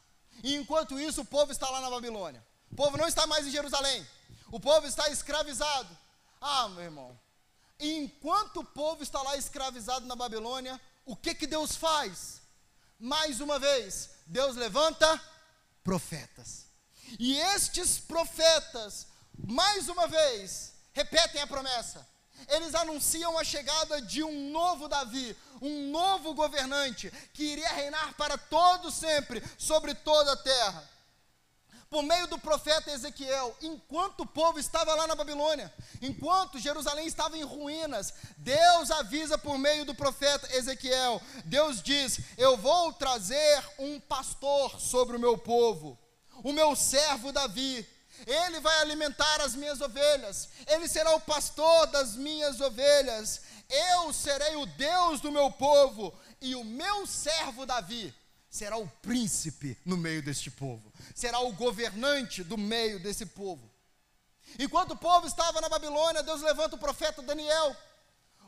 E 0.45 0.57
enquanto 0.57 1.01
isso, 1.01 1.23
o 1.23 1.25
povo 1.25 1.51
está 1.51 1.71
lá 1.71 1.81
na 1.81 1.89
Babilônia. 1.89 2.47
O 2.71 2.77
povo 2.77 2.99
não 2.99 3.09
está 3.09 3.27
mais 3.27 3.47
em 3.47 3.51
Jerusalém. 3.51 4.07
O 4.53 4.61
povo 4.61 4.87
está 4.87 5.09
escravizado. 5.09 5.97
Ah, 6.43 6.69
meu 6.69 6.85
irmão. 6.85 7.19
Enquanto 7.79 8.61
o 8.61 8.65
povo 8.65 9.03
está 9.03 9.23
lá 9.23 9.35
escravizado 9.39 10.05
na 10.05 10.15
Babilônia, 10.15 10.79
o 11.05 11.17
que 11.17 11.35
que 11.35 11.47
Deus 11.47 11.77
faz? 11.77 12.41
Mais 12.99 13.41
uma 13.41 13.59
vez, 13.59 14.11
Deus 14.27 14.57
levanta 14.57 15.21
profetas. 15.83 16.67
E 17.19 17.37
estes 17.37 17.99
profetas, 17.99 19.07
mais 19.37 19.89
uma 19.89 20.07
vez, 20.07 20.75
repetem 20.93 21.41
a 21.41 21.47
promessa. 21.47 22.07
Eles 22.49 22.75
anunciam 22.75 23.39
a 23.39 23.45
chegada 23.45 24.01
de 24.01 24.23
um 24.23 24.51
novo 24.51 24.89
Davi, 24.89 25.37
um 25.61 25.91
novo 25.91 26.35
governante, 26.35 27.11
que 27.35 27.45
iria 27.45 27.69
reinar 27.69 28.15
para 28.15 28.39
todo 28.39 28.91
sempre 28.91 29.43
sobre 29.59 29.95
toda 29.95 30.33
a 30.33 30.37
terra 30.37 30.89
por 31.91 32.05
meio 32.05 32.29
do 32.29 32.39
profeta 32.39 32.93
Ezequiel, 32.93 33.57
enquanto 33.61 34.21
o 34.21 34.27
povo 34.27 34.61
estava 34.61 34.95
lá 34.95 35.09
na 35.09 35.17
Babilônia, 35.17 35.75
enquanto 36.01 36.61
Jerusalém 36.61 37.05
estava 37.05 37.37
em 37.37 37.43
ruínas, 37.43 38.15
Deus 38.37 38.93
avisa 38.93 39.37
por 39.37 39.59
meio 39.59 39.85
do 39.85 39.93
profeta 39.93 40.55
Ezequiel. 40.55 41.21
Deus 41.45 41.83
diz: 41.83 42.21
Eu 42.39 42.57
vou 42.57 42.93
trazer 42.93 43.61
um 43.77 43.99
pastor 43.99 44.81
sobre 44.81 45.17
o 45.17 45.21
meu 45.21 45.37
povo, 45.37 45.99
o 46.45 46.53
meu 46.53 46.77
servo 46.77 47.33
Davi. 47.33 47.85
Ele 48.25 48.61
vai 48.61 48.79
alimentar 48.83 49.41
as 49.41 49.57
minhas 49.57 49.81
ovelhas, 49.81 50.49
ele 50.69 50.87
será 50.87 51.17
o 51.17 51.21
pastor 51.21 51.89
das 51.89 52.15
minhas 52.15 52.61
ovelhas. 52.61 53.41
Eu 53.69 54.13
serei 54.13 54.55
o 54.57 54.67
Deus 54.67 55.21
do 55.21 55.33
meu 55.33 55.51
povo, 55.51 56.15
e 56.41 56.55
o 56.55 56.63
meu 56.63 57.05
servo 57.05 57.67
Davi 57.67 58.15
será 58.51 58.77
o 58.77 58.89
príncipe 58.89 59.79
no 59.85 59.97
meio 59.97 60.23
deste 60.23 60.51
povo, 60.51 60.93
será 61.15 61.39
o 61.41 61.53
governante 61.53 62.43
do 62.43 62.59
meio 62.59 62.99
desse 62.99 63.25
povo. 63.25 63.71
Enquanto 64.59 64.93
o 64.93 64.97
povo 64.97 65.27
estava 65.27 65.61
na 65.61 65.69
Babilônia, 65.69 66.25
Deus 66.25 66.43
levanta 66.43 66.75
o 66.75 66.79
profeta 66.79 67.23
Daniel. 67.23 67.77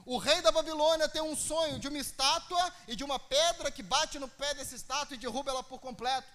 O 0.05 0.19
rei 0.19 0.43
da 0.43 0.51
Babilônia 0.51 1.09
tem 1.09 1.23
um 1.23 1.37
sonho 1.37 1.79
de 1.79 1.87
uma 1.87 1.99
estátua 1.99 2.73
e 2.89 2.97
de 2.97 3.05
uma 3.05 3.21
pedra 3.21 3.71
que 3.71 3.85
bate 3.85 4.19
no 4.19 4.27
pé 4.27 4.53
dessa 4.55 4.75
estátua 4.75 5.15
e 5.15 5.19
derruba 5.19 5.53
ela 5.53 5.63
por 5.63 5.79
completo. 5.79 6.27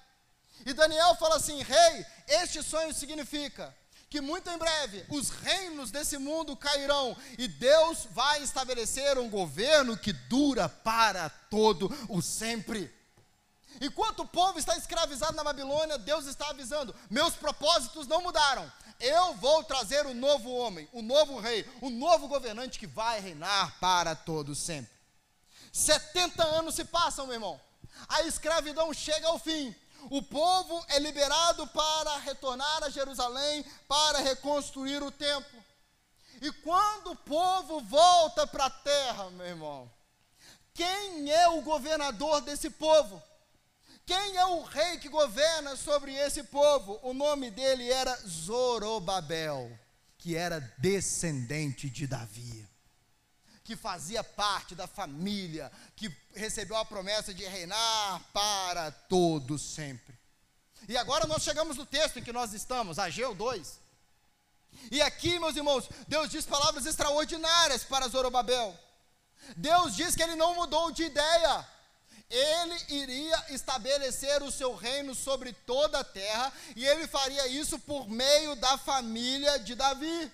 E 0.65 0.73
Daniel 0.73 1.15
fala 1.15 1.35
assim: 1.35 1.61
Rei, 1.61 2.05
este 2.27 2.63
sonho 2.63 2.93
significa 2.93 3.75
que 4.09 4.21
muito 4.21 4.49
em 4.49 4.57
breve 4.57 5.05
os 5.09 5.29
reinos 5.29 5.91
desse 5.91 6.17
mundo 6.17 6.55
cairão 6.55 7.15
e 7.37 7.45
Deus 7.45 8.07
vai 8.11 8.41
estabelecer 8.41 9.17
um 9.17 9.29
governo 9.29 9.97
que 9.97 10.13
dura 10.13 10.69
para 10.69 11.29
todo 11.29 11.93
o 12.07 12.21
sempre. 12.21 12.96
Enquanto 13.79 14.21
o 14.21 14.27
povo 14.27 14.57
está 14.57 14.75
escravizado 14.75 15.35
na 15.35 15.43
Babilônia, 15.43 15.97
Deus 15.97 16.25
está 16.25 16.49
avisando: 16.49 16.95
meus 17.09 17.35
propósitos 17.35 18.07
não 18.07 18.21
mudaram. 18.21 18.71
Eu 18.99 19.35
vou 19.35 19.63
trazer 19.63 20.05
o 20.05 20.09
um 20.09 20.13
novo 20.15 20.51
homem, 20.51 20.89
o 20.91 20.99
um 20.99 21.03
novo 21.03 21.39
rei, 21.39 21.69
o 21.81 21.87
um 21.87 21.89
novo 21.91 22.27
governante 22.27 22.79
que 22.79 22.87
vai 22.87 23.19
reinar 23.19 23.79
para 23.79 24.15
todos 24.15 24.57
sempre. 24.57 24.91
70 25.71 26.43
anos 26.43 26.73
se 26.73 26.83
passam, 26.83 27.27
meu 27.27 27.35
irmão. 27.35 27.61
A 28.07 28.23
escravidão 28.23 28.91
chega 28.93 29.27
ao 29.27 29.37
fim. 29.37 29.75
O 30.09 30.21
povo 30.23 30.83
é 30.89 30.99
liberado 30.99 31.67
para 31.67 32.17
retornar 32.17 32.83
a 32.83 32.89
Jerusalém 32.89 33.63
para 33.87 34.19
reconstruir 34.19 35.03
o 35.03 35.11
templo. 35.11 35.63
E 36.41 36.51
quando 36.51 37.11
o 37.11 37.15
povo 37.15 37.81
volta 37.81 38.45
para 38.47 38.65
a 38.65 38.69
terra, 38.69 39.29
meu 39.31 39.45
irmão, 39.45 39.91
quem 40.73 41.31
é 41.31 41.47
o 41.49 41.61
governador 41.61 42.41
desse 42.41 42.69
povo? 42.69 43.21
Quem 44.07 44.37
é 44.37 44.45
o 44.45 44.63
rei 44.63 44.97
que 44.99 45.09
governa 45.09 45.75
sobre 45.75 46.15
esse 46.15 46.41
povo? 46.41 46.97
O 47.03 47.13
nome 47.13 47.51
dele 47.51 47.91
era 47.91 48.15
Zorobabel, 48.25 49.69
que 50.17 50.33
era 50.33 50.61
descendente 50.77 51.89
de 51.89 52.07
Davi, 52.07 52.65
que 53.65 53.75
fazia 53.75 54.23
parte 54.23 54.73
da 54.73 54.87
família, 54.87 55.69
que 55.93 56.09
recebeu 56.33 56.77
a 56.77 56.85
promessa 56.85 57.33
de 57.33 57.43
reinar 57.43 58.23
para 58.31 58.91
todo 58.91 59.59
sempre. 59.59 60.17
E 60.87 60.95
agora 60.95 61.27
nós 61.27 61.43
chegamos 61.43 61.75
no 61.75 61.85
texto 61.85 62.17
em 62.17 62.23
que 62.23 62.31
nós 62.31 62.53
estamos, 62.53 62.97
Ageu 62.97 63.35
2. 63.35 63.77
E 64.89 65.01
aqui, 65.01 65.37
meus 65.37 65.57
irmãos, 65.57 65.89
Deus 66.07 66.29
diz 66.29 66.45
palavras 66.45 66.85
extraordinárias 66.85 67.83
para 67.83 68.07
Zorobabel. 68.07 68.73
Deus 69.57 69.97
diz 69.97 70.15
que 70.15 70.23
ele 70.23 70.35
não 70.35 70.55
mudou 70.55 70.91
de 70.91 71.03
ideia 71.03 71.67
ele 72.29 72.75
iria 72.89 73.45
estabelecer 73.49 74.43
o 74.43 74.51
seu 74.51 74.75
reino 74.75 75.15
sobre 75.15 75.53
toda 75.53 75.99
a 75.99 76.03
terra, 76.03 76.51
e 76.75 76.85
ele 76.85 77.07
faria 77.07 77.47
isso 77.47 77.79
por 77.79 78.09
meio 78.09 78.55
da 78.55 78.77
família 78.77 79.59
de 79.59 79.75
Davi. 79.75 80.31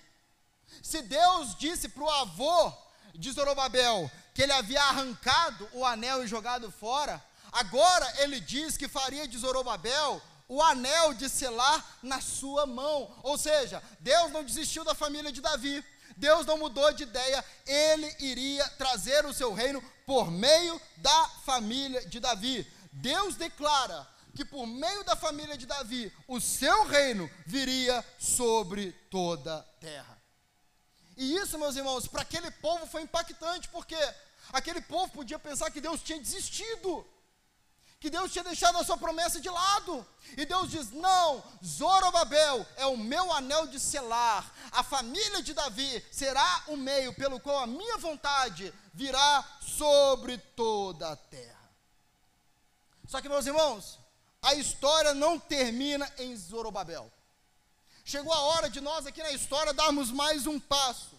Se 0.82 1.02
Deus 1.02 1.54
disse 1.56 1.88
para 1.88 2.02
o 2.02 2.10
avô 2.10 2.72
de 3.14 3.30
Zorobabel 3.30 4.10
que 4.34 4.42
ele 4.42 4.52
havia 4.52 4.82
arrancado 4.82 5.68
o 5.72 5.84
anel 5.84 6.24
e 6.24 6.26
jogado 6.26 6.70
fora, 6.72 7.22
agora 7.52 8.12
ele 8.18 8.40
diz 8.40 8.76
que 8.76 8.88
faria 8.88 9.28
de 9.28 9.38
Zorobabel 9.38 10.20
o 10.48 10.62
anel 10.62 11.14
de 11.14 11.28
selar 11.28 11.98
na 12.02 12.20
sua 12.20 12.66
mão. 12.66 13.14
Ou 13.22 13.38
seja, 13.38 13.82
Deus 14.00 14.30
não 14.32 14.44
desistiu 14.44 14.84
da 14.84 14.94
família 14.94 15.32
de 15.32 15.40
Davi. 15.40 15.84
Deus 16.16 16.46
não 16.46 16.58
mudou 16.58 16.92
de 16.92 17.02
ideia, 17.02 17.44
ele 17.66 18.16
iria 18.20 18.68
trazer 18.70 19.24
o 19.26 19.34
seu 19.34 19.52
reino 19.52 19.82
por 20.06 20.30
meio 20.30 20.80
da 20.98 21.28
família 21.44 22.04
de 22.06 22.20
Davi. 22.20 22.66
Deus 22.92 23.36
declara 23.36 24.06
que 24.34 24.44
por 24.44 24.66
meio 24.66 25.04
da 25.04 25.14
família 25.14 25.56
de 25.56 25.66
Davi, 25.66 26.12
o 26.26 26.40
seu 26.40 26.86
reino 26.86 27.30
viria 27.46 28.04
sobre 28.18 28.92
toda 29.10 29.58
a 29.58 29.62
terra. 29.80 30.20
E 31.16 31.36
isso, 31.36 31.58
meus 31.58 31.76
irmãos, 31.76 32.08
para 32.08 32.22
aquele 32.22 32.50
povo 32.50 32.86
foi 32.86 33.02
impactante, 33.02 33.68
porque 33.68 33.96
aquele 34.52 34.80
povo 34.80 35.12
podia 35.12 35.38
pensar 35.38 35.70
que 35.70 35.80
Deus 35.80 36.02
tinha 36.02 36.18
desistido 36.18 37.06
que 38.04 38.10
Deus 38.10 38.30
tinha 38.30 38.44
deixado 38.44 38.76
a 38.76 38.84
sua 38.84 38.98
promessa 38.98 39.40
de 39.40 39.48
lado. 39.48 40.06
E 40.36 40.44
Deus 40.44 40.70
diz: 40.70 40.90
Não, 40.90 41.42
Zorobabel 41.64 42.66
é 42.76 42.84
o 42.84 42.98
meu 42.98 43.32
anel 43.32 43.66
de 43.66 43.80
selar. 43.80 44.44
A 44.72 44.82
família 44.82 45.42
de 45.42 45.54
Davi 45.54 46.04
será 46.12 46.64
o 46.66 46.76
meio 46.76 47.14
pelo 47.14 47.40
qual 47.40 47.60
a 47.60 47.66
minha 47.66 47.96
vontade 47.96 48.74
virá 48.92 49.42
sobre 49.62 50.36
toda 50.36 51.12
a 51.12 51.16
terra. 51.16 51.70
Só 53.08 53.22
que, 53.22 53.28
meus 53.28 53.46
irmãos, 53.46 53.98
a 54.42 54.52
história 54.52 55.14
não 55.14 55.38
termina 55.38 56.06
em 56.18 56.36
Zorobabel. 56.36 57.10
Chegou 58.04 58.34
a 58.34 58.40
hora 58.40 58.68
de 58.68 58.82
nós 58.82 59.06
aqui 59.06 59.22
na 59.22 59.30
história 59.30 59.72
darmos 59.72 60.10
mais 60.10 60.46
um 60.46 60.60
passo. 60.60 61.18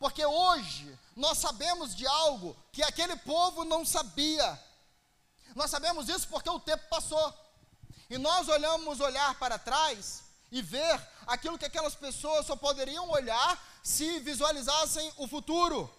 Porque 0.00 0.26
hoje 0.26 0.98
nós 1.14 1.38
sabemos 1.38 1.94
de 1.94 2.04
algo 2.04 2.56
que 2.72 2.82
aquele 2.82 3.14
povo 3.14 3.64
não 3.64 3.84
sabia 3.84 4.60
nós 5.54 5.70
sabemos 5.70 6.08
isso 6.08 6.28
porque 6.28 6.50
o 6.50 6.60
tempo 6.60 6.84
passou. 6.88 7.32
E 8.10 8.18
nós 8.18 8.48
olhamos 8.48 9.00
olhar 9.00 9.34
para 9.38 9.58
trás 9.58 10.22
e 10.50 10.60
ver 10.60 11.00
aquilo 11.26 11.58
que 11.58 11.64
aquelas 11.64 11.94
pessoas 11.94 12.46
só 12.46 12.56
poderiam 12.56 13.08
olhar 13.10 13.62
se 13.82 14.20
visualizassem 14.20 15.12
o 15.16 15.26
futuro. 15.26 15.92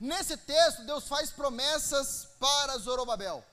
Nesse 0.00 0.36
texto, 0.36 0.84
Deus 0.84 1.06
faz 1.06 1.30
promessas 1.30 2.28
para 2.38 2.78
Zorobabel. 2.78 3.44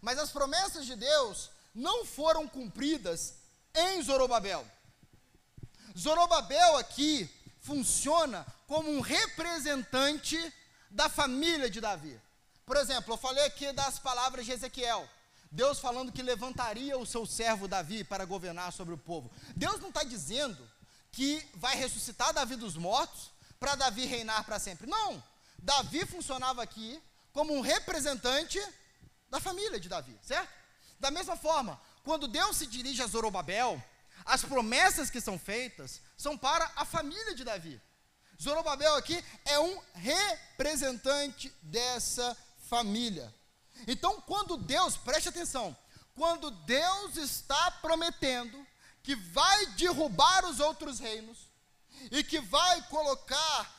Mas 0.00 0.18
as 0.18 0.30
promessas 0.30 0.86
de 0.86 0.94
Deus 0.94 1.50
não 1.74 2.04
foram 2.04 2.46
cumpridas 2.46 3.34
em 3.74 4.02
Zorobabel. 4.02 4.66
Zorobabel 5.96 6.76
aqui 6.76 7.28
funciona 7.60 8.46
como 8.66 8.90
um 8.90 9.00
representante 9.00 10.38
da 10.90 11.08
família 11.08 11.68
de 11.68 11.80
Davi. 11.80 12.20
Por 12.68 12.76
exemplo, 12.76 13.14
eu 13.14 13.16
falei 13.16 13.46
aqui 13.46 13.72
das 13.72 13.98
palavras 13.98 14.44
de 14.44 14.52
Ezequiel. 14.52 15.08
Deus 15.50 15.80
falando 15.80 16.12
que 16.12 16.20
levantaria 16.20 16.98
o 16.98 17.06
seu 17.06 17.24
servo 17.24 17.66
Davi 17.66 18.04
para 18.04 18.26
governar 18.26 18.74
sobre 18.74 18.92
o 18.92 18.98
povo. 18.98 19.32
Deus 19.56 19.80
não 19.80 19.88
está 19.88 20.04
dizendo 20.04 20.70
que 21.10 21.48
vai 21.54 21.74
ressuscitar 21.76 22.34
Davi 22.34 22.56
dos 22.56 22.76
mortos 22.76 23.30
para 23.58 23.74
Davi 23.74 24.04
reinar 24.04 24.44
para 24.44 24.58
sempre. 24.58 24.86
Não. 24.86 25.24
Davi 25.58 26.04
funcionava 26.04 26.62
aqui 26.62 27.02
como 27.32 27.54
um 27.54 27.62
representante 27.62 28.62
da 29.30 29.40
família 29.40 29.80
de 29.80 29.88
Davi, 29.88 30.14
certo? 30.22 30.52
Da 31.00 31.10
mesma 31.10 31.38
forma, 31.38 31.80
quando 32.04 32.28
Deus 32.28 32.58
se 32.58 32.66
dirige 32.66 33.02
a 33.02 33.06
Zorobabel, 33.06 33.82
as 34.26 34.44
promessas 34.44 35.08
que 35.08 35.22
são 35.22 35.38
feitas 35.38 36.02
são 36.18 36.36
para 36.36 36.70
a 36.76 36.84
família 36.84 37.34
de 37.34 37.44
Davi. 37.44 37.80
Zorobabel 38.38 38.94
aqui 38.94 39.24
é 39.46 39.58
um 39.58 39.80
representante 39.94 41.50
dessa 41.62 42.24
família. 42.26 42.47
Então, 43.86 44.20
quando 44.20 44.56
Deus, 44.56 44.96
preste 44.96 45.28
atenção, 45.28 45.76
quando 46.14 46.50
Deus 46.50 47.16
está 47.16 47.70
prometendo 47.70 48.66
que 49.02 49.14
vai 49.14 49.66
derrubar 49.66 50.44
os 50.44 50.60
outros 50.60 50.98
reinos 50.98 51.38
e 52.10 52.22
que 52.22 52.40
vai 52.40 52.82
colocar 52.88 53.74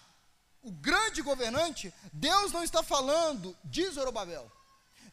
o 0.62 0.72
grande 0.72 1.22
governante, 1.22 1.94
Deus 2.12 2.52
não 2.52 2.64
está 2.64 2.82
falando 2.82 3.56
de 3.64 3.88
Zorobabel. 3.90 4.52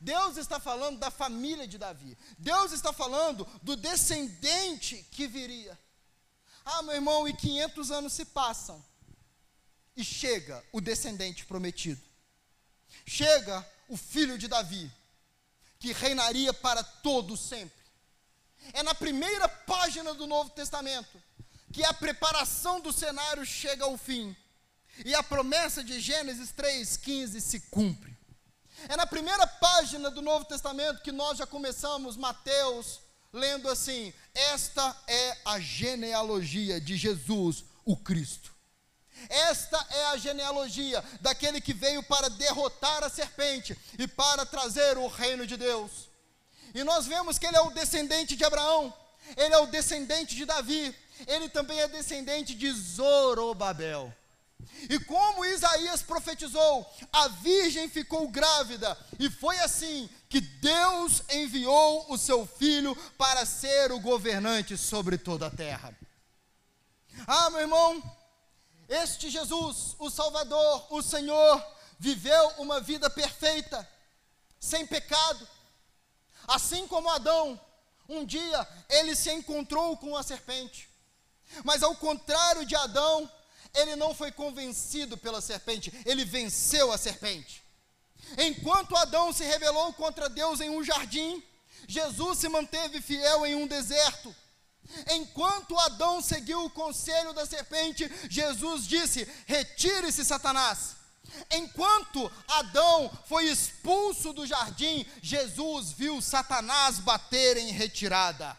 Deus 0.00 0.36
está 0.36 0.60
falando 0.60 0.98
da 0.98 1.10
família 1.10 1.66
de 1.66 1.78
Davi. 1.78 2.16
Deus 2.38 2.72
está 2.72 2.92
falando 2.92 3.46
do 3.62 3.76
descendente 3.76 5.02
que 5.10 5.26
viria. 5.26 5.78
Ah, 6.64 6.82
meu 6.82 6.94
irmão, 6.94 7.26
e 7.26 7.34
500 7.34 7.90
anos 7.90 8.12
se 8.12 8.24
passam. 8.24 8.84
E 9.96 10.04
chega 10.04 10.62
o 10.72 10.80
descendente 10.80 11.44
prometido 11.46 12.05
chega 13.04 13.66
o 13.88 13.96
filho 13.96 14.36
de 14.38 14.48
Davi, 14.48 14.90
que 15.78 15.92
reinaria 15.92 16.52
para 16.52 16.82
todo 16.82 17.36
sempre. 17.36 17.84
É 18.72 18.82
na 18.82 18.94
primeira 18.94 19.48
página 19.48 20.14
do 20.14 20.26
Novo 20.26 20.50
Testamento 20.50 21.22
que 21.72 21.84
a 21.84 21.92
preparação 21.92 22.80
do 22.80 22.92
cenário 22.92 23.44
chega 23.44 23.84
ao 23.84 23.96
fim. 23.96 24.34
E 25.04 25.14
a 25.14 25.22
promessa 25.22 25.84
de 25.84 26.00
Gênesis 26.00 26.50
3,15 26.52 27.40
se 27.40 27.60
cumpre. 27.60 28.16
É 28.88 28.96
na 28.96 29.06
primeira 29.06 29.46
página 29.46 30.10
do 30.10 30.22
Novo 30.22 30.44
Testamento 30.44 31.02
que 31.02 31.12
nós 31.12 31.38
já 31.38 31.46
começamos 31.46 32.16
Mateus 32.16 33.00
lendo 33.32 33.68
assim: 33.68 34.12
Esta 34.34 34.96
é 35.06 35.36
a 35.44 35.60
genealogia 35.60 36.80
de 36.80 36.96
Jesus, 36.96 37.64
o 37.84 37.96
Cristo. 37.96 38.55
Esta 39.28 39.84
é 39.90 40.06
a 40.06 40.16
genealogia 40.16 41.02
daquele 41.20 41.60
que 41.60 41.72
veio 41.72 42.02
para 42.02 42.28
derrotar 42.30 43.02
a 43.04 43.08
serpente 43.08 43.76
e 43.98 44.06
para 44.06 44.46
trazer 44.46 44.96
o 44.98 45.06
reino 45.06 45.46
de 45.46 45.56
Deus. 45.56 46.08
E 46.74 46.84
nós 46.84 47.06
vemos 47.06 47.38
que 47.38 47.46
ele 47.46 47.56
é 47.56 47.60
o 47.60 47.70
descendente 47.70 48.36
de 48.36 48.44
Abraão, 48.44 48.92
ele 49.36 49.54
é 49.54 49.58
o 49.58 49.66
descendente 49.66 50.36
de 50.36 50.44
Davi, 50.44 50.94
ele 51.26 51.48
também 51.48 51.80
é 51.80 51.88
descendente 51.88 52.54
de 52.54 52.70
Zorobabel. 52.70 54.14
E 54.88 54.98
como 55.00 55.44
Isaías 55.44 56.02
profetizou, 56.02 56.90
a 57.12 57.28
virgem 57.28 57.88
ficou 57.88 58.28
grávida, 58.28 58.96
e 59.18 59.30
foi 59.30 59.58
assim 59.60 60.08
que 60.28 60.40
Deus 60.40 61.22
enviou 61.30 62.06
o 62.10 62.18
seu 62.18 62.46
filho 62.46 62.94
para 63.16 63.46
ser 63.46 63.92
o 63.92 64.00
governante 64.00 64.76
sobre 64.76 65.18
toda 65.18 65.46
a 65.46 65.50
terra. 65.50 65.96
Ah, 67.26 67.50
meu 67.50 67.60
irmão, 67.60 68.02
este 68.88 69.30
Jesus, 69.30 69.96
o 69.98 70.10
Salvador, 70.10 70.86
o 70.90 71.02
Senhor, 71.02 71.64
viveu 71.98 72.48
uma 72.58 72.80
vida 72.80 73.08
perfeita, 73.10 73.88
sem 74.60 74.86
pecado. 74.86 75.46
Assim 76.46 76.86
como 76.86 77.08
Adão, 77.10 77.60
um 78.08 78.24
dia 78.24 78.66
ele 78.88 79.16
se 79.16 79.32
encontrou 79.32 79.96
com 79.96 80.16
a 80.16 80.22
serpente. 80.22 80.88
Mas 81.64 81.82
ao 81.82 81.94
contrário 81.96 82.64
de 82.64 82.76
Adão, 82.76 83.30
ele 83.74 83.96
não 83.96 84.14
foi 84.14 84.32
convencido 84.32 85.16
pela 85.16 85.40
serpente, 85.40 85.92
ele 86.04 86.24
venceu 86.24 86.92
a 86.92 86.98
serpente. 86.98 87.62
Enquanto 88.38 88.96
Adão 88.96 89.32
se 89.32 89.44
rebelou 89.44 89.92
contra 89.92 90.28
Deus 90.28 90.60
em 90.60 90.70
um 90.70 90.82
jardim, 90.82 91.42
Jesus 91.86 92.38
se 92.38 92.48
manteve 92.48 93.00
fiel 93.00 93.46
em 93.46 93.54
um 93.54 93.66
deserto. 93.66 94.34
Enquanto 95.10 95.78
Adão 95.78 96.20
seguiu 96.20 96.64
o 96.64 96.70
conselho 96.70 97.32
da 97.32 97.46
serpente, 97.46 98.10
Jesus 98.30 98.86
disse: 98.86 99.28
Retire-se, 99.46 100.24
Satanás. 100.24 100.96
Enquanto 101.50 102.30
Adão 102.48 103.10
foi 103.26 103.46
expulso 103.46 104.32
do 104.32 104.46
jardim, 104.46 105.06
Jesus 105.20 105.92
viu 105.92 106.20
Satanás 106.22 106.98
bater 106.98 107.56
em 107.56 107.72
retirada. 107.72 108.56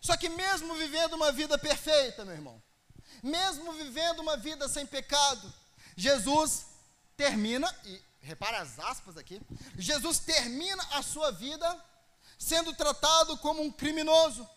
Só 0.00 0.16
que, 0.16 0.28
mesmo 0.28 0.74
vivendo 0.76 1.14
uma 1.14 1.32
vida 1.32 1.58
perfeita, 1.58 2.24
meu 2.24 2.34
irmão, 2.34 2.62
mesmo 3.22 3.72
vivendo 3.72 4.20
uma 4.20 4.36
vida 4.36 4.68
sem 4.68 4.86
pecado, 4.86 5.52
Jesus 5.96 6.66
termina, 7.16 7.74
e 7.84 8.00
repara 8.20 8.60
as 8.60 8.78
aspas 8.78 9.16
aqui, 9.16 9.40
Jesus 9.76 10.18
termina 10.20 10.82
a 10.92 11.02
sua 11.02 11.32
vida 11.32 11.84
sendo 12.38 12.72
tratado 12.72 13.36
como 13.38 13.62
um 13.62 13.70
criminoso. 13.70 14.48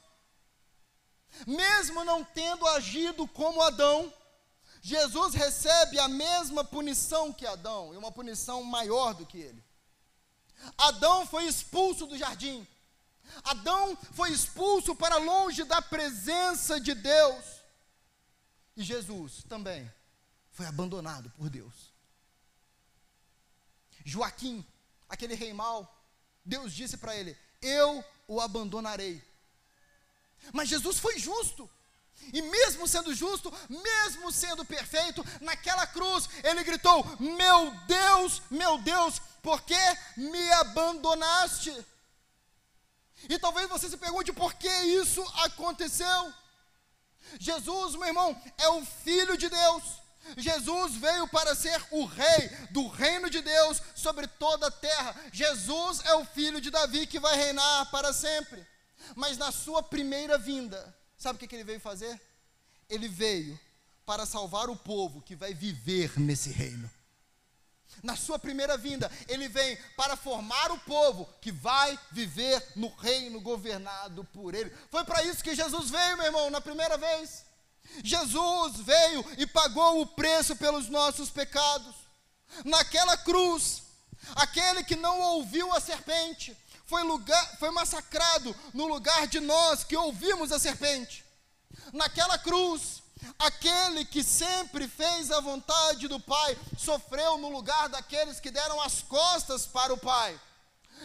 Mesmo 1.48 2.04
não 2.04 2.24
tendo 2.24 2.68
agido 2.68 3.28
como 3.28 3.62
Adão, 3.62 4.14
Jesus 4.82 5.34
recebe 5.34 6.00
a 6.00 6.08
mesma 6.08 6.64
punição 6.64 7.34
que 7.34 7.46
Adão, 7.46 7.94
e 7.94 7.98
uma 7.98 8.12
punição 8.12 8.64
maior 8.64 9.14
do 9.14 9.26
que 9.26 9.38
ele. 9.38 9.64
Adão 10.78 11.26
foi 11.26 11.46
expulso 11.46 12.06
do 12.06 12.18
jardim. 12.18 12.68
Adão 13.44 13.98
foi 14.14 14.32
expulso 14.32 14.96
para 14.96 15.18
longe 15.18 15.64
da 15.64 15.82
presença 15.82 16.80
de 16.80 16.94
Deus. 16.94 17.46
E 18.76 18.84
Jesus 18.84 19.44
também 19.48 19.92
foi 20.52 20.66
abandonado 20.66 21.30
por 21.32 21.50
Deus. 21.50 21.92
Joaquim, 24.04 24.66
aquele 25.08 25.36
rei 25.36 25.54
mau, 25.54 25.88
Deus 26.44 26.74
disse 26.74 26.98
para 26.98 27.16
ele: 27.16 27.38
eu 27.62 28.04
o 28.28 28.40
abandonarei. 28.42 29.22
Mas 30.54 30.70
Jesus 30.70 30.98
foi 30.98 31.20
justo. 31.20 31.70
E 32.34 32.42
mesmo 32.42 32.88
sendo 32.88 33.14
justo, 33.14 33.52
mesmo 33.70 34.32
sendo 34.32 34.64
perfeito, 34.64 35.26
naquela 35.42 35.88
cruz 35.88 36.30
ele 36.44 36.64
gritou: 36.64 37.04
Meu 37.20 37.72
Deus, 37.88 38.42
meu 38.50 38.78
Deus, 38.78 39.20
por 39.42 39.62
que 39.64 39.76
me 40.16 40.52
abandonaste? 40.54 41.74
E 43.28 43.38
talvez 43.40 43.68
você 43.70 43.90
se 43.90 43.98
pergunte 43.98 44.32
por 44.34 44.54
que 44.54 44.70
isso 44.70 45.22
aconteceu. 45.44 46.34
Jesus, 47.40 47.96
meu 47.96 48.08
irmão, 48.08 48.40
é 48.58 48.70
o 48.70 48.86
Filho 48.86 49.38
de 49.38 49.50
Deus. 49.50 50.01
Jesus 50.38 50.96
veio 50.96 51.28
para 51.28 51.56
ser 51.56 51.84
o 51.92 52.06
rei 52.06 52.50
do 52.70 52.88
reino 52.88 53.30
de 53.30 53.42
Deus 53.42 53.82
sobre 53.96 54.28
toda 54.28 54.68
a 54.68 54.72
terra. 54.72 55.16
Jesus 55.32 56.02
é 56.06 56.14
o 56.16 56.26
filho 56.26 56.62
de 56.62 56.70
Davi 56.70 57.08
que 57.08 57.20
vai 57.20 57.36
reinar 57.36 57.90
para 57.92 58.14
sempre. 58.14 58.66
Mas 59.16 59.38
na 59.38 59.52
sua 59.52 59.82
primeira 59.82 60.38
vinda, 60.38 60.96
sabe 61.18 61.36
o 61.36 61.48
que, 61.48 61.56
ele 61.56 61.64
veio 61.64 61.80
fazer? 61.80 62.20
Ele 62.90 63.08
veio 63.08 63.60
para 64.06 64.26
salvar 64.26 64.70
o 64.70 64.76
povo 64.76 65.22
que 65.22 65.36
vai 65.36 65.54
viver 65.54 66.20
nesse 66.20 66.50
reino. 66.52 66.90
Na 68.02 68.16
sua 68.16 68.40
primeira 68.40 68.78
vinda, 68.78 69.12
ele 69.28 69.48
vem 69.50 69.78
para 69.98 70.16
formar 70.16 70.72
o 70.72 70.80
povo 70.80 71.28
que 71.42 71.52
vai 71.52 72.00
viver 72.12 72.66
no 72.76 72.88
reino 72.96 73.42
governado 73.42 74.24
por 74.26 74.56
ele. 74.56 74.72
Foi 74.90 75.04
para 75.04 75.24
isso 75.24 75.44
que 75.44 75.54
Jesus 75.54 75.90
veio, 75.90 76.18
meu 76.18 76.26
irmão, 76.26 76.50
na 76.50 76.62
primeira 76.62 76.98
vez. 76.98 77.46
Jesus 78.04 78.78
veio 78.78 79.26
e 79.38 79.46
pagou 79.46 80.02
o 80.02 80.08
preço 80.08 80.56
pelos 80.56 80.88
nossos 80.88 81.30
pecados. 81.30 81.96
Naquela 82.66 83.18
cruz, 83.18 83.84
aquele 84.36 84.84
que 84.84 84.96
não 84.96 85.20
ouviu 85.20 85.74
a 85.74 85.80
serpente 85.80 86.56
foi, 86.86 87.04
lugar, 87.04 87.58
foi 87.58 87.72
massacrado 87.72 88.56
no 88.74 88.88
lugar 88.88 89.28
de 89.28 89.40
nós 89.40 89.84
que 89.84 89.96
ouvimos 89.96 90.52
a 90.52 90.60
serpente. 90.60 91.24
Naquela 91.94 92.38
cruz, 92.38 93.02
aquele 93.40 94.04
que 94.06 94.24
sempre 94.24 94.88
fez 94.88 95.32
a 95.32 95.40
vontade 95.40 96.08
do 96.08 96.20
Pai 96.20 96.58
sofreu 96.78 97.38
no 97.38 97.50
lugar 97.50 97.88
daqueles 97.90 98.40
que 98.40 98.52
deram 98.52 98.82
as 98.82 99.02
costas 99.02 99.66
para 99.66 99.94
o 99.94 99.98
Pai. 99.98 100.40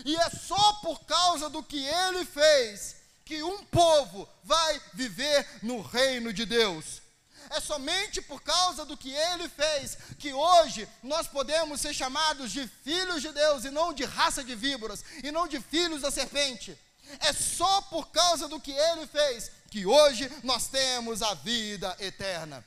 E 0.05 0.16
é 0.16 0.31
só 0.31 0.72
por 0.74 1.01
causa 1.05 1.49
do 1.49 1.62
que 1.62 1.85
ele 1.85 2.24
fez 2.24 2.95
que 3.27 3.43
um 3.43 3.64
povo 3.64 4.27
vai 4.45 4.81
viver 4.95 5.47
no 5.61 5.83
reino 5.83 6.33
de 6.33 6.47
Deus. 6.47 7.03
É 7.51 7.61
somente 7.61 8.22
por 8.22 8.41
causa 8.41 8.85
do 8.85 8.97
que 8.97 9.11
ele 9.11 9.49
fez 9.49 9.99
que 10.16 10.33
hoje 10.33 10.89
nós 11.03 11.27
podemos 11.27 11.81
ser 11.81 11.93
chamados 11.93 12.53
de 12.53 12.66
filhos 12.85 13.20
de 13.20 13.33
Deus 13.33 13.64
e 13.64 13.70
não 13.70 13.93
de 13.93 14.05
raça 14.05 14.45
de 14.45 14.55
víboras 14.55 15.05
e 15.24 15.33
não 15.33 15.49
de 15.49 15.61
filhos 15.61 16.03
da 16.03 16.11
serpente. 16.11 16.79
É 17.20 17.33
só 17.33 17.83
por 17.83 18.09
causa 18.09 18.49
do 18.49 18.61
que 18.61 18.72
ele 18.72 19.07
fez 19.09 19.51
que 19.70 19.85
hoje 19.85 20.31
nós 20.45 20.68
temos 20.68 21.20
a 21.20 21.35
vida 21.35 21.97
eterna. 21.99 22.64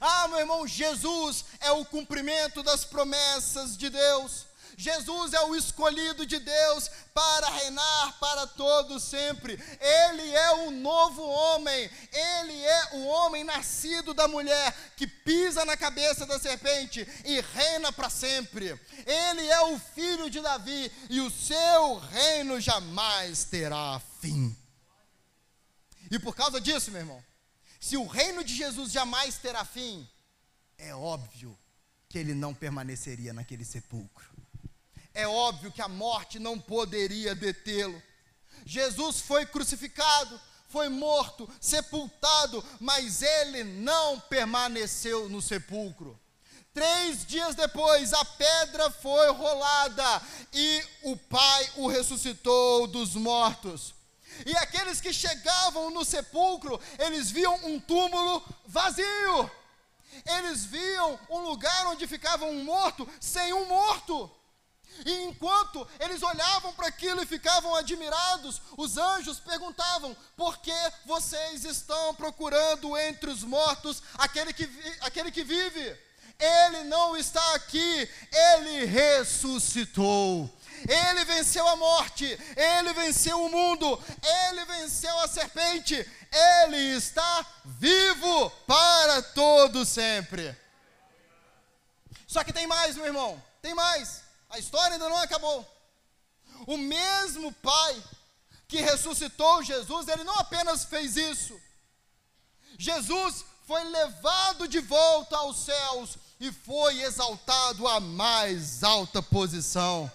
Ah, 0.00 0.28
meu 0.28 0.40
irmão, 0.40 0.66
Jesus 0.66 1.44
é 1.60 1.70
o 1.70 1.84
cumprimento 1.84 2.62
das 2.62 2.84
promessas 2.84 3.76
de 3.76 3.90
Deus. 3.90 4.46
Jesus 4.76 5.32
é 5.32 5.40
o 5.42 5.54
escolhido 5.54 6.24
de 6.24 6.38
Deus 6.38 6.90
para 7.14 7.48
reinar 7.50 8.18
para 8.18 8.46
todos 8.46 9.02
sempre. 9.02 9.58
Ele 9.80 10.30
é 10.30 10.52
o 10.66 10.70
novo 10.70 11.22
homem. 11.22 11.90
Ele 12.12 12.62
é 12.62 12.88
o 12.94 13.06
homem 13.06 13.44
nascido 13.44 14.14
da 14.14 14.26
mulher 14.26 14.74
que 14.96 15.06
pisa 15.06 15.64
na 15.64 15.76
cabeça 15.76 16.26
da 16.26 16.38
serpente 16.38 17.06
e 17.24 17.40
reina 17.40 17.92
para 17.92 18.08
sempre. 18.10 18.78
Ele 19.06 19.46
é 19.48 19.60
o 19.62 19.78
filho 19.78 20.30
de 20.30 20.40
Davi 20.40 20.90
e 21.10 21.20
o 21.20 21.30
seu 21.30 21.98
reino 21.98 22.60
jamais 22.60 23.44
terá 23.44 24.00
fim. 24.20 24.56
E 26.10 26.18
por 26.18 26.34
causa 26.34 26.60
disso, 26.60 26.90
meu 26.90 27.00
irmão, 27.00 27.24
se 27.80 27.96
o 27.96 28.06
reino 28.06 28.44
de 28.44 28.54
Jesus 28.54 28.92
jamais 28.92 29.38
terá 29.38 29.64
fim, 29.64 30.08
é 30.78 30.94
óbvio 30.94 31.58
que 32.08 32.18
ele 32.18 32.34
não 32.34 32.54
permaneceria 32.54 33.32
naquele 33.32 33.64
sepulcro 33.64 34.31
é 35.14 35.26
óbvio 35.26 35.72
que 35.72 35.82
a 35.82 35.88
morte 35.88 36.38
não 36.38 36.58
poderia 36.58 37.34
detê-lo. 37.34 38.00
Jesus 38.64 39.20
foi 39.20 39.44
crucificado, 39.44 40.40
foi 40.68 40.88
morto, 40.88 41.48
sepultado, 41.60 42.64
mas 42.80 43.22
ele 43.22 43.64
não 43.64 44.18
permaneceu 44.20 45.28
no 45.28 45.42
sepulcro. 45.42 46.18
Três 46.72 47.26
dias 47.26 47.54
depois, 47.54 48.14
a 48.14 48.24
pedra 48.24 48.90
foi 48.90 49.30
rolada 49.32 50.22
e 50.52 50.82
o 51.02 51.16
Pai 51.16 51.70
o 51.76 51.86
ressuscitou 51.86 52.86
dos 52.86 53.14
mortos. 53.14 53.94
E 54.46 54.56
aqueles 54.56 54.98
que 54.98 55.12
chegavam 55.12 55.90
no 55.90 56.04
sepulcro, 56.04 56.80
eles 56.98 57.30
viam 57.30 57.54
um 57.64 57.78
túmulo 57.78 58.42
vazio. 58.66 59.50
Eles 60.24 60.64
viam 60.64 61.18
um 61.28 61.40
lugar 61.40 61.86
onde 61.88 62.06
ficava 62.06 62.46
um 62.46 62.64
morto 62.64 63.06
sem 63.20 63.52
um 63.52 63.66
morto. 63.66 64.30
E 65.04 65.24
enquanto 65.24 65.86
eles 65.98 66.22
olhavam 66.22 66.72
para 66.74 66.88
aquilo 66.88 67.22
e 67.22 67.26
ficavam 67.26 67.74
admirados, 67.74 68.60
os 68.76 68.96
anjos 68.96 69.40
perguntavam: 69.40 70.16
por 70.36 70.58
que 70.58 70.74
vocês 71.04 71.64
estão 71.64 72.14
procurando 72.14 72.96
entre 72.96 73.30
os 73.30 73.42
mortos 73.42 74.02
aquele 74.14 74.52
que, 74.52 74.68
aquele 75.00 75.30
que 75.30 75.42
vive? 75.42 75.98
Ele 76.38 76.84
não 76.84 77.16
está 77.16 77.54
aqui, 77.54 78.08
ele 78.32 78.84
ressuscitou. 78.84 80.50
Ele 80.88 81.24
venceu 81.24 81.66
a 81.68 81.76
morte, 81.76 82.24
ele 82.56 82.92
venceu 82.92 83.40
o 83.40 83.48
mundo, 83.48 84.02
ele 84.48 84.64
venceu 84.64 85.16
a 85.20 85.28
serpente, 85.28 85.94
ele 85.94 86.96
está 86.96 87.46
vivo 87.64 88.50
para 88.66 89.22
todo 89.22 89.84
sempre. 89.84 90.56
Só 92.26 92.42
que 92.42 92.52
tem 92.52 92.66
mais, 92.66 92.96
meu 92.96 93.06
irmão, 93.06 93.40
tem 93.60 93.74
mais. 93.74 94.21
A 94.52 94.58
história 94.58 94.92
ainda 94.92 95.08
não 95.08 95.16
acabou. 95.16 95.66
O 96.66 96.76
mesmo 96.76 97.52
Pai 97.54 98.02
que 98.68 98.80
ressuscitou 98.80 99.62
Jesus, 99.62 100.08
ele 100.08 100.24
não 100.24 100.38
apenas 100.38 100.84
fez 100.84 101.16
isso. 101.16 101.58
Jesus 102.78 103.44
foi 103.66 103.82
levado 103.84 104.68
de 104.68 104.78
volta 104.80 105.36
aos 105.38 105.64
céus 105.64 106.18
e 106.38 106.52
foi 106.52 107.00
exaltado 107.00 107.88
à 107.88 107.98
mais 107.98 108.84
alta 108.84 109.22
posição. 109.22 110.10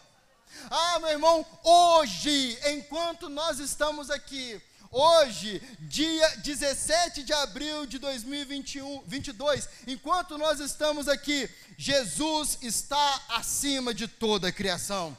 Ah, 0.69 0.99
meu 0.99 1.09
irmão, 1.09 1.45
hoje, 1.63 2.59
enquanto 2.71 3.29
nós 3.29 3.59
estamos 3.59 4.11
aqui, 4.11 4.61
hoje, 4.91 5.61
dia 5.79 6.27
17 6.38 7.23
de 7.23 7.33
abril 7.33 7.85
de 7.85 7.97
2021, 7.99 9.03
22, 9.05 9.67
enquanto 9.88 10.38
nós 10.38 10.59
estamos 10.59 11.07
aqui, 11.07 11.49
Jesus 11.77 12.57
está 12.61 13.21
acima 13.29 13.93
de 13.93 14.07
toda 14.07 14.47
a 14.47 14.51
criação. 14.51 15.17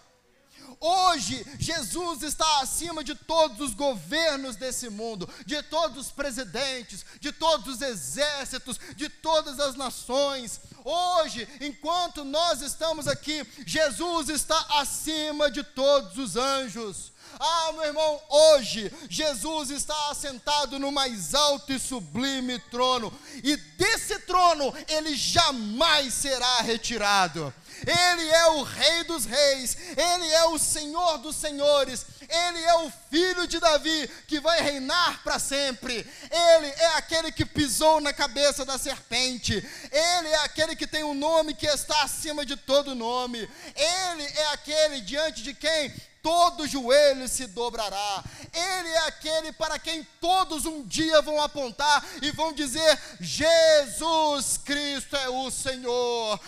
Hoje, 0.81 1.45
Jesus 1.59 2.23
está 2.23 2.61
acima 2.61 3.03
de 3.03 3.15
todos 3.15 3.61
os 3.61 3.75
governos 3.75 4.55
desse 4.55 4.89
mundo, 4.89 5.29
de 5.45 5.61
todos 5.63 6.07
os 6.07 6.13
presidentes, 6.13 7.05
de 7.21 7.33
todos 7.33 7.75
os 7.75 7.83
exércitos, 7.83 8.79
de 8.95 9.09
todas 9.09 9.59
as 9.59 9.75
nações. 9.75 10.61
Hoje, 10.85 11.49
enquanto 11.61 12.25
nós 12.25 12.61
estamos 12.63 13.09
aqui, 13.09 13.45
Jesus 13.67 14.29
está 14.29 14.59
acima 14.81 15.51
de 15.51 15.65
todos 15.65 16.17
os 16.17 16.37
anjos. 16.37 17.13
Ah, 17.41 17.73
meu 17.73 17.85
irmão, 17.85 18.21
hoje 18.29 18.93
Jesus 19.09 19.71
está 19.71 20.11
assentado 20.11 20.79
no 20.79 20.91
mais 20.91 21.35
alto 21.35 21.73
e 21.73 21.79
sublime 21.79 22.59
trono, 22.71 23.13
e 23.45 23.57
desse 23.57 24.19
trono 24.21 24.75
ele 24.89 25.15
jamais 25.17 26.15
será 26.15 26.61
retirado. 26.63 27.53
Ele 27.87 28.29
é 28.29 28.47
o 28.49 28.63
Rei 28.63 29.05
dos 29.05 29.25
Reis, 29.25 29.77
Ele 29.97 30.33
é 30.33 30.47
o 30.47 30.59
Senhor 30.59 31.19
dos 31.19 31.37
Senhores, 31.37 32.05
Ele 32.29 32.65
é 32.65 32.75
o 32.79 32.93
Filho 33.11 33.47
de 33.47 33.61
Davi 33.61 34.11
que 34.27 34.41
vai 34.41 34.61
reinar 34.61 35.23
para 35.23 35.39
sempre. 35.39 35.95
Ele 36.31 36.67
é 36.67 36.87
aquele 36.97 37.31
que 37.31 37.45
pisou 37.45 38.01
na 38.01 38.13
cabeça 38.13 38.65
da 38.65 38.79
serpente, 38.79 39.55
Ele 39.93 40.29
é 40.29 40.45
aquele 40.45 40.75
que 40.75 40.87
tem 40.87 41.05
um 41.05 41.15
nome 41.15 41.55
que 41.55 41.67
está 41.67 42.03
acima 42.03 42.45
de 42.45 42.57
todo 42.57 42.95
nome, 42.95 43.49
Ele 43.77 44.25
é 44.25 44.47
aquele 44.53 45.01
diante 45.01 45.43
de 45.43 45.55
quem 45.55 45.95
todo 46.29 46.69
joelho 46.69 47.27
se 47.27 47.47
dobrará. 47.47 48.23
Ele 48.53 48.89
é 48.91 48.99
aquele 49.07 49.51
para 49.51 49.79
quem 49.79 50.05
todos 50.21 50.67
um 50.67 50.87
dia 50.87 51.23
vão 51.23 51.41
apontar 51.41 52.05
e 52.21 52.31
vão 52.33 52.53
dizer: 52.53 53.01
Jesus 53.19 54.59
Cristo 54.59 55.17
é 55.17 55.31
o 55.31 55.51
Senhor. 55.51 56.39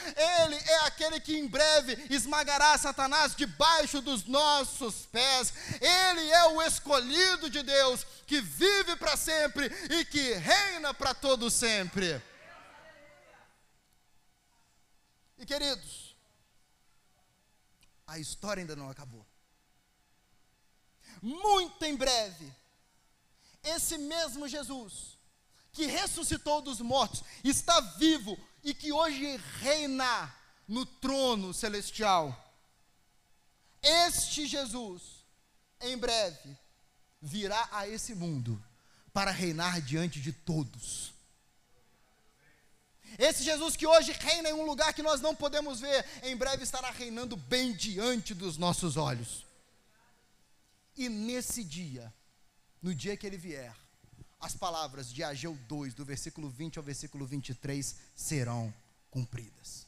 Ele 0.43 0.57
é 0.57 0.81
aquele 0.81 1.19
que 1.19 1.35
em 1.35 1.47
breve 1.47 1.97
esmagará 2.11 2.77
Satanás 2.77 3.35
debaixo 3.35 4.03
dos 4.03 4.27
nossos 4.27 5.07
pés. 5.07 5.51
Ele 5.81 6.31
é 6.31 6.45
o 6.49 6.61
escolhido 6.61 7.49
de 7.49 7.63
Deus 7.63 8.05
que 8.27 8.39
vive 8.39 8.97
para 8.97 9.17
sempre 9.17 9.65
e 9.89 10.05
que 10.05 10.35
reina 10.35 10.93
para 10.93 11.15
todo 11.15 11.51
sempre. 11.51 12.23
E 15.39 15.47
queridos, 15.47 16.15
a 18.07 18.19
história 18.19 18.61
ainda 18.61 18.77
não 18.77 18.91
acabou 18.91 19.30
muito 21.23 21.85
em 21.85 21.97
breve, 21.97 22.53
esse 23.63 23.99
mesmo 23.99 24.49
Jesus, 24.49 25.19
que 25.73 25.87
ressuscitou 25.87 26.61
dos 26.61 26.81
mortos, 26.81 27.23
está 27.45 27.81
vivo 27.81 28.39
e 28.63 28.75
que 28.75 28.93
hoje 28.93 29.37
reina 29.61 30.35
no 30.67 30.85
trono 30.85 31.53
celestial. 31.53 32.37
Este 33.83 34.47
Jesus, 34.47 35.03
em 35.81 35.97
breve, 35.97 36.57
virá 37.21 37.69
a 37.73 37.89
esse 37.89 38.15
mundo 38.15 38.63
para 39.13 39.31
reinar 39.31 39.81
diante 39.81 40.21
de 40.21 40.33
todos. 40.33 41.13
Esse 43.19 43.43
Jesus 43.43 43.77
que 43.77 43.87
hoje 43.87 44.13
reina 44.13 44.51
em 44.51 44.53
um 44.53 44.65
lugar 44.65 44.95
que 44.95 45.03
nós 45.03 45.21
não 45.21 45.35
podemos 45.35 45.81
ver, 45.81 46.07
em 46.23 46.37
breve 46.37 46.63
estará 46.63 46.91
reinando 46.91 47.37
bem 47.37 47.73
diante 47.73 48.35
dos 48.35 48.57
nossos 48.57 48.97
olhos. 48.97 49.45
E 50.97 51.09
nesse 51.09 51.65
dia, 51.65 52.13
no 52.83 52.95
dia 52.95 53.17
que 53.17 53.27
ele 53.27 53.37
vier, 53.37 53.75
as 54.41 54.55
palavras 54.55 55.13
de 55.13 55.23
Ageu 55.23 55.55
2, 55.69 55.95
do 55.95 56.05
versículo 56.05 56.49
20 56.49 56.79
ao 56.79 56.85
versículo 56.85 57.27
23, 57.27 57.97
serão 58.15 58.73
cumpridas. 59.11 59.87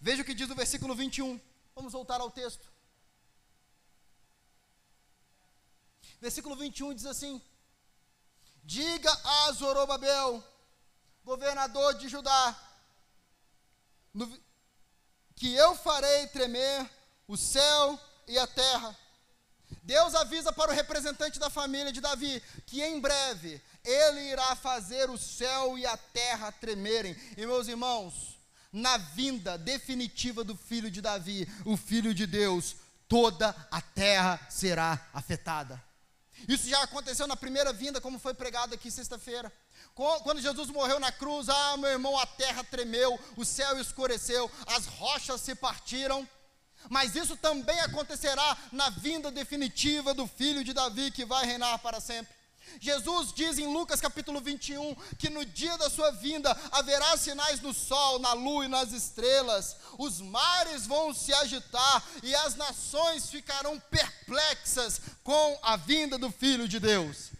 Veja 0.00 0.22
o 0.22 0.24
que 0.24 0.34
diz 0.34 0.48
o 0.50 0.54
versículo 0.54 0.94
21. 0.94 1.40
Vamos 1.74 1.92
voltar 1.92 2.20
ao 2.20 2.30
texto. 2.30 2.66
Versículo 6.20 6.56
21 6.56 6.94
diz 6.94 7.06
assim: 7.06 7.40
Diga 8.64 9.12
a 9.12 9.52
Zorobabel, 9.52 10.42
governador 11.24 11.94
de 11.94 12.08
Judá, 12.08 12.58
no, 14.14 14.26
que 15.34 15.52
eu 15.54 15.74
farei 15.76 16.26
tremer 16.28 16.90
o 17.28 17.36
céu 17.36 18.00
e 18.26 18.38
a 18.38 18.46
terra 18.46 18.96
Deus 19.82 20.14
avisa 20.14 20.52
para 20.52 20.70
o 20.70 20.74
representante 20.74 21.38
da 21.38 21.50
família 21.50 21.92
de 21.92 22.00
Davi 22.00 22.42
que 22.66 22.82
em 22.82 23.00
breve 23.00 23.60
ele 23.84 24.20
irá 24.20 24.54
fazer 24.56 25.08
o 25.10 25.18
céu 25.18 25.78
e 25.78 25.86
a 25.86 25.96
terra 25.96 26.50
tremerem. 26.52 27.16
E 27.36 27.46
meus 27.46 27.68
irmãos, 27.68 28.38
na 28.72 28.96
vinda 28.96 29.56
definitiva 29.56 30.42
do 30.42 30.56
filho 30.56 30.90
de 30.90 31.00
Davi, 31.00 31.48
o 31.64 31.76
filho 31.76 32.12
de 32.12 32.26
Deus, 32.26 32.76
toda 33.08 33.54
a 33.70 33.80
terra 33.80 34.40
será 34.50 35.08
afetada. 35.12 35.82
Isso 36.48 36.68
já 36.68 36.82
aconteceu 36.82 37.26
na 37.26 37.36
primeira 37.36 37.72
vinda, 37.72 38.00
como 38.00 38.18
foi 38.18 38.34
pregado 38.34 38.74
aqui 38.74 38.90
sexta-feira. 38.90 39.50
Quando 39.94 40.42
Jesus 40.42 40.68
morreu 40.68 41.00
na 41.00 41.10
cruz, 41.10 41.48
ah, 41.48 41.76
meu 41.78 41.90
irmão, 41.90 42.18
a 42.18 42.26
terra 42.26 42.62
tremeu, 42.62 43.18
o 43.36 43.44
céu 43.44 43.80
escureceu, 43.80 44.50
as 44.66 44.86
rochas 44.86 45.40
se 45.40 45.54
partiram 45.54 46.28
mas 46.88 47.14
isso 47.14 47.36
também 47.36 47.78
acontecerá 47.80 48.56
na 48.72 48.90
vinda 48.90 49.30
definitiva 49.30 50.14
do 50.14 50.26
filho 50.26 50.64
de 50.64 50.72
Davi 50.72 51.10
que 51.10 51.24
vai 51.24 51.44
reinar 51.44 51.78
para 51.78 52.00
sempre. 52.00 52.34
Jesus 52.80 53.32
diz 53.32 53.58
em 53.58 53.72
Lucas 53.72 54.00
capítulo 54.00 54.40
21 54.40 54.94
que 55.18 55.30
no 55.30 55.44
dia 55.44 55.76
da 55.78 55.88
sua 55.88 56.10
vinda 56.10 56.56
haverá 56.72 57.16
sinais 57.16 57.60
no 57.60 57.72
sol, 57.72 58.18
na 58.18 58.32
lua 58.32 58.64
e 58.64 58.68
nas 58.68 58.92
estrelas, 58.92 59.76
os 59.98 60.20
mares 60.20 60.86
vão 60.86 61.14
se 61.14 61.32
agitar 61.32 62.02
e 62.22 62.34
as 62.34 62.54
nações 62.54 63.30
ficarão 63.30 63.78
perplexas 63.78 65.00
com 65.22 65.58
a 65.62 65.76
vinda 65.76 66.18
do 66.18 66.30
Filho 66.30 66.68
de 66.68 66.78
Deus. 66.78 67.30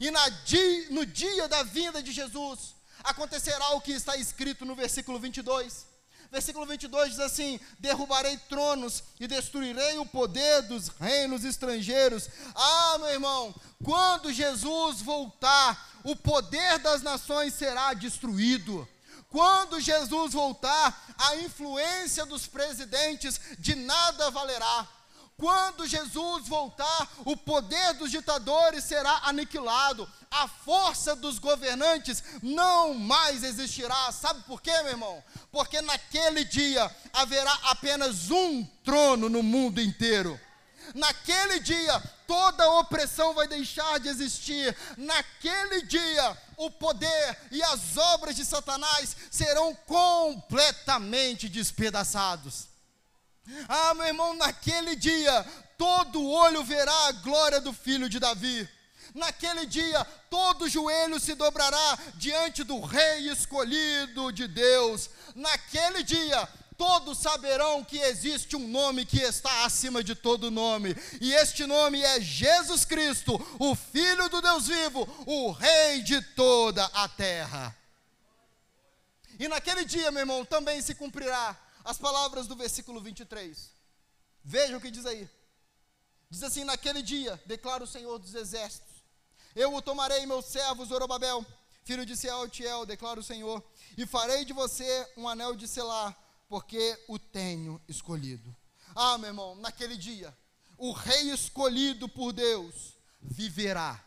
E 0.00 0.10
di, 0.44 0.88
no 0.90 1.06
dia 1.06 1.48
da 1.48 1.62
vinda 1.62 2.02
de 2.02 2.12
Jesus 2.12 2.74
acontecerá 3.02 3.70
o 3.70 3.80
que 3.80 3.92
está 3.92 4.16
escrito 4.16 4.64
no 4.64 4.74
versículo 4.74 5.18
22 5.18 5.95
Versículo 6.30 6.66
22 6.66 7.10
diz 7.10 7.20
assim: 7.20 7.60
Derrubarei 7.78 8.36
tronos 8.48 9.02
e 9.18 9.26
destruirei 9.26 9.98
o 9.98 10.06
poder 10.06 10.62
dos 10.62 10.88
reinos 10.88 11.44
estrangeiros. 11.44 12.28
Ah, 12.54 12.96
meu 12.98 13.10
irmão, 13.10 13.54
quando 13.84 14.32
Jesus 14.32 15.00
voltar, 15.00 16.00
o 16.04 16.14
poder 16.14 16.78
das 16.78 17.02
nações 17.02 17.54
será 17.54 17.94
destruído. 17.94 18.88
Quando 19.28 19.80
Jesus 19.80 20.32
voltar, 20.32 21.14
a 21.18 21.36
influência 21.36 22.24
dos 22.24 22.46
presidentes 22.46 23.40
de 23.58 23.74
nada 23.74 24.30
valerá. 24.30 24.88
Quando 25.38 25.86
Jesus 25.86 26.48
voltar, 26.48 27.10
o 27.24 27.36
poder 27.36 27.92
dos 27.94 28.10
ditadores 28.10 28.84
será 28.84 29.20
aniquilado, 29.24 30.10
a 30.30 30.48
força 30.48 31.14
dos 31.14 31.38
governantes 31.38 32.22
não 32.42 32.94
mais 32.94 33.44
existirá. 33.44 34.10
Sabe 34.12 34.42
por 34.44 34.62
quê, 34.62 34.72
meu 34.82 34.92
irmão? 34.92 35.22
Porque 35.52 35.82
naquele 35.82 36.42
dia 36.42 36.90
haverá 37.12 37.52
apenas 37.64 38.30
um 38.30 38.64
trono 38.82 39.28
no 39.28 39.42
mundo 39.42 39.78
inteiro. 39.78 40.40
Naquele 40.94 41.60
dia, 41.60 42.00
toda 42.26 42.70
opressão 42.70 43.34
vai 43.34 43.46
deixar 43.46 44.00
de 44.00 44.08
existir. 44.08 44.74
Naquele 44.96 45.82
dia, 45.82 46.38
o 46.56 46.70
poder 46.70 47.38
e 47.50 47.62
as 47.62 47.98
obras 47.98 48.36
de 48.36 48.44
Satanás 48.44 49.14
serão 49.30 49.74
completamente 49.86 51.46
despedaçados. 51.46 52.75
Ah, 53.68 53.94
meu 53.94 54.06
irmão, 54.06 54.34
naquele 54.34 54.96
dia, 54.96 55.44
todo 55.78 56.28
olho 56.28 56.64
verá 56.64 57.08
a 57.08 57.12
glória 57.12 57.60
do 57.60 57.72
filho 57.72 58.08
de 58.08 58.18
Davi. 58.18 58.68
Naquele 59.14 59.64
dia, 59.66 60.04
todo 60.28 60.68
joelho 60.68 61.18
se 61.18 61.34
dobrará 61.34 61.98
diante 62.14 62.62
do 62.62 62.80
Rei 62.80 63.30
escolhido 63.30 64.30
de 64.30 64.46
Deus. 64.46 65.08
Naquele 65.34 66.02
dia, 66.02 66.46
todos 66.76 67.18
saberão 67.18 67.82
que 67.82 67.98
existe 67.98 68.56
um 68.56 68.68
nome 68.68 69.06
que 69.06 69.20
está 69.20 69.64
acima 69.64 70.04
de 70.04 70.14
todo 70.14 70.50
nome, 70.50 70.94
e 71.20 71.32
este 71.32 71.64
nome 71.64 72.02
é 72.02 72.20
Jesus 72.20 72.84
Cristo, 72.84 73.34
o 73.58 73.74
Filho 73.74 74.28
do 74.28 74.42
Deus 74.42 74.66
vivo, 74.66 75.08
o 75.26 75.50
Rei 75.52 76.02
de 76.02 76.20
toda 76.20 76.84
a 76.84 77.08
terra. 77.08 77.74
E 79.38 79.48
naquele 79.48 79.84
dia, 79.84 80.10
meu 80.10 80.20
irmão, 80.20 80.44
também 80.44 80.80
se 80.80 80.94
cumprirá 80.94 81.56
as 81.86 81.96
palavras 81.96 82.48
do 82.48 82.56
versículo 82.56 83.00
23. 83.00 83.70
Veja 84.44 84.76
o 84.76 84.80
que 84.80 84.90
diz 84.90 85.06
aí. 85.06 85.30
Diz 86.28 86.42
assim: 86.42 86.64
Naquele 86.64 87.00
dia, 87.00 87.40
declara 87.46 87.84
o 87.84 87.86
Senhor 87.86 88.18
dos 88.18 88.34
Exércitos, 88.34 89.04
eu 89.54 89.72
o 89.72 89.80
tomarei, 89.80 90.26
meu 90.26 90.42
servo 90.42 90.84
Zorobabel, 90.84 91.46
filho 91.84 92.04
de 92.04 92.16
Sealtiel, 92.16 92.84
declara 92.84 93.20
o 93.20 93.22
Senhor, 93.22 93.62
e 93.96 94.04
farei 94.04 94.44
de 94.44 94.52
você 94.52 95.08
um 95.16 95.28
anel 95.28 95.54
de 95.54 95.68
selar, 95.68 96.14
porque 96.48 96.98
o 97.06 97.20
tenho 97.20 97.80
escolhido. 97.88 98.54
Ah, 98.94 99.16
meu 99.16 99.28
irmão, 99.28 99.54
naquele 99.54 99.96
dia, 99.96 100.36
o 100.76 100.90
rei 100.90 101.30
escolhido 101.30 102.08
por 102.08 102.32
Deus 102.32 102.96
viverá 103.22 104.04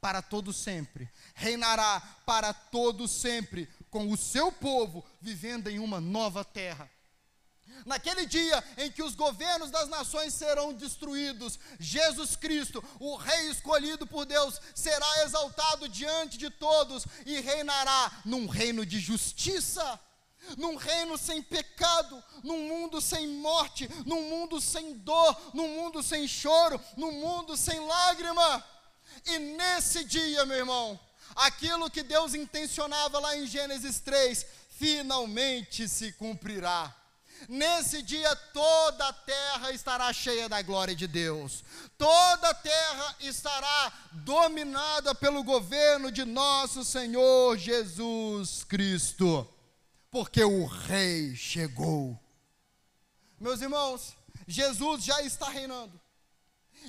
para 0.00 0.22
todo 0.22 0.52
sempre, 0.52 1.10
reinará 1.34 2.00
para 2.24 2.54
todo 2.54 3.08
sempre 3.08 3.68
com 3.90 4.12
o 4.12 4.16
seu 4.16 4.52
povo 4.52 5.04
vivendo 5.20 5.68
em 5.68 5.80
uma 5.80 6.00
nova 6.00 6.44
terra. 6.44 6.88
Naquele 7.84 8.26
dia 8.26 8.62
em 8.78 8.90
que 8.90 9.02
os 9.02 9.14
governos 9.14 9.70
das 9.70 9.88
nações 9.88 10.34
serão 10.34 10.72
destruídos, 10.72 11.58
Jesus 11.78 12.36
Cristo, 12.36 12.82
o 12.98 13.16
Rei 13.16 13.50
escolhido 13.50 14.06
por 14.06 14.24
Deus, 14.24 14.60
será 14.74 15.24
exaltado 15.24 15.88
diante 15.88 16.38
de 16.38 16.50
todos 16.50 17.06
e 17.24 17.40
reinará 17.40 18.10
num 18.24 18.46
reino 18.46 18.84
de 18.84 18.98
justiça, 18.98 20.00
num 20.56 20.76
reino 20.76 21.18
sem 21.18 21.42
pecado, 21.42 22.22
num 22.42 22.68
mundo 22.68 23.00
sem 23.00 23.26
morte, 23.26 23.88
num 24.04 24.22
mundo 24.28 24.60
sem 24.60 24.94
dor, 24.94 25.36
num 25.52 25.68
mundo 25.68 26.02
sem 26.02 26.26
choro, 26.28 26.80
num 26.96 27.12
mundo 27.12 27.56
sem 27.56 27.78
lágrima. 27.86 28.64
E 29.24 29.38
nesse 29.38 30.04
dia, 30.04 30.44
meu 30.44 30.58
irmão, 30.58 30.98
aquilo 31.34 31.90
que 31.90 32.02
Deus 32.02 32.34
intencionava 32.34 33.18
lá 33.18 33.36
em 33.36 33.46
Gênesis 33.46 33.98
3, 34.00 34.46
finalmente 34.70 35.88
se 35.88 36.12
cumprirá. 36.12 36.94
Nesse 37.48 38.02
dia 38.02 38.34
toda 38.34 39.08
a 39.08 39.12
terra 39.12 39.72
estará 39.72 40.12
cheia 40.12 40.48
da 40.48 40.60
glória 40.62 40.94
de 40.94 41.06
Deus. 41.06 41.64
Toda 41.96 42.50
a 42.50 42.54
terra 42.54 43.16
estará 43.20 43.92
dominada 44.12 45.14
pelo 45.14 45.44
governo 45.44 46.10
de 46.10 46.24
nosso 46.24 46.84
Senhor 46.84 47.56
Jesus 47.56 48.64
Cristo. 48.64 49.48
Porque 50.10 50.42
o 50.42 50.64
rei 50.66 51.36
chegou. 51.36 52.18
Meus 53.38 53.60
irmãos, 53.60 54.16
Jesus 54.46 55.04
já 55.04 55.20
está 55.22 55.48
reinando. 55.48 56.00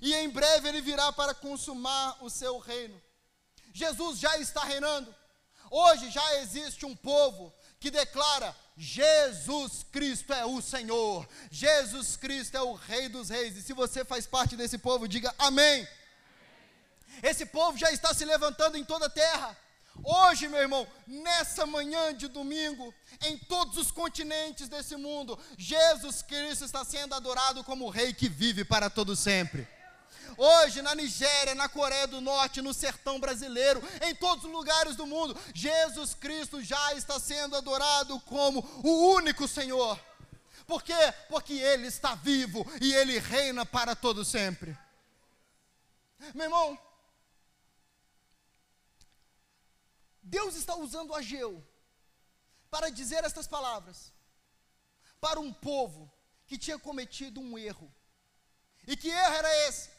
E 0.01 0.13
em 0.13 0.29
breve 0.29 0.69
ele 0.69 0.81
virá 0.81 1.11
para 1.11 1.33
consumar 1.33 2.17
o 2.23 2.29
seu 2.29 2.57
reino. 2.59 3.01
Jesus 3.73 4.19
já 4.19 4.37
está 4.37 4.63
reinando. 4.63 5.13
Hoje 5.69 6.09
já 6.09 6.35
existe 6.39 6.85
um 6.85 6.95
povo 6.95 7.53
que 7.79 7.91
declara: 7.91 8.55
Jesus 8.77 9.85
Cristo 9.91 10.33
é 10.33 10.45
o 10.45 10.61
Senhor, 10.61 11.27
Jesus 11.49 12.15
Cristo 12.15 12.55
é 12.55 12.61
o 12.61 12.73
Rei 12.73 13.09
dos 13.09 13.29
Reis. 13.29 13.55
E 13.57 13.61
se 13.61 13.73
você 13.73 14.05
faz 14.05 14.27
parte 14.27 14.55
desse 14.55 14.77
povo, 14.77 15.07
diga 15.07 15.33
amém. 15.37 15.87
Esse 17.23 17.45
povo 17.45 17.77
já 17.77 17.91
está 17.91 18.13
se 18.13 18.25
levantando 18.25 18.77
em 18.77 18.83
toda 18.83 19.07
a 19.07 19.09
terra. 19.09 19.57
Hoje, 20.03 20.47
meu 20.47 20.59
irmão, 20.59 20.87
nessa 21.07 21.65
manhã 21.65 22.13
de 22.13 22.27
domingo, 22.27 22.93
em 23.21 23.37
todos 23.37 23.77
os 23.77 23.89
continentes 23.89 24.69
desse 24.69 24.95
mundo, 24.95 25.37
Jesus 25.57 26.21
Cristo 26.21 26.65
está 26.65 26.85
sendo 26.85 27.15
adorado 27.15 27.63
como 27.63 27.85
o 27.85 27.89
Rei 27.89 28.13
que 28.13 28.29
vive 28.29 28.63
para 28.63 28.89
todo 28.89 29.15
sempre. 29.15 29.67
Hoje, 30.35 30.81
na 30.81 30.95
Nigéria, 30.95 31.55
na 31.55 31.69
Coreia 31.69 32.07
do 32.07 32.19
Norte, 32.19 32.61
no 32.61 32.73
sertão 32.73 33.19
brasileiro, 33.19 33.81
em 34.01 34.15
todos 34.15 34.43
os 34.45 34.51
lugares 34.51 34.95
do 34.95 35.05
mundo, 35.05 35.39
Jesus 35.53 36.13
Cristo 36.13 36.61
já 36.61 36.93
está 36.93 37.19
sendo 37.19 37.55
adorado 37.55 38.19
como 38.21 38.59
o 38.83 39.13
único 39.13 39.47
Senhor. 39.47 39.99
Por 40.65 40.83
quê? 40.83 41.13
Porque 41.29 41.53
Ele 41.53 41.87
está 41.87 42.15
vivo 42.15 42.65
e 42.81 42.93
Ele 42.93 43.19
reina 43.19 43.65
para 43.65 43.95
todo 43.95 44.25
sempre. 44.25 44.77
Meu 46.33 46.45
irmão, 46.45 46.77
Deus 50.21 50.55
está 50.55 50.75
usando 50.75 51.15
Ageu 51.15 51.65
para 52.69 52.89
dizer 52.89 53.23
estas 53.23 53.47
palavras 53.47 54.11
para 55.21 55.39
um 55.39 55.53
povo 55.53 56.11
que 56.45 56.57
tinha 56.57 56.77
cometido 56.77 57.39
um 57.39 57.57
erro. 57.57 57.93
E 58.85 58.95
que 58.95 59.09
erro 59.09 59.35
era 59.35 59.67
esse? 59.67 59.89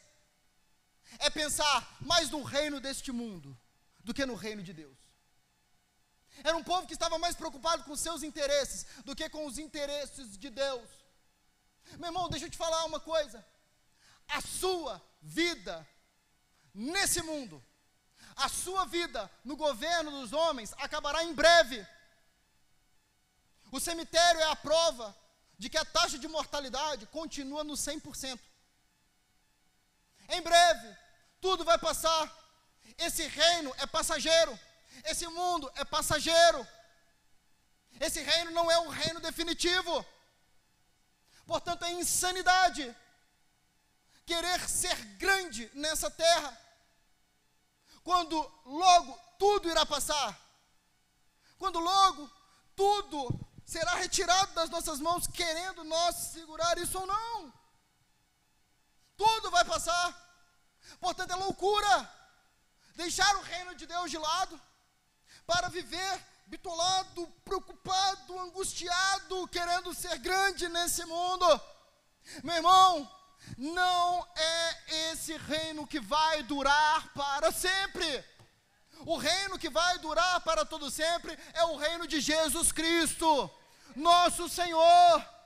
É 1.17 1.29
pensar 1.29 1.97
mais 2.01 2.29
no 2.29 2.43
reino 2.43 2.79
deste 2.79 3.11
mundo 3.11 3.57
do 4.03 4.13
que 4.13 4.25
no 4.25 4.35
reino 4.35 4.61
de 4.61 4.73
Deus. 4.73 4.97
Era 6.43 6.55
um 6.55 6.63
povo 6.63 6.87
que 6.87 6.93
estava 6.93 7.17
mais 7.17 7.35
preocupado 7.35 7.83
com 7.83 7.95
seus 7.95 8.23
interesses 8.23 8.85
do 9.03 9.15
que 9.15 9.29
com 9.29 9.45
os 9.45 9.57
interesses 9.57 10.37
de 10.37 10.49
Deus. 10.49 10.87
Meu 11.97 12.07
irmão, 12.07 12.29
deixa 12.29 12.45
eu 12.45 12.49
te 12.49 12.57
falar 12.57 12.85
uma 12.85 12.99
coisa. 12.99 13.45
A 14.27 14.41
sua 14.41 15.01
vida 15.21 15.85
nesse 16.73 17.21
mundo, 17.21 17.63
a 18.35 18.47
sua 18.47 18.85
vida 18.85 19.29
no 19.43 19.57
governo 19.57 20.11
dos 20.11 20.31
homens 20.31 20.73
acabará 20.77 21.23
em 21.23 21.33
breve. 21.33 21.85
O 23.71 23.79
cemitério 23.79 24.39
é 24.41 24.45
a 24.45 24.55
prova 24.55 25.15
de 25.57 25.69
que 25.69 25.77
a 25.77 25.85
taxa 25.85 26.17
de 26.17 26.27
mortalidade 26.27 27.05
continua 27.07 27.63
no 27.63 27.73
100%. 27.73 28.39
Em 30.29 30.41
breve, 30.41 30.97
tudo 31.41 31.63
vai 31.63 31.77
passar. 31.77 32.31
Esse 32.97 33.27
reino 33.27 33.73
é 33.77 33.85
passageiro. 33.85 34.57
Esse 35.03 35.27
mundo 35.27 35.71
é 35.75 35.85
passageiro. 35.85 36.67
Esse 37.99 38.21
reino 38.21 38.51
não 38.51 38.69
é 38.71 38.79
um 38.79 38.89
reino 38.89 39.19
definitivo. 39.19 40.05
Portanto, 41.45 41.83
é 41.83 41.91
insanidade 41.91 42.95
querer 44.29 44.69
ser 44.69 44.95
grande 45.17 45.71
nessa 45.73 46.11
terra, 46.11 46.55
quando 48.03 48.35
logo 48.63 49.19
tudo 49.39 49.67
irá 49.67 49.83
passar, 49.87 50.39
quando 51.57 51.79
logo 51.79 52.29
tudo 52.75 53.49
será 53.65 53.95
retirado 53.95 54.53
das 54.53 54.69
nossas 54.69 54.99
mãos, 54.99 55.25
querendo 55.25 55.83
nós 55.83 56.15
segurar 56.15 56.77
isso 56.77 56.99
ou 56.99 57.07
não. 57.07 57.51
Tudo 59.19 59.51
vai 59.51 59.65
passar. 59.65 60.07
Portanto, 60.99 61.31
é 61.31 61.35
loucura 61.35 61.93
deixar 62.95 63.35
o 63.35 63.41
reino 63.41 63.75
de 63.75 63.85
Deus 63.85 64.09
de 64.09 64.17
lado 64.17 64.59
para 65.45 65.67
viver 65.67 66.11
bitolado, 66.47 67.27
preocupado, 67.43 68.39
angustiado, 68.39 69.47
querendo 69.49 69.93
ser 69.93 70.17
grande 70.19 70.69
nesse 70.69 71.03
mundo. 71.05 71.45
Meu 72.43 72.55
irmão, 72.55 73.11
não 73.57 74.27
é 74.35 75.11
esse 75.11 75.35
reino 75.37 75.85
que 75.85 75.99
vai 75.99 76.41
durar 76.43 77.09
para 77.13 77.51
sempre. 77.51 78.07
O 79.05 79.17
reino 79.17 79.59
que 79.59 79.69
vai 79.69 79.99
durar 79.99 80.39
para 80.41 80.63
todo 80.63 80.89
sempre 80.89 81.37
é 81.53 81.63
o 81.65 81.75
reino 81.75 82.07
de 82.07 82.21
Jesus 82.21 82.71
Cristo, 82.71 83.51
nosso 83.95 84.47
Senhor. 84.47 85.38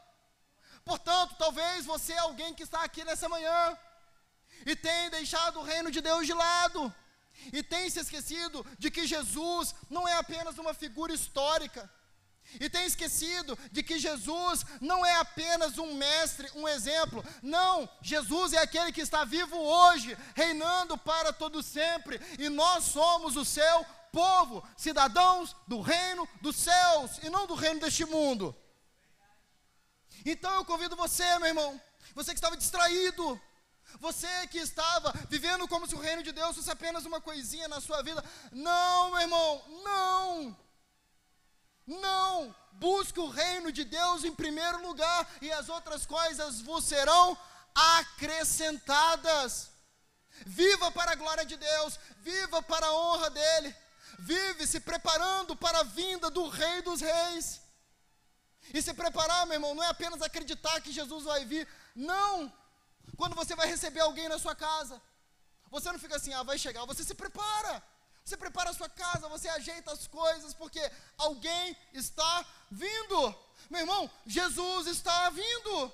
Portanto, 0.85 1.35
talvez 1.37 1.85
você 1.85 2.13
é 2.13 2.19
alguém 2.19 2.53
que 2.53 2.63
está 2.63 2.83
aqui 2.83 3.03
nessa 3.03 3.29
manhã 3.29 3.77
e 4.65 4.75
tem 4.75 5.09
deixado 5.09 5.59
o 5.59 5.63
reino 5.63 5.91
de 5.91 6.01
Deus 6.01 6.25
de 6.25 6.33
lado, 6.33 6.93
e 7.51 7.61
tem 7.61 7.89
se 7.89 7.99
esquecido 7.99 8.65
de 8.77 8.89
que 8.89 9.05
Jesus 9.05 9.75
não 9.89 10.07
é 10.07 10.13
apenas 10.13 10.57
uma 10.57 10.73
figura 10.73 11.13
histórica, 11.13 11.89
e 12.59 12.69
tem 12.69 12.85
esquecido 12.85 13.57
de 13.71 13.81
que 13.81 13.97
Jesus 13.97 14.65
não 14.79 15.05
é 15.05 15.15
apenas 15.15 15.77
um 15.77 15.93
mestre, 15.95 16.49
um 16.55 16.67
exemplo. 16.67 17.23
Não, 17.41 17.89
Jesus 18.01 18.53
é 18.53 18.59
aquele 18.59 18.91
que 18.91 19.01
está 19.01 19.23
vivo 19.23 19.57
hoje, 19.57 20.17
reinando 20.35 20.97
para 20.97 21.33
todo 21.33 21.63
sempre, 21.63 22.21
e 22.37 22.49
nós 22.49 22.83
somos 22.85 23.35
o 23.35 23.45
seu 23.45 23.85
povo, 24.11 24.63
cidadãos 24.77 25.55
do 25.67 25.81
reino 25.81 26.27
dos 26.41 26.55
céus 26.55 27.17
e 27.23 27.29
não 27.29 27.47
do 27.47 27.55
reino 27.55 27.79
deste 27.79 28.05
mundo. 28.05 28.55
Então 30.25 30.53
eu 30.55 30.65
convido 30.65 30.95
você, 30.95 31.37
meu 31.39 31.47
irmão, 31.47 31.81
você 32.13 32.31
que 32.31 32.37
estava 32.37 32.57
distraído, 32.57 33.41
você 33.99 34.47
que 34.47 34.57
estava 34.57 35.13
vivendo 35.29 35.67
como 35.67 35.87
se 35.87 35.95
o 35.95 35.99
reino 35.99 36.23
de 36.23 36.31
Deus 36.31 36.55
fosse 36.55 36.71
apenas 36.71 37.05
uma 37.05 37.21
coisinha 37.21 37.67
na 37.67 37.79
sua 37.81 38.01
vida. 38.01 38.23
Não, 38.51 39.11
meu 39.11 39.21
irmão, 39.21 39.63
não. 39.83 40.57
Não! 41.85 42.55
Busque 42.73 43.19
o 43.19 43.29
reino 43.29 43.71
de 43.71 43.83
Deus 43.83 44.23
em 44.23 44.33
primeiro 44.33 44.81
lugar 44.81 45.29
e 45.41 45.51
as 45.51 45.69
outras 45.69 46.05
coisas 46.05 46.61
vos 46.61 46.85
serão 46.85 47.37
acrescentadas. 47.75 49.69
Viva 50.45 50.91
para 50.91 51.11
a 51.11 51.15
glória 51.15 51.45
de 51.45 51.55
Deus, 51.55 51.99
viva 52.21 52.61
para 52.61 52.87
a 52.87 52.93
honra 52.93 53.29
dEle, 53.29 53.75
vive 54.19 54.65
se 54.65 54.79
preparando 54.79 55.55
para 55.55 55.79
a 55.79 55.83
vinda 55.83 56.29
do 56.29 56.47
Rei 56.49 56.81
dos 56.81 57.01
Reis. 57.01 57.61
E 58.71 58.81
se 58.81 58.93
preparar, 58.93 59.45
meu 59.45 59.55
irmão, 59.55 59.73
não 59.73 59.83
é 59.83 59.87
apenas 59.87 60.21
acreditar 60.21 60.79
que 60.81 60.91
Jesus 60.91 61.23
vai 61.23 61.45
vir, 61.45 61.67
não. 61.95 62.51
Quando 63.17 63.35
você 63.35 63.55
vai 63.55 63.67
receber 63.67 64.01
alguém 64.01 64.29
na 64.29 64.37
sua 64.37 64.55
casa, 64.55 65.01
você 65.69 65.91
não 65.91 65.99
fica 65.99 66.15
assim, 66.15 66.33
ah, 66.33 66.43
vai 66.43 66.57
chegar, 66.57 66.85
você 66.85 67.03
se 67.03 67.15
prepara. 67.15 67.83
Você 68.23 68.37
prepara 68.37 68.69
a 68.69 68.73
sua 68.73 68.87
casa, 68.87 69.27
você 69.27 69.49
ajeita 69.49 69.91
as 69.91 70.07
coisas, 70.07 70.53
porque 70.53 70.79
alguém 71.17 71.75
está 71.91 72.45
vindo. 72.71 73.35
Meu 73.69 73.81
irmão, 73.81 74.09
Jesus 74.25 74.87
está 74.87 75.29
vindo. 75.29 75.91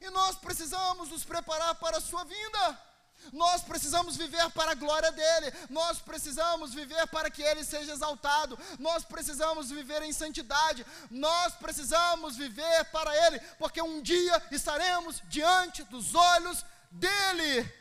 E 0.00 0.10
nós 0.10 0.36
precisamos 0.36 1.10
nos 1.10 1.24
preparar 1.24 1.74
para 1.76 1.98
a 1.98 2.00
sua 2.00 2.24
vinda. 2.24 2.89
Nós 3.32 3.62
precisamos 3.62 4.16
viver 4.16 4.50
para 4.50 4.72
a 4.72 4.74
glória 4.74 5.12
dele, 5.12 5.52
nós 5.68 5.98
precisamos 5.98 6.74
viver 6.74 7.06
para 7.08 7.30
que 7.30 7.42
ele 7.42 7.64
seja 7.64 7.92
exaltado, 7.92 8.58
nós 8.78 9.04
precisamos 9.04 9.70
viver 9.70 10.02
em 10.02 10.12
santidade, 10.12 10.84
nós 11.10 11.54
precisamos 11.54 12.36
viver 12.36 12.84
para 12.86 13.14
ele, 13.26 13.38
porque 13.58 13.80
um 13.80 14.02
dia 14.02 14.42
estaremos 14.50 15.22
diante 15.28 15.82
dos 15.84 16.14
olhos 16.14 16.64
dele. 16.90 17.72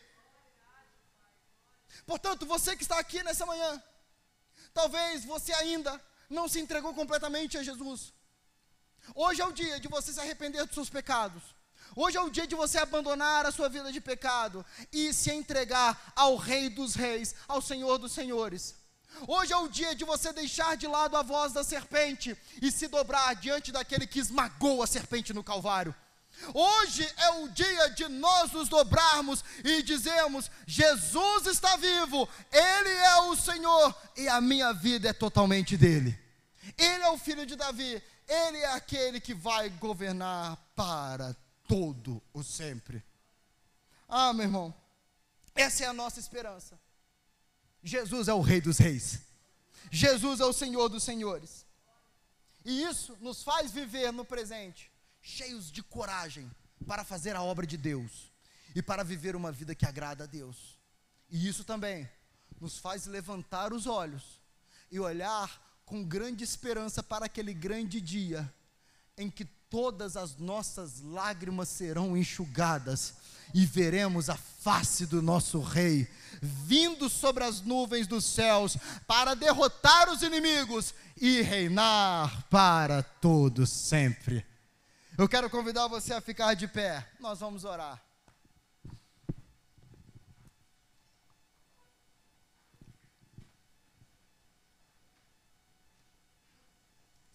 Portanto, 2.05 2.45
você 2.45 2.75
que 2.75 2.83
está 2.83 2.99
aqui 2.99 3.23
nessa 3.23 3.45
manhã, 3.45 3.81
talvez 4.73 5.25
você 5.25 5.53
ainda 5.53 5.99
não 6.29 6.47
se 6.47 6.59
entregou 6.59 6.93
completamente 6.93 7.57
a 7.57 7.63
Jesus. 7.63 8.13
Hoje 9.15 9.41
é 9.41 9.45
o 9.45 9.51
dia 9.51 9.79
de 9.79 9.87
você 9.87 10.13
se 10.13 10.19
arrepender 10.19 10.65
dos 10.65 10.75
seus 10.75 10.89
pecados. 10.89 11.41
Hoje 11.95 12.17
é 12.17 12.21
o 12.21 12.29
dia 12.29 12.45
de 12.45 12.55
você 12.55 12.77
abandonar 12.77 13.45
a 13.45 13.51
sua 13.51 13.69
vida 13.69 13.91
de 13.91 13.99
pecado 13.99 14.65
e 14.91 15.13
se 15.13 15.31
entregar 15.31 16.11
ao 16.15 16.35
Rei 16.35 16.69
dos 16.69 16.95
Reis, 16.95 17.33
ao 17.47 17.61
Senhor 17.61 17.97
dos 17.97 18.11
Senhores. 18.11 18.75
Hoje 19.27 19.51
é 19.51 19.57
o 19.57 19.67
dia 19.67 19.95
de 19.95 20.05
você 20.05 20.31
deixar 20.31 20.77
de 20.77 20.87
lado 20.87 21.17
a 21.17 21.23
voz 21.23 21.51
da 21.51 21.63
serpente 21.63 22.37
e 22.61 22.71
se 22.71 22.87
dobrar 22.87 23.35
diante 23.35 23.71
daquele 23.71 24.07
que 24.07 24.19
esmagou 24.19 24.81
a 24.81 24.87
serpente 24.87 25.33
no 25.33 25.43
Calvário. 25.43 25.93
Hoje 26.53 27.07
é 27.17 27.29
o 27.31 27.49
dia 27.49 27.89
de 27.89 28.07
nós 28.07 28.51
nos 28.51 28.69
dobrarmos 28.69 29.43
e 29.63 29.81
dizermos: 29.81 30.49
Jesus 30.65 31.47
está 31.47 31.75
vivo, 31.75 32.29
Ele 32.51 32.89
é 32.89 33.21
o 33.23 33.35
Senhor 33.35 33.95
e 34.15 34.27
a 34.29 34.39
minha 34.39 34.71
vida 34.71 35.09
é 35.09 35.13
totalmente 35.13 35.75
dele. 35.75 36.17
Ele 36.77 37.03
é 37.03 37.09
o 37.09 37.17
filho 37.17 37.45
de 37.45 37.55
Davi, 37.55 38.01
Ele 38.27 38.57
é 38.59 38.73
aquele 38.73 39.19
que 39.19 39.33
vai 39.33 39.69
governar 39.69 40.55
para 40.75 41.35
todo 41.69 42.19
o 42.33 42.43
sempre. 42.43 43.03
Ah, 44.07 44.33
meu 44.33 44.45
irmão, 44.45 44.73
essa 45.53 45.83
é 45.83 45.87
a 45.87 45.93
nossa 45.93 46.19
esperança. 46.19 46.79
Jesus 47.83 48.27
é 48.27 48.33
o 48.33 48.41
Rei 48.41 48.59
dos 48.59 48.79
Reis, 48.79 49.21
Jesus 49.89 50.39
é 50.41 50.45
o 50.45 50.51
Senhor 50.51 50.89
dos 50.89 51.03
Senhores, 51.03 51.65
e 52.65 52.83
isso 52.83 53.15
nos 53.21 53.41
faz 53.41 53.71
viver 53.71 54.11
no 54.11 54.25
presente, 54.25 54.91
cheios 55.21 55.71
de 55.71 55.81
coragem 55.81 56.51
para 56.85 57.05
fazer 57.05 57.35
a 57.35 57.41
obra 57.41 57.65
de 57.65 57.77
Deus 57.77 58.31
e 58.75 58.81
para 58.81 59.03
viver 59.03 59.35
uma 59.35 59.51
vida 59.51 59.73
que 59.73 59.85
agrada 59.85 60.25
a 60.25 60.27
Deus. 60.27 60.77
E 61.29 61.47
isso 61.47 61.63
também 61.63 62.09
nos 62.59 62.77
faz 62.77 63.05
levantar 63.05 63.71
os 63.71 63.85
olhos 63.85 64.41
e 64.91 64.99
olhar 64.99 65.81
com 65.85 66.03
grande 66.03 66.43
esperança 66.43 67.01
para 67.01 67.27
aquele 67.27 67.53
grande 67.53 68.01
dia 68.01 68.51
em 69.17 69.29
que 69.29 69.47
todas 69.69 70.17
as 70.17 70.37
nossas 70.37 71.01
lágrimas 71.01 71.69
serão 71.69 72.17
enxugadas 72.17 73.13
e 73.53 73.65
veremos 73.65 74.29
a 74.29 74.35
face 74.35 75.05
do 75.05 75.21
nosso 75.21 75.59
Rei 75.61 76.07
vindo 76.41 77.09
sobre 77.09 77.43
as 77.43 77.61
nuvens 77.61 78.07
dos 78.07 78.25
céus 78.25 78.77
para 79.05 79.35
derrotar 79.35 80.09
os 80.09 80.21
inimigos 80.21 80.93
e 81.19 81.41
reinar 81.41 82.45
para 82.49 83.03
todos 83.03 83.69
sempre. 83.69 84.45
Eu 85.17 85.27
quero 85.27 85.49
convidar 85.49 85.87
você 85.87 86.13
a 86.13 86.21
ficar 86.21 86.53
de 86.53 86.67
pé, 86.67 87.05
nós 87.19 87.39
vamos 87.39 87.63
orar. 87.63 88.08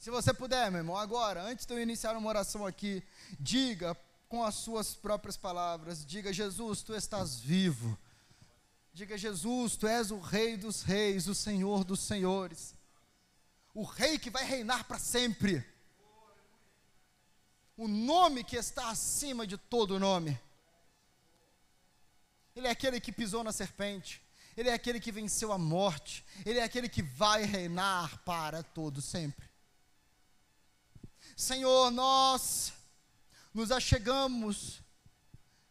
Se 0.05 0.11
você 0.11 0.35
puder, 0.35 0.71
meu 0.71 0.81
irmão, 0.81 0.99
agora, 0.99 1.43
antes 1.43 1.65
de 1.65 1.73
eu 1.73 1.81
iniciar 1.81 2.15
uma 2.15 2.29
oração 2.29 2.67
aqui, 2.67 3.03
diga 3.41 3.97
com 4.29 4.45
as 4.45 4.55
suas 4.57 4.95
próprias 4.95 5.35
palavras: 5.35 6.05
diga, 6.05 6.31
Jesus, 6.31 6.83
tu 6.83 6.95
estás 6.95 7.41
vivo. 7.41 7.99
Diga, 8.93 9.17
Jesus, 9.17 9.77
tu 9.77 9.87
és 9.87 10.11
o 10.11 10.21
Rei 10.21 10.59
dos 10.59 10.83
Reis, 10.83 11.27
o 11.27 11.35
Senhor 11.35 11.85
dos 11.85 12.01
Senhores, 12.01 12.75
o 13.73 13.83
Rei 13.83 14.19
que 14.19 14.29
vai 14.29 14.45
reinar 14.45 14.85
para 14.85 14.99
sempre, 14.99 15.65
o 17.75 17.89
nome 17.89 18.45
que 18.45 18.57
está 18.57 18.91
acima 18.91 19.47
de 19.47 19.57
todo 19.57 19.99
nome. 19.99 20.39
Ele 22.55 22.67
é 22.67 22.71
aquele 22.71 23.01
que 23.01 23.11
pisou 23.11 23.43
na 23.43 23.53
serpente, 23.53 24.21
ele 24.55 24.69
é 24.69 24.75
aquele 24.75 25.01
que 25.01 25.11
venceu 25.11 25.51
a 25.51 25.57
morte, 25.57 26.23
ele 26.45 26.59
é 26.59 26.63
aquele 26.63 26.91
que 26.91 27.01
vai 27.01 27.45
reinar 27.45 28.19
para 28.19 28.63
todo 28.63 29.01
sempre. 29.01 29.54
Senhor, 31.37 31.91
nós 31.91 32.73
nos 33.53 33.71
achegamos 33.71 34.81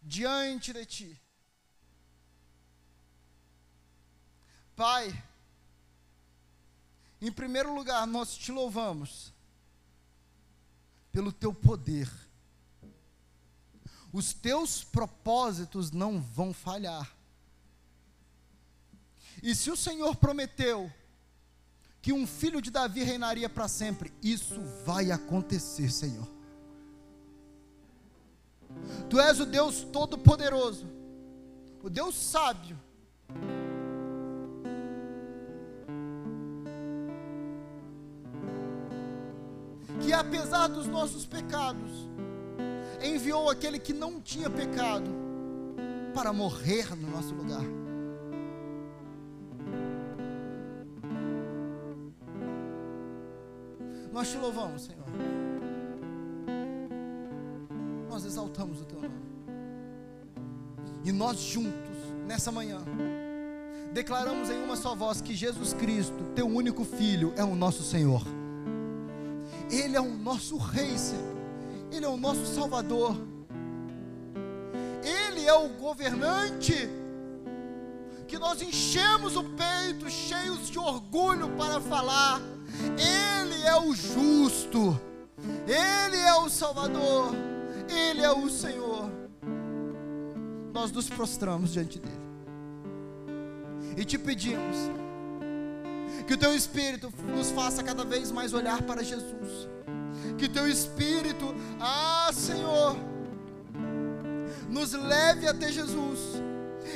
diante 0.02 0.74
de 0.74 0.86
Ti. 0.86 1.22
Pai, 4.76 5.24
em 7.22 7.32
primeiro 7.32 7.74
lugar, 7.74 8.06
nós 8.06 8.36
te 8.36 8.52
louvamos 8.52 9.32
pelo 11.12 11.32
Teu 11.32 11.54
poder. 11.54 12.12
Os 14.12 14.34
Teus 14.34 14.84
propósitos 14.84 15.92
não 15.92 16.22
vão 16.22 16.54
falhar. 16.54 17.16
E 19.42 19.56
se 19.56 19.72
o 19.72 19.78
Senhor 19.78 20.16
prometeu, 20.16 20.92
que 22.04 22.12
um 22.12 22.28
filho 22.28 22.62
de 22.62 22.70
Davi 22.70 23.02
reinaria 23.02 23.48
para 23.48 23.66
sempre. 23.70 24.12
Isso 24.22 24.60
vai 24.86 25.10
acontecer, 25.10 25.90
Senhor. 25.90 26.28
Tu 29.10 29.18
és 29.22 29.40
o 29.40 29.46
Deus 29.46 29.86
Todo-Poderoso, 29.86 30.86
o 31.82 31.90
Deus 31.90 32.14
sábio. 32.16 32.78
Que 40.02 40.12
apesar 40.12 40.68
dos 40.68 40.88
nossos 40.88 41.26
pecados, 41.26 42.10
enviou 43.02 43.50
aquele 43.50 43.80
que 43.80 43.94
não 43.94 44.20
tinha 44.20 44.50
pecado 44.50 45.10
para 46.14 46.34
morrer 46.34 46.94
no 46.98 47.10
nosso 47.10 47.34
lugar. 47.34 47.83
Nós 54.14 54.30
te 54.30 54.38
louvamos, 54.38 54.84
Senhor. 54.84 55.04
Nós 58.08 58.24
exaltamos 58.24 58.80
o 58.80 58.86
teu 58.86 59.02
nome. 59.02 59.16
E 61.04 61.12
nós 61.12 61.40
juntos, 61.40 61.98
nessa 62.28 62.52
manhã, 62.52 62.80
declaramos 63.92 64.52
em 64.52 64.64
uma 64.64 64.76
só 64.76 64.94
voz 64.94 65.20
que 65.20 65.36
Jesus 65.36 65.74
Cristo, 65.74 66.24
teu 66.36 66.46
único 66.46 66.86
filho, 66.86 67.34
é 67.36 67.44
o 67.44 67.56
nosso 67.56 67.82
Senhor. 67.82 68.22
Ele 69.72 69.98
é 69.98 70.02
o 70.02 70.14
nosso 70.14 70.58
rei, 70.58 70.96
Senhor. 70.96 71.36
Ele 71.92 72.06
é 72.06 72.10
o 72.10 72.16
nosso 72.16 72.46
salvador. 72.46 73.18
Ele 75.04 75.44
é 75.44 75.54
o 75.54 75.70
governante 75.70 76.88
que 78.28 78.38
nós 78.38 78.62
enchemos 78.62 79.36
o 79.36 79.44
peito 79.44 80.08
cheios 80.08 80.70
de 80.70 80.78
orgulho 80.78 81.50
para 81.58 81.82
falar 81.82 82.40
ele 82.98 83.43
é 83.66 83.76
o 83.76 83.94
justo, 83.94 85.00
Ele 85.68 86.18
é 86.18 86.36
o 86.36 86.50
Salvador, 86.50 87.34
Ele 87.90 88.22
é 88.22 88.32
o 88.32 88.50
Senhor. 88.50 89.10
Nós 90.74 90.92
nos 90.92 91.10
prostramos 91.10 91.72
diante 91.72 92.00
dEle. 92.00 92.24
E 93.98 94.04
te 94.04 94.18
pedimos 94.18 94.78
que 96.26 96.34
o 96.34 96.38
Teu 96.38 96.56
Espírito 96.56 97.14
nos 97.36 97.52
faça 97.52 97.84
cada 97.84 98.04
vez 98.04 98.32
mais 98.32 98.54
olhar 98.54 98.82
para 98.82 99.04
Jesus, 99.04 99.68
que 100.38 100.50
Teu 100.50 100.68
Espírito, 100.68 101.54
ah 101.80 102.32
Senhor, 102.34 102.98
nos 104.70 104.94
leve 104.94 105.48
até 105.48 105.72
Jesus 105.72 106.20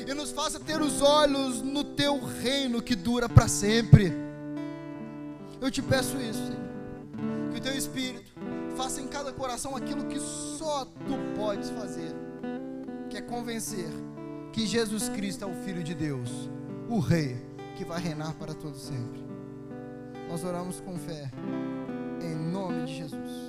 e 0.08 0.14
nos 0.14 0.32
faça 0.32 0.60
ter 0.60 0.82
os 0.82 1.02
olhos 1.02 1.62
no 1.62 1.84
Teu 1.84 2.20
reino 2.24 2.82
que 2.82 2.96
dura 2.96 3.30
para 3.30 3.48
sempre 3.48 4.27
eu 5.62 5.72
te 5.72 5.82
peço 5.82 6.18
isso, 6.18 6.40
Senhor. 6.46 7.52
Que 7.52 7.58
o 7.58 7.62
teu 7.62 7.76
Espírito 7.76 8.32
faça 8.76 9.02
em 9.02 9.08
cada 9.08 9.32
coração 9.34 9.76
aquilo 9.76 10.06
que 10.06 10.20
só 10.20 10.86
tu 10.86 11.36
podes 11.36 11.70
fazer, 11.72 12.14
que 13.10 13.18
é 13.18 13.22
convencer 13.22 13.90
que 14.54 14.66
Jesus 14.66 15.08
Cristo 15.10 15.44
é 15.44 15.48
o 15.48 15.54
Filho 15.54 15.84
de 15.84 15.94
Deus, 15.94 16.50
o 16.90 17.00
Rei, 17.00 17.36
que 17.76 17.86
vai 17.86 18.02
reinar 18.02 18.34
para 18.36 18.54
todo 18.54 18.76
sempre. 18.76 19.24
Nós 20.28 20.44
oramos 20.44 20.80
com 20.80 20.98
fé, 20.98 21.32
em 22.22 22.36
nome 22.36 22.86
de 22.86 22.96
Jesus. 22.96 23.48